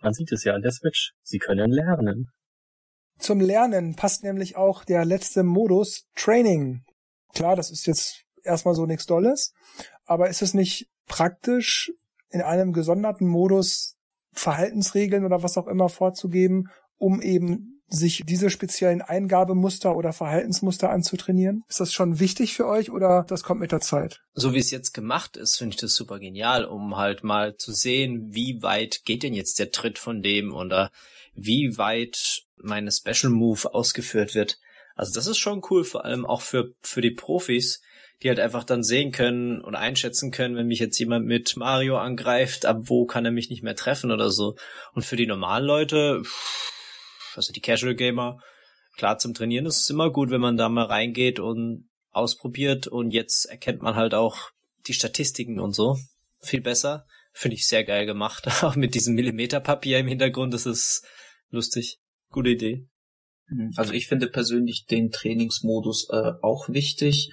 [0.00, 1.12] Man sieht es ja an der Switch.
[1.22, 2.30] Sie können lernen.
[3.18, 6.82] Zum Lernen passt nämlich auch der letzte Modus Training.
[7.34, 9.52] Klar, das ist jetzt erstmal so nichts Dolles,
[10.04, 11.92] aber ist es nicht praktisch,
[12.30, 13.96] in einem gesonderten Modus
[14.32, 21.64] Verhaltensregeln oder was auch immer vorzugeben, um eben sich diese speziellen Eingabemuster oder Verhaltensmuster anzutrainieren?
[21.68, 24.22] Ist das schon wichtig für euch oder das kommt mit der Zeit?
[24.34, 27.72] So wie es jetzt gemacht ist, finde ich das super genial, um halt mal zu
[27.72, 30.90] sehen, wie weit geht denn jetzt der Tritt von dem oder
[31.34, 34.58] wie weit meine Special Move ausgeführt wird.
[34.96, 37.82] Also das ist schon cool, vor allem auch für, für die Profis,
[38.22, 41.98] die halt einfach dann sehen können und einschätzen können, wenn mich jetzt jemand mit Mario
[41.98, 44.54] angreift, ab wo kann er mich nicht mehr treffen oder so.
[44.94, 46.22] Und für die normalen Leute,
[47.36, 48.40] also die Casual Gamer,
[48.96, 53.10] klar zum Trainieren ist es immer gut, wenn man da mal reingeht und ausprobiert und
[53.10, 54.50] jetzt erkennt man halt auch
[54.86, 55.98] die Statistiken und so
[56.40, 57.06] viel besser.
[57.32, 58.46] Finde ich sehr geil gemacht.
[58.62, 61.04] Auch mit diesem Millimeterpapier im Hintergrund, das ist
[61.50, 61.98] lustig.
[62.30, 62.86] Gute Idee.
[63.76, 67.32] also ich finde persönlich den Trainingsmodus äh, auch wichtig,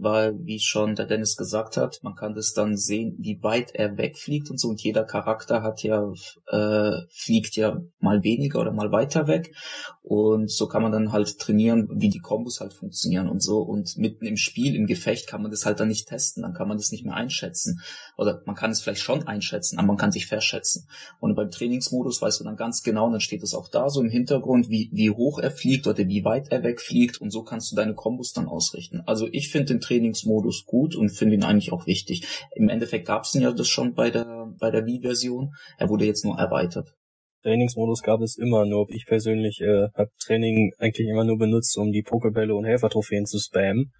[0.00, 3.98] weil, wie schon der Dennis gesagt hat, man kann das dann sehen, wie weit er
[3.98, 4.68] wegfliegt und so.
[4.68, 6.12] Und jeder Charakter hat ja,
[6.46, 9.54] äh, fliegt ja mal weniger oder mal weiter weg.
[10.02, 13.58] Und so kann man dann halt trainieren, wie die Kombos halt funktionieren und so.
[13.58, 16.42] Und mitten im Spiel, im Gefecht kann man das halt dann nicht testen.
[16.42, 17.82] Dann kann man das nicht mehr einschätzen.
[18.16, 20.86] Oder man kann es vielleicht schon einschätzen, aber man kann sich verschätzen.
[21.20, 24.08] Und beim Trainingsmodus weißt du dann ganz genau, dann steht es auch da so im
[24.08, 27.20] Hintergrund, wie, wie hoch er fliegt oder wie weit er wegfliegt.
[27.20, 29.02] Und so kannst du deine Kombos dann ausrichten.
[29.04, 32.46] Also ich finde den Trainingsmodus gut und finde ihn eigentlich auch wichtig.
[32.54, 35.50] Im Endeffekt gab es ja das schon bei der, bei der Wii-Version.
[35.78, 36.94] Er wurde jetzt nur erweitert.
[37.42, 41.92] Trainingsmodus gab es immer, nur ich persönlich äh, habe Training eigentlich immer nur benutzt, um
[41.92, 43.92] die Pokebälle und Helfertrophäen zu spammen,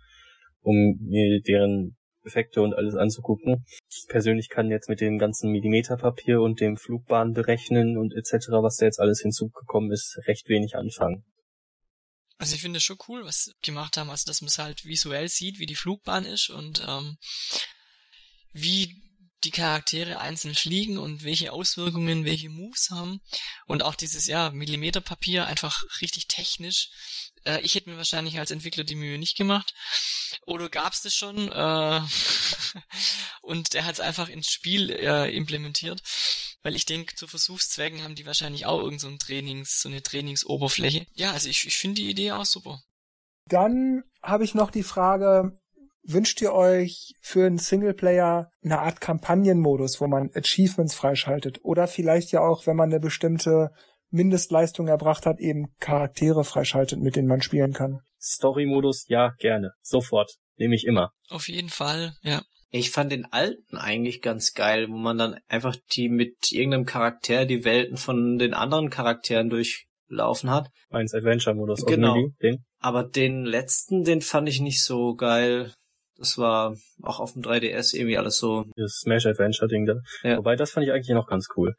[0.61, 3.65] um mir deren Effekte und alles anzugucken.
[3.91, 8.77] Ich persönlich kann jetzt mit dem ganzen Millimeterpapier und dem Flugbahn berechnen und etc., was
[8.77, 11.25] da jetzt alles hinzugekommen ist, recht wenig anfangen.
[12.39, 15.29] Also ich finde es schon cool, was gemacht haben, also dass man es halt visuell
[15.29, 17.19] sieht, wie die Flugbahn ist und ähm,
[18.53, 19.03] wie
[19.45, 23.21] die Charaktere einzeln fliegen und welche Auswirkungen welche Moves haben
[23.67, 26.91] und auch dieses ja Millimeterpapier einfach richtig technisch.
[27.45, 29.75] Äh, ich hätte mir wahrscheinlich als Entwickler die Mühe nicht gemacht.
[30.47, 31.51] Oder gab's das schon?
[31.53, 32.01] Äh,
[33.43, 36.03] und der hat es einfach ins Spiel äh, implementiert.
[36.69, 40.03] Weil ich denke, zu Versuchszwecken haben die wahrscheinlich auch irgend so ein Trainings, so eine
[40.03, 41.07] Trainingsoberfläche.
[41.15, 42.83] Ja, also ich, ich finde die Idee auch super.
[43.47, 45.59] Dann habe ich noch die Frage,
[46.03, 51.61] wünscht ihr euch für einen Singleplayer eine Art Kampagnenmodus, wo man Achievements freischaltet?
[51.63, 53.71] Oder vielleicht ja auch, wenn man eine bestimmte
[54.11, 58.01] Mindestleistung erbracht hat, eben Charaktere freischaltet, mit denen man spielen kann?
[58.21, 59.73] Story-Modus, ja, gerne.
[59.81, 60.35] Sofort.
[60.59, 61.13] Nehme ich immer.
[61.31, 62.43] Auf jeden Fall, ja.
[62.71, 67.47] Ich fand den alten eigentlich ganz geil, wo man dann einfach die mit irgendeinem Charakter
[67.47, 70.69] die Welten von den anderen Charakteren durchlaufen hat.
[70.91, 71.87] Meins Adventure-Modus.
[71.87, 72.29] Genau.
[72.43, 72.65] Den.
[72.79, 75.73] Aber den letzten, den fand ich nicht so geil.
[76.19, 78.65] Das war auch auf dem 3DS irgendwie alles so.
[78.77, 79.95] Das Smash Adventure-Ding da.
[80.23, 80.39] Ja.
[80.39, 81.75] Wobei, das fand ich eigentlich noch ganz cool.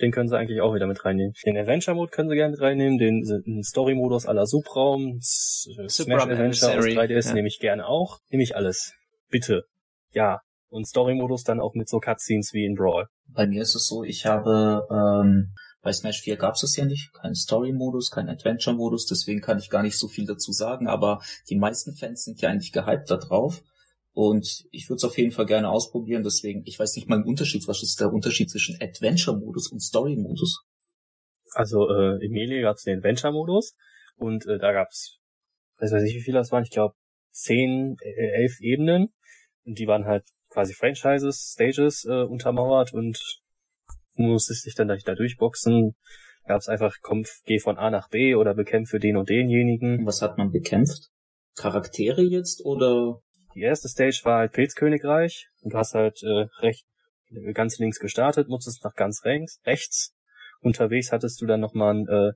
[0.00, 1.34] Den können sie eigentlich auch wieder mit reinnehmen.
[1.44, 6.84] Den Adventure-Mode können sie gerne mit reinnehmen, den, den Story-Modus aller Subraum, Smash Adventure aus
[6.86, 7.34] Emissary, 3DS ja.
[7.34, 8.18] nehme ich gerne auch.
[8.30, 8.92] Nehme ich alles.
[9.28, 9.64] Bitte.
[10.14, 10.40] Ja.
[10.68, 13.06] Und Story-Modus dann auch mit so Cutscenes wie in Brawl.
[13.26, 15.54] Bei mir ist es so, ich habe ähm,
[15.84, 19.70] bei Smash 4 gab es es ja nicht, keinen Story-Modus, keinen Adventure-Modus, deswegen kann ich
[19.70, 23.18] gar nicht so viel dazu sagen, aber die meisten Fans sind ja eigentlich gehypt da
[23.18, 23.62] drauf.
[24.12, 27.28] Und ich würde es auf jeden Fall gerne ausprobieren, deswegen, ich weiß nicht mal den
[27.28, 30.64] Unterschied, was ist der Unterschied zwischen Adventure-Modus und Story-Modus?
[31.52, 33.76] Also äh, in Melee gab es den Adventure-Modus
[34.16, 35.18] und äh, da gab's,
[35.78, 36.94] weiß weiß ich wie viele das waren, ich glaube
[37.30, 39.12] zehn, äh, elf Ebenen
[39.64, 43.18] und die waren halt quasi Franchises, Stages äh, untermauert und
[44.16, 45.94] du musstest dich dann da da durchboxen.
[46.46, 50.04] Gab's einfach, komm, geh von A nach B oder bekämpfe den und denjenigen.
[50.06, 51.10] Was hat man bekämpft?
[51.56, 53.20] Charaktere jetzt oder?
[53.54, 56.84] Die erste Stage war halt Pilzkönigreich und du hast halt äh, recht
[57.54, 60.14] ganz links gestartet, musstest nach ganz rechts, rechts.
[60.60, 62.32] Unterwegs hattest du dann nochmal einen äh,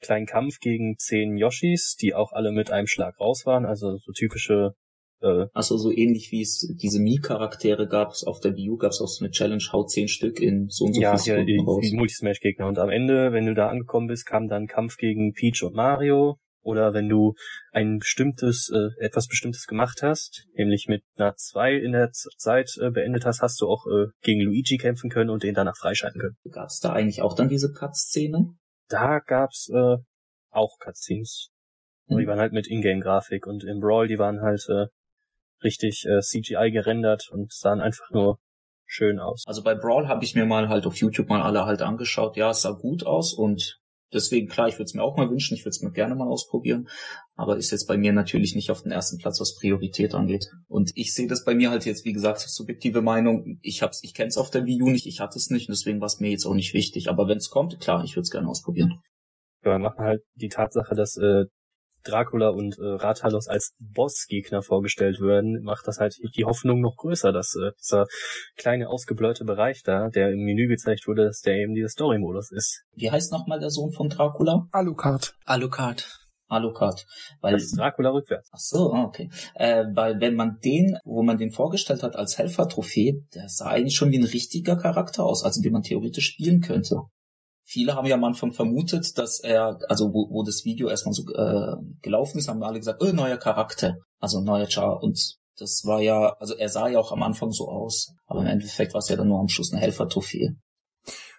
[0.00, 4.12] kleinen Kampf gegen zehn Yoshis, die auch alle mit einem Schlag raus waren, also so
[4.12, 4.74] typische
[5.22, 8.90] äh, also so ähnlich wie es diese Mii-Charaktere gab es auf der Wii U, gab
[8.90, 11.58] es auch so eine Challenge, haut zehn Stück in so und so ja, viele Sekunden
[11.58, 11.92] ja, raus.
[11.92, 12.66] Multismash-Gegner.
[12.66, 16.38] Und am Ende, wenn du da angekommen bist, kam dann Kampf gegen Peach und Mario.
[16.62, 17.34] Oder wenn du
[17.72, 22.90] ein bestimmtes, äh, etwas Bestimmtes gemacht hast, nämlich mit einer 2 in der Zeit äh,
[22.90, 26.36] beendet hast, hast du auch äh, gegen Luigi kämpfen können und den danach freischalten können.
[26.50, 28.54] Gab es da eigentlich auch dann diese Cut-Szene?
[28.88, 29.96] Da gab's äh,
[30.50, 31.48] auch Cutscenes.
[32.08, 32.18] Hm.
[32.18, 34.86] Die waren halt mit Ingame-Grafik und im Brawl, die waren halt äh,
[35.62, 38.38] richtig äh, CGI gerendert und sahen einfach nur
[38.86, 39.44] schön aus.
[39.46, 42.36] Also bei Brawl habe ich mir mal halt auf YouTube mal alle halt angeschaut.
[42.36, 43.80] Ja, es sah gut aus und
[44.12, 46.28] deswegen klar, ich würde es mir auch mal wünschen, ich würde es mir gerne mal
[46.28, 46.88] ausprobieren,
[47.36, 50.46] aber ist jetzt bei mir natürlich nicht auf den ersten Platz, was Priorität angeht.
[50.68, 53.58] Und ich sehe das bei mir halt jetzt, wie gesagt, subjektive Meinung.
[53.62, 56.00] Ich hab's, ich kenn's auf der Wii U nicht, ich hatte es nicht und deswegen
[56.00, 57.08] war es mir jetzt auch nicht wichtig.
[57.08, 59.00] Aber wenn es kommt, klar, ich würde es gerne ausprobieren.
[59.64, 61.44] Ja, wir machen halt die Tatsache, dass äh,
[62.04, 67.32] Dracula und äh, Rathalos als Bossgegner vorgestellt werden, macht das halt die Hoffnung noch größer,
[67.32, 68.06] dass äh, dieser
[68.56, 72.82] kleine ausgeblurrte Bereich da, der im Menü gezeigt wurde, dass der eben dieser Story-Modus ist.
[72.94, 74.66] Wie heißt nochmal der Sohn von Dracula?
[74.72, 75.34] Alucard.
[75.44, 76.20] Alucard.
[76.48, 77.06] Alucard.
[77.40, 78.50] Weil, das ist Dracula rückwärts.
[78.52, 79.30] Ach so, ah, okay.
[79.54, 83.94] Äh, weil wenn man den, wo man den vorgestellt hat als Helfer-Trophäe, der sah eigentlich
[83.94, 87.02] schon wie ein richtiger Charakter aus, also den man theoretisch spielen könnte
[87.70, 91.22] viele haben ja am Anfang vermutet, dass er, also wo, wo das Video erstmal so
[91.32, 95.00] äh, gelaufen ist, haben alle gesagt, oh, neuer Charakter, also neuer Char.
[95.02, 98.48] Und das war ja, also er sah ja auch am Anfang so aus, aber im
[98.48, 100.56] Endeffekt war es ja dann nur am Schluss eine Helfer-Trophäe.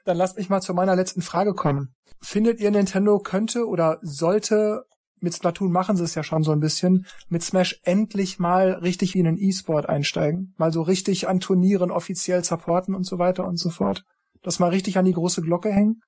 [0.05, 1.93] Dann lasst mich mal zu meiner letzten Frage kommen.
[2.21, 4.83] Findet ihr, Nintendo könnte oder sollte
[5.19, 9.13] mit Splatoon machen sie es ja schon so ein bisschen, mit Smash endlich mal richtig
[9.13, 13.45] wie in den E-Sport einsteigen, mal so richtig an Turnieren offiziell supporten und so weiter
[13.45, 14.03] und so fort.
[14.41, 16.01] Das mal richtig an die große Glocke hängen?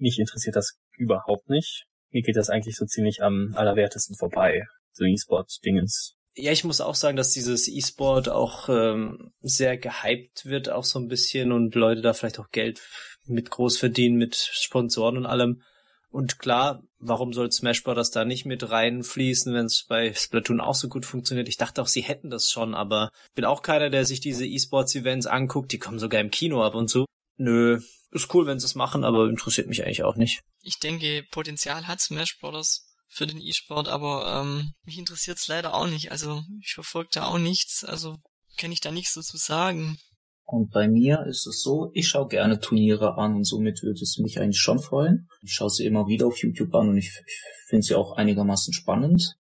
[0.00, 1.84] Mich interessiert das überhaupt nicht.
[2.10, 4.64] Mir geht das eigentlich so ziemlich am allerwertesten vorbei.
[4.92, 6.16] So E-Sport-Dingens.
[6.36, 10.98] Ja, ich muss auch sagen, dass dieses E-Sport auch ähm, sehr gehypt wird, auch so
[10.98, 12.80] ein bisschen und Leute da vielleicht auch Geld
[13.26, 15.62] mit groß verdienen, mit Sponsoren und allem.
[16.08, 18.10] Und klar, warum soll Smash Bros.
[18.10, 21.48] da nicht mit reinfließen, wenn es bei Splatoon auch so gut funktioniert?
[21.48, 25.26] Ich dachte auch, sie hätten das schon, aber bin auch keiner, der sich diese E-Sports-Events
[25.26, 25.70] anguckt.
[25.72, 27.06] Die kommen sogar im Kino ab und so.
[27.36, 27.80] Nö,
[28.10, 30.42] ist cool, wenn sie es machen, aber interessiert mich eigentlich auch nicht.
[30.62, 32.86] Ich denke, Potenzial hat Smash Bros.
[33.08, 36.10] für den E-Sport, aber ähm, mich interessiert's leider auch nicht.
[36.10, 38.16] Also ich verfolge da auch nichts, also
[38.58, 39.98] kann ich da nichts dazu sagen.
[40.44, 44.18] Und bei mir ist es so, ich schaue gerne Turniere an und somit würde es
[44.18, 45.28] mich eigentlich schon freuen.
[45.42, 48.72] Ich schaue sie immer wieder auf YouTube an und ich, ich finde sie auch einigermaßen
[48.72, 49.36] spannend.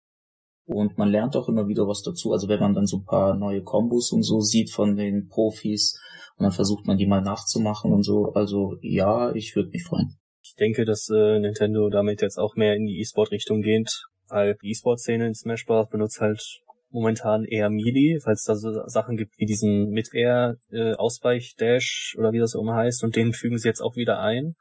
[0.65, 2.33] Und man lernt auch immer wieder was dazu.
[2.33, 5.97] Also wenn man dann so ein paar neue Kombos und so sieht von den Profis,
[6.37, 8.31] und dann versucht man die mal nachzumachen und so.
[8.33, 10.17] Also ja, ich würde mich freuen.
[10.43, 13.91] Ich denke, dass äh, Nintendo damit jetzt auch mehr in die E-Sport-Richtung geht,
[14.29, 15.89] weil die E-Sport-Szene in Smash Bros.
[15.89, 16.41] benutzt halt
[16.89, 22.39] momentan eher Melee, falls da so Sachen gibt wie diesen Mid-Air äh, Ausweich-Dash oder wie
[22.39, 24.55] das immer heißt und den fügen sie jetzt auch wieder ein,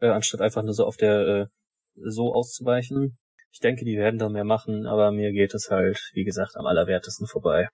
[0.00, 1.46] äh, anstatt einfach nur so auf der äh,
[1.94, 3.18] so auszuweichen.
[3.52, 6.66] Ich denke, die werden da mehr machen, aber mir geht es halt, wie gesagt, am
[6.66, 7.68] allerwertesten vorbei.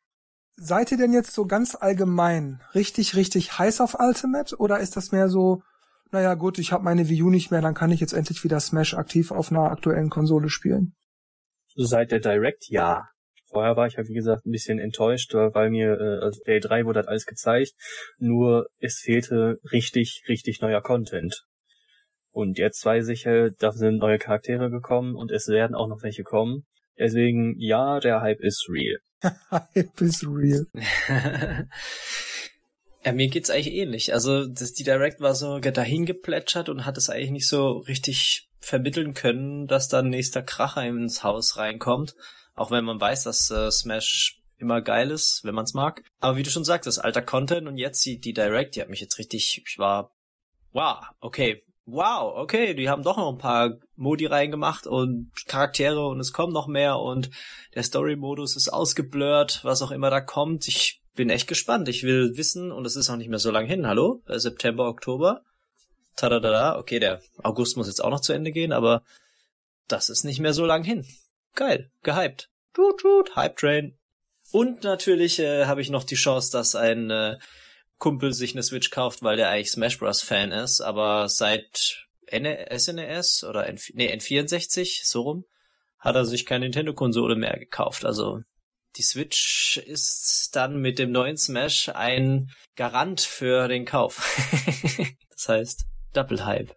[0.57, 5.11] Seid ihr denn jetzt so ganz allgemein richtig, richtig heiß auf Ultimate oder ist das
[5.11, 5.63] mehr so,
[6.13, 8.61] naja gut, ich habe meine Wii U nicht mehr, dann kann ich jetzt endlich wieder
[8.61, 10.95] Smash aktiv auf einer aktuellen Konsole spielen?
[11.75, 13.09] Seit der Direct ja.
[13.47, 16.85] Vorher war ich halt, wie gesagt, ein bisschen enttäuscht, weil mir, äh, also der E3
[16.85, 17.73] wurde halt alles gezeigt,
[18.19, 21.45] nur es fehlte richtig, richtig neuer Content.
[22.31, 23.25] Und jetzt weiß ich,
[23.59, 26.65] da sind neue Charaktere gekommen und es werden auch noch welche kommen.
[26.99, 28.99] Deswegen, ja, der Hype ist real.
[29.51, 30.67] Hype is real.
[33.05, 34.13] ja, mir geht's eigentlich ähnlich.
[34.13, 38.49] Also, das, die Direct war so dahin geplätschert und hat es eigentlich nicht so richtig
[38.61, 42.15] vermitteln können, dass da ein nächster Kracher ins Haus reinkommt.
[42.55, 46.03] Auch wenn man weiß, dass äh, Smash immer geil ist, wenn man es mag.
[46.21, 48.89] Aber wie du schon sagst, das alter Content und jetzt die, die Direct, die hat
[48.89, 50.13] mich jetzt richtig, ich war,
[50.73, 56.21] wow, okay, wow, okay, die haben doch noch ein paar Modi reingemacht und Charaktere und
[56.21, 57.31] es kommen noch mehr und
[57.75, 60.67] der Story-Modus ist ausgeblurrt, was auch immer da kommt.
[60.69, 61.89] Ich bin echt gespannt.
[61.89, 64.23] Ich will wissen, und es ist auch nicht mehr so lang hin, hallo?
[64.27, 65.43] Äh, September, Oktober.
[66.17, 69.03] Tadadada, okay, der August muss jetzt auch noch zu Ende gehen, aber
[69.89, 71.05] das ist nicht mehr so lang hin.
[71.55, 72.51] Geil, gehypt.
[72.73, 73.97] Tut, tut, Hype Train.
[74.53, 77.37] Und natürlich äh, habe ich noch die Chance, dass ein äh,
[77.99, 80.23] Kumpel sich eine Switch kauft, weil der eigentlich Smash Bros.
[80.23, 85.45] Fan ist, aber seit SNES e oder N nee, N64, so rum,
[85.99, 88.05] hat er sich keine Nintendo-Konsole mehr gekauft.
[88.05, 88.41] Also
[88.97, 94.23] die Switch ist dann mit dem neuen Smash ein Garant für den Kauf.
[95.31, 96.75] das heißt, Double Hype.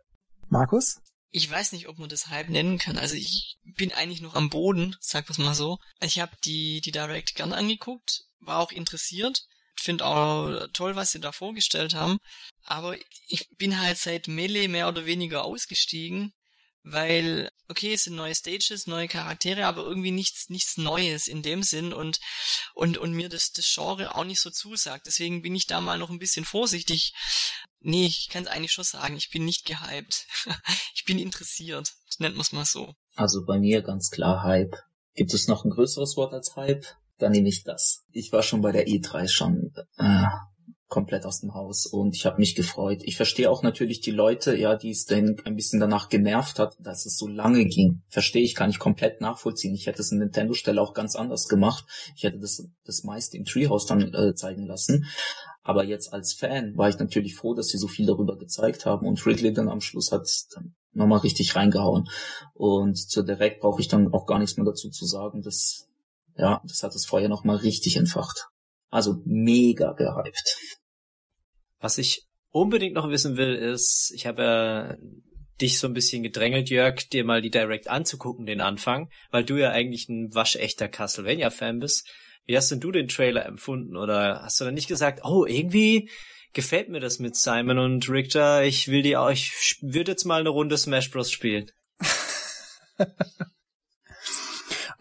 [0.49, 1.01] Markus?
[1.31, 2.97] ich weiß nicht, ob man das Hype nennen kann.
[2.97, 5.77] Also ich bin eigentlich noch am Boden, sag was mal so.
[6.01, 9.43] Ich habe die, die Direct gern angeguckt, war auch interessiert,
[9.81, 12.17] finde auch toll, was sie da vorgestellt haben.
[12.63, 12.95] Aber
[13.27, 16.33] ich bin halt seit Melee mehr oder weniger ausgestiegen,
[16.83, 21.63] weil, okay, es sind neue Stages, neue Charaktere, aber irgendwie nichts, nichts Neues in dem
[21.63, 22.19] Sinn und,
[22.73, 25.05] und, und mir das, das Genre auch nicht so zusagt.
[25.07, 27.13] Deswegen bin ich da mal noch ein bisschen vorsichtig.
[27.79, 30.27] Nee, ich kann es eigentlich schon sagen, ich bin nicht gehypt.
[30.95, 31.93] ich bin interessiert.
[32.07, 32.93] Das nennt man es mal so.
[33.15, 34.75] Also bei mir ganz klar Hype.
[35.15, 36.85] Gibt es noch ein größeres Wort als Hype?
[37.17, 38.03] Dann nehme ich das.
[38.11, 40.25] Ich war schon bei der E3 schon äh,
[40.87, 43.01] komplett aus dem Haus und ich habe mich gefreut.
[43.03, 46.77] Ich verstehe auch natürlich die Leute, ja, die es dann ein bisschen danach genervt hat,
[46.79, 48.03] dass es so lange ging.
[48.07, 49.75] Verstehe ich, kann ich komplett nachvollziehen.
[49.75, 51.85] Ich hätte es in Nintendo-Stelle auch ganz anders gemacht.
[52.15, 55.05] Ich hätte das, das meiste im Treehouse dann äh, zeigen lassen.
[55.61, 59.05] Aber jetzt als Fan war ich natürlich froh, dass sie so viel darüber gezeigt haben
[59.05, 60.25] und Ridley dann am Schluss hat
[60.55, 62.09] dann nochmal richtig reingehauen.
[62.53, 65.41] Und zur Direct brauche ich dann auch gar nichts mehr dazu zu sagen.
[65.41, 65.86] Das,
[66.37, 68.47] ja, das hat das Feuer nochmal richtig entfacht.
[68.89, 70.57] Also mega gehypt.
[71.79, 74.97] Was ich unbedingt noch wissen will, ist, ich habe ja
[75.59, 79.57] dich so ein bisschen gedrängelt, Jörg, dir mal die Direct anzugucken, den Anfang, weil du
[79.57, 82.07] ja eigentlich ein waschechter Castlevania-Fan bist.
[82.45, 83.97] Wie hast denn du den Trailer empfunden?
[83.97, 86.09] Oder hast du dann nicht gesagt, oh, irgendwie
[86.53, 90.39] gefällt mir das mit Simon und Richter, ich will die auch, ich würde jetzt mal
[90.39, 91.31] eine Runde Smash Bros.
[91.31, 91.69] spielen.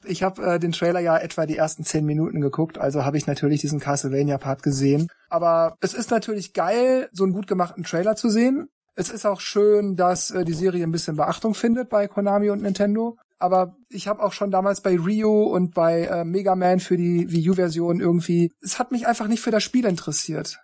[0.06, 3.26] ich habe äh, den Trailer ja etwa die ersten zehn Minuten geguckt, also habe ich
[3.26, 5.08] natürlich diesen Castlevania-Part gesehen.
[5.28, 8.68] Aber es ist natürlich geil, so einen gut gemachten Trailer zu sehen.
[8.94, 12.62] Es ist auch schön, dass äh, die Serie ein bisschen Beachtung findet bei Konami und
[12.62, 13.16] Nintendo.
[13.38, 17.30] Aber ich habe auch schon damals bei Rio und bei äh, Mega Man für die
[17.30, 20.58] Wii U-Version irgendwie, es hat mich einfach nicht für das Spiel interessiert.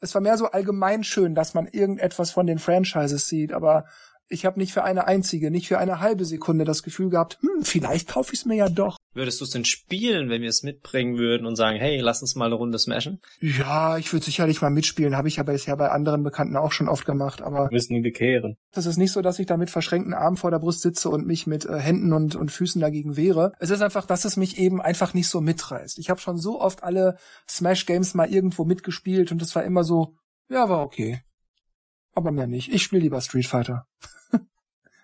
[0.00, 3.86] Es war mehr so allgemein schön, dass man irgendetwas von den Franchises sieht, aber
[4.28, 7.62] ich habe nicht für eine einzige, nicht für eine halbe Sekunde das Gefühl gehabt, hm,
[7.64, 8.96] vielleicht kaufe ich es mir ja doch.
[9.14, 12.34] Würdest du es denn spielen, wenn wir es mitbringen würden und sagen, hey, lass uns
[12.34, 13.20] mal eine Runde smashen?
[13.40, 16.88] Ja, ich würde sicherlich mal mitspielen, habe ich ja bisher bei anderen Bekannten auch schon
[16.88, 18.56] oft gemacht, aber Wir müssen ihn bekehren.
[18.72, 21.26] das ist nicht so, dass ich da mit verschränkten Armen vor der Brust sitze und
[21.26, 23.52] mich mit äh, Händen und, und Füßen dagegen wehre.
[23.58, 25.98] Es ist einfach, dass es mich eben einfach nicht so mitreißt.
[25.98, 27.16] Ich habe schon so oft alle
[27.48, 30.14] Smash-Games mal irgendwo mitgespielt und es war immer so,
[30.50, 31.22] ja, war okay.
[32.12, 32.72] Aber mehr nicht.
[32.72, 33.86] Ich spiele lieber Street Fighter.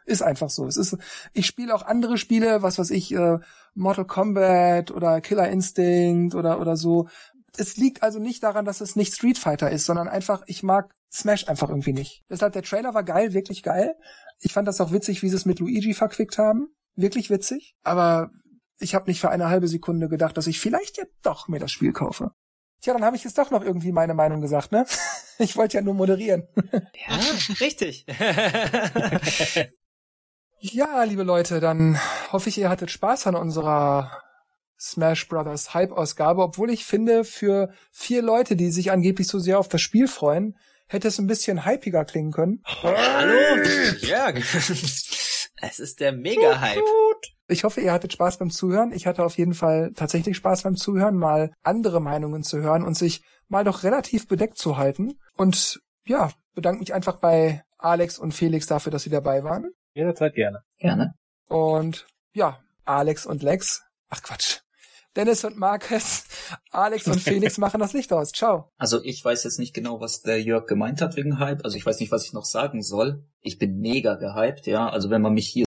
[0.04, 0.66] Ist einfach so.
[0.66, 0.96] Es ist,
[1.32, 3.38] ich spiele auch andere Spiele, was weiß ich, äh,
[3.74, 7.08] Mortal Kombat oder Killer Instinct oder oder so.
[7.56, 10.94] Es liegt also nicht daran, dass es nicht Street Fighter ist, sondern einfach, ich mag
[11.12, 12.22] Smash einfach irgendwie nicht.
[12.30, 13.94] Deshalb der Trailer war geil, wirklich geil.
[14.40, 16.68] Ich fand das auch witzig, wie sie es mit Luigi verquickt haben.
[16.96, 17.74] Wirklich witzig.
[17.82, 18.30] Aber
[18.78, 21.70] ich habe nicht für eine halbe Sekunde gedacht, dass ich vielleicht ja doch mir das
[21.70, 22.32] Spiel kaufe.
[22.80, 24.84] Tja, dann habe ich jetzt doch noch irgendwie meine Meinung gesagt, ne?
[25.38, 26.46] Ich wollte ja nur moderieren.
[26.72, 27.18] Ja,
[27.60, 28.06] richtig.
[30.64, 31.98] Ja, liebe Leute, dann
[32.30, 34.22] hoffe ich, ihr hattet Spaß an unserer
[34.78, 39.66] Smash Brothers Hype-Ausgabe, obwohl ich finde, für vier Leute, die sich angeblich so sehr auf
[39.66, 40.56] das Spiel freuen,
[40.86, 42.62] hätte es ein bisschen hypiger klingen können.
[42.64, 43.64] Hallo,
[44.02, 44.36] Jörg.
[45.64, 46.82] Es ist der Mega-Hype.
[47.48, 48.92] Ich hoffe, ihr hattet Spaß beim Zuhören.
[48.92, 52.94] Ich hatte auf jeden Fall tatsächlich Spaß beim Zuhören, mal andere Meinungen zu hören und
[52.94, 55.18] sich mal doch relativ bedeckt zu halten.
[55.36, 59.72] Und ja, bedanke mich einfach bei Alex und Felix dafür, dass sie dabei waren.
[59.94, 60.62] Jederzeit gerne.
[60.78, 61.14] Gerne.
[61.48, 63.82] Und ja, Alex und Lex.
[64.08, 64.60] Ach Quatsch.
[65.14, 66.24] Dennis und Marcus,
[66.70, 68.32] Alex und Felix machen das Licht aus.
[68.32, 68.70] Ciao.
[68.78, 71.64] Also ich weiß jetzt nicht genau, was der Jörg gemeint hat wegen Hype.
[71.64, 73.24] Also ich weiß nicht, was ich noch sagen soll.
[73.40, 74.88] Ich bin mega gehypt, ja.
[74.88, 75.66] Also wenn man mich hier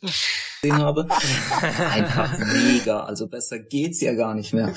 [0.00, 1.06] gesehen habe,
[1.90, 3.04] einfach mega.
[3.04, 4.74] Also besser geht's ja gar nicht mehr.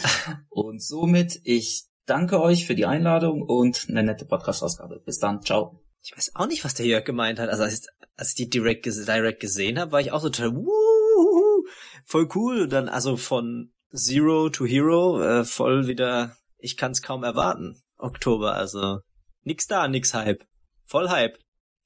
[0.50, 5.02] Und somit, ich danke euch für die Einladung und eine nette Podcast-Ausgabe.
[5.04, 5.42] Bis dann.
[5.42, 5.83] Ciao.
[6.04, 7.50] Ich weiß auch nicht, was der Jörg gemeint hat.
[7.50, 10.30] Also als ich, als ich die Direct, ges- Direct gesehen habe, war ich auch so
[10.30, 11.66] total wuhu,
[12.06, 12.64] voll cool.
[12.64, 17.82] Und dann also von Zero to Hero äh, voll wieder, ich kann's kaum erwarten.
[17.98, 19.00] Oktober, also
[19.44, 20.44] nix da, nix Hype.
[20.86, 21.38] Voll Hype.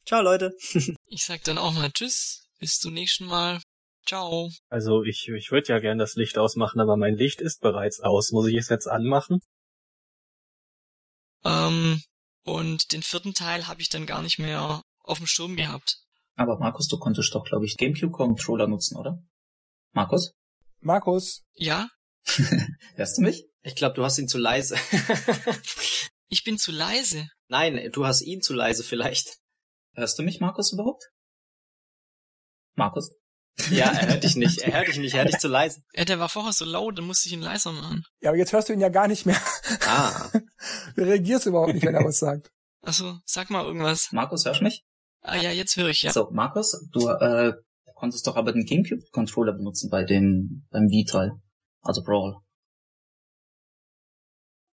[0.05, 0.55] Ciao Leute.
[1.09, 3.61] Ich sag dann auch mal Tschüss, bis zum nächsten Mal.
[4.05, 4.49] Ciao.
[4.69, 8.31] Also ich, ich würde ja gern das Licht ausmachen, aber mein Licht ist bereits aus.
[8.31, 9.39] Muss ich es jetzt anmachen?
[11.43, 12.01] Ähm,
[12.47, 15.99] und den vierten Teil habe ich dann gar nicht mehr auf dem Schirm gehabt.
[16.35, 19.21] Aber Markus, du konntest doch, glaube ich, GameCube-Controller nutzen, oder?
[19.93, 20.33] Markus?
[20.79, 21.43] Markus.
[21.53, 21.87] Ja,
[22.95, 23.47] Hörst du mich?
[23.61, 24.75] Ich glaube, du hast ihn zu leise.
[26.29, 27.29] ich bin zu leise.
[27.47, 29.37] Nein, du hast ihn zu leise vielleicht.
[29.93, 31.03] Hörst du mich, Markus, überhaupt?
[32.75, 33.15] Markus?
[33.71, 34.59] Ja, er hört dich nicht.
[34.59, 35.13] Er hört dich nicht.
[35.13, 35.81] Er hört dich zu leise.
[35.93, 38.03] Ja, der war vorher so laut, dann musste ich ihn leiser machen.
[38.21, 39.39] Ja, aber jetzt hörst du ihn ja gar nicht mehr.
[39.85, 40.29] Ah.
[40.95, 42.51] Du reagierst überhaupt nicht, wenn er was sagt.
[42.81, 44.09] Also, sag mal irgendwas.
[44.11, 44.83] Markus, hörst du mich?
[45.21, 46.11] Ah ja, jetzt höre ich, ja.
[46.11, 47.53] So, Markus, du äh,
[47.95, 51.31] konntest doch aber den GameCube-Controller benutzen bei dem beim V-Teil,
[51.81, 52.37] also Brawl.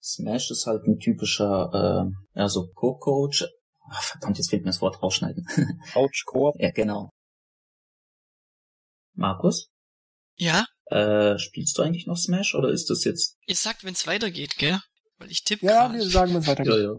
[0.01, 3.47] Smash ist halt ein typischer, äh, ja, so Co-Coach.
[3.89, 5.45] Ach, verdammt, jetzt fehlt mir das Wort rausschneiden.
[5.93, 6.55] Couch Koop.
[6.57, 7.11] ja, genau.
[9.21, 9.69] Markus,
[10.35, 10.65] Ja?
[10.87, 13.37] äh, spielst du eigentlich noch Smash oder ist das jetzt?
[13.47, 14.79] Ihr sagt, wenn's weitergeht, gell?
[15.19, 15.93] Weil ich tippe Ja, grad.
[15.93, 16.73] wir sagen, wenn es weitergeht.
[16.83, 16.95] ja.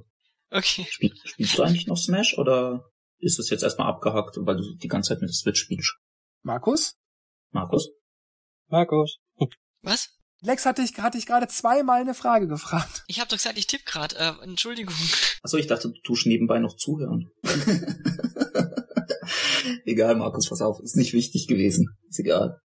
[0.56, 0.86] Okay.
[0.90, 2.84] Spiel, spielst du eigentlich noch Smash oder
[3.18, 5.94] ist das jetzt erstmal abgehakt, weil du die ganze Zeit mit der Switch spielst?
[6.42, 6.94] Markus?
[7.50, 7.88] Markus?
[8.68, 9.18] Markus.
[9.82, 10.10] Was?
[10.44, 13.02] Lex hatte ich, hatte ich gerade zweimal eine Frage gefragt.
[13.06, 14.16] Ich habe doch gesagt, ich tippe gerade.
[14.16, 14.94] Äh, Entschuldigung.
[15.42, 17.30] Achso, ich dachte, du tust nebenbei noch zuhören.
[19.84, 21.88] egal, Markus, pass auf, ist nicht wichtig gewesen.
[22.08, 22.61] Ist egal.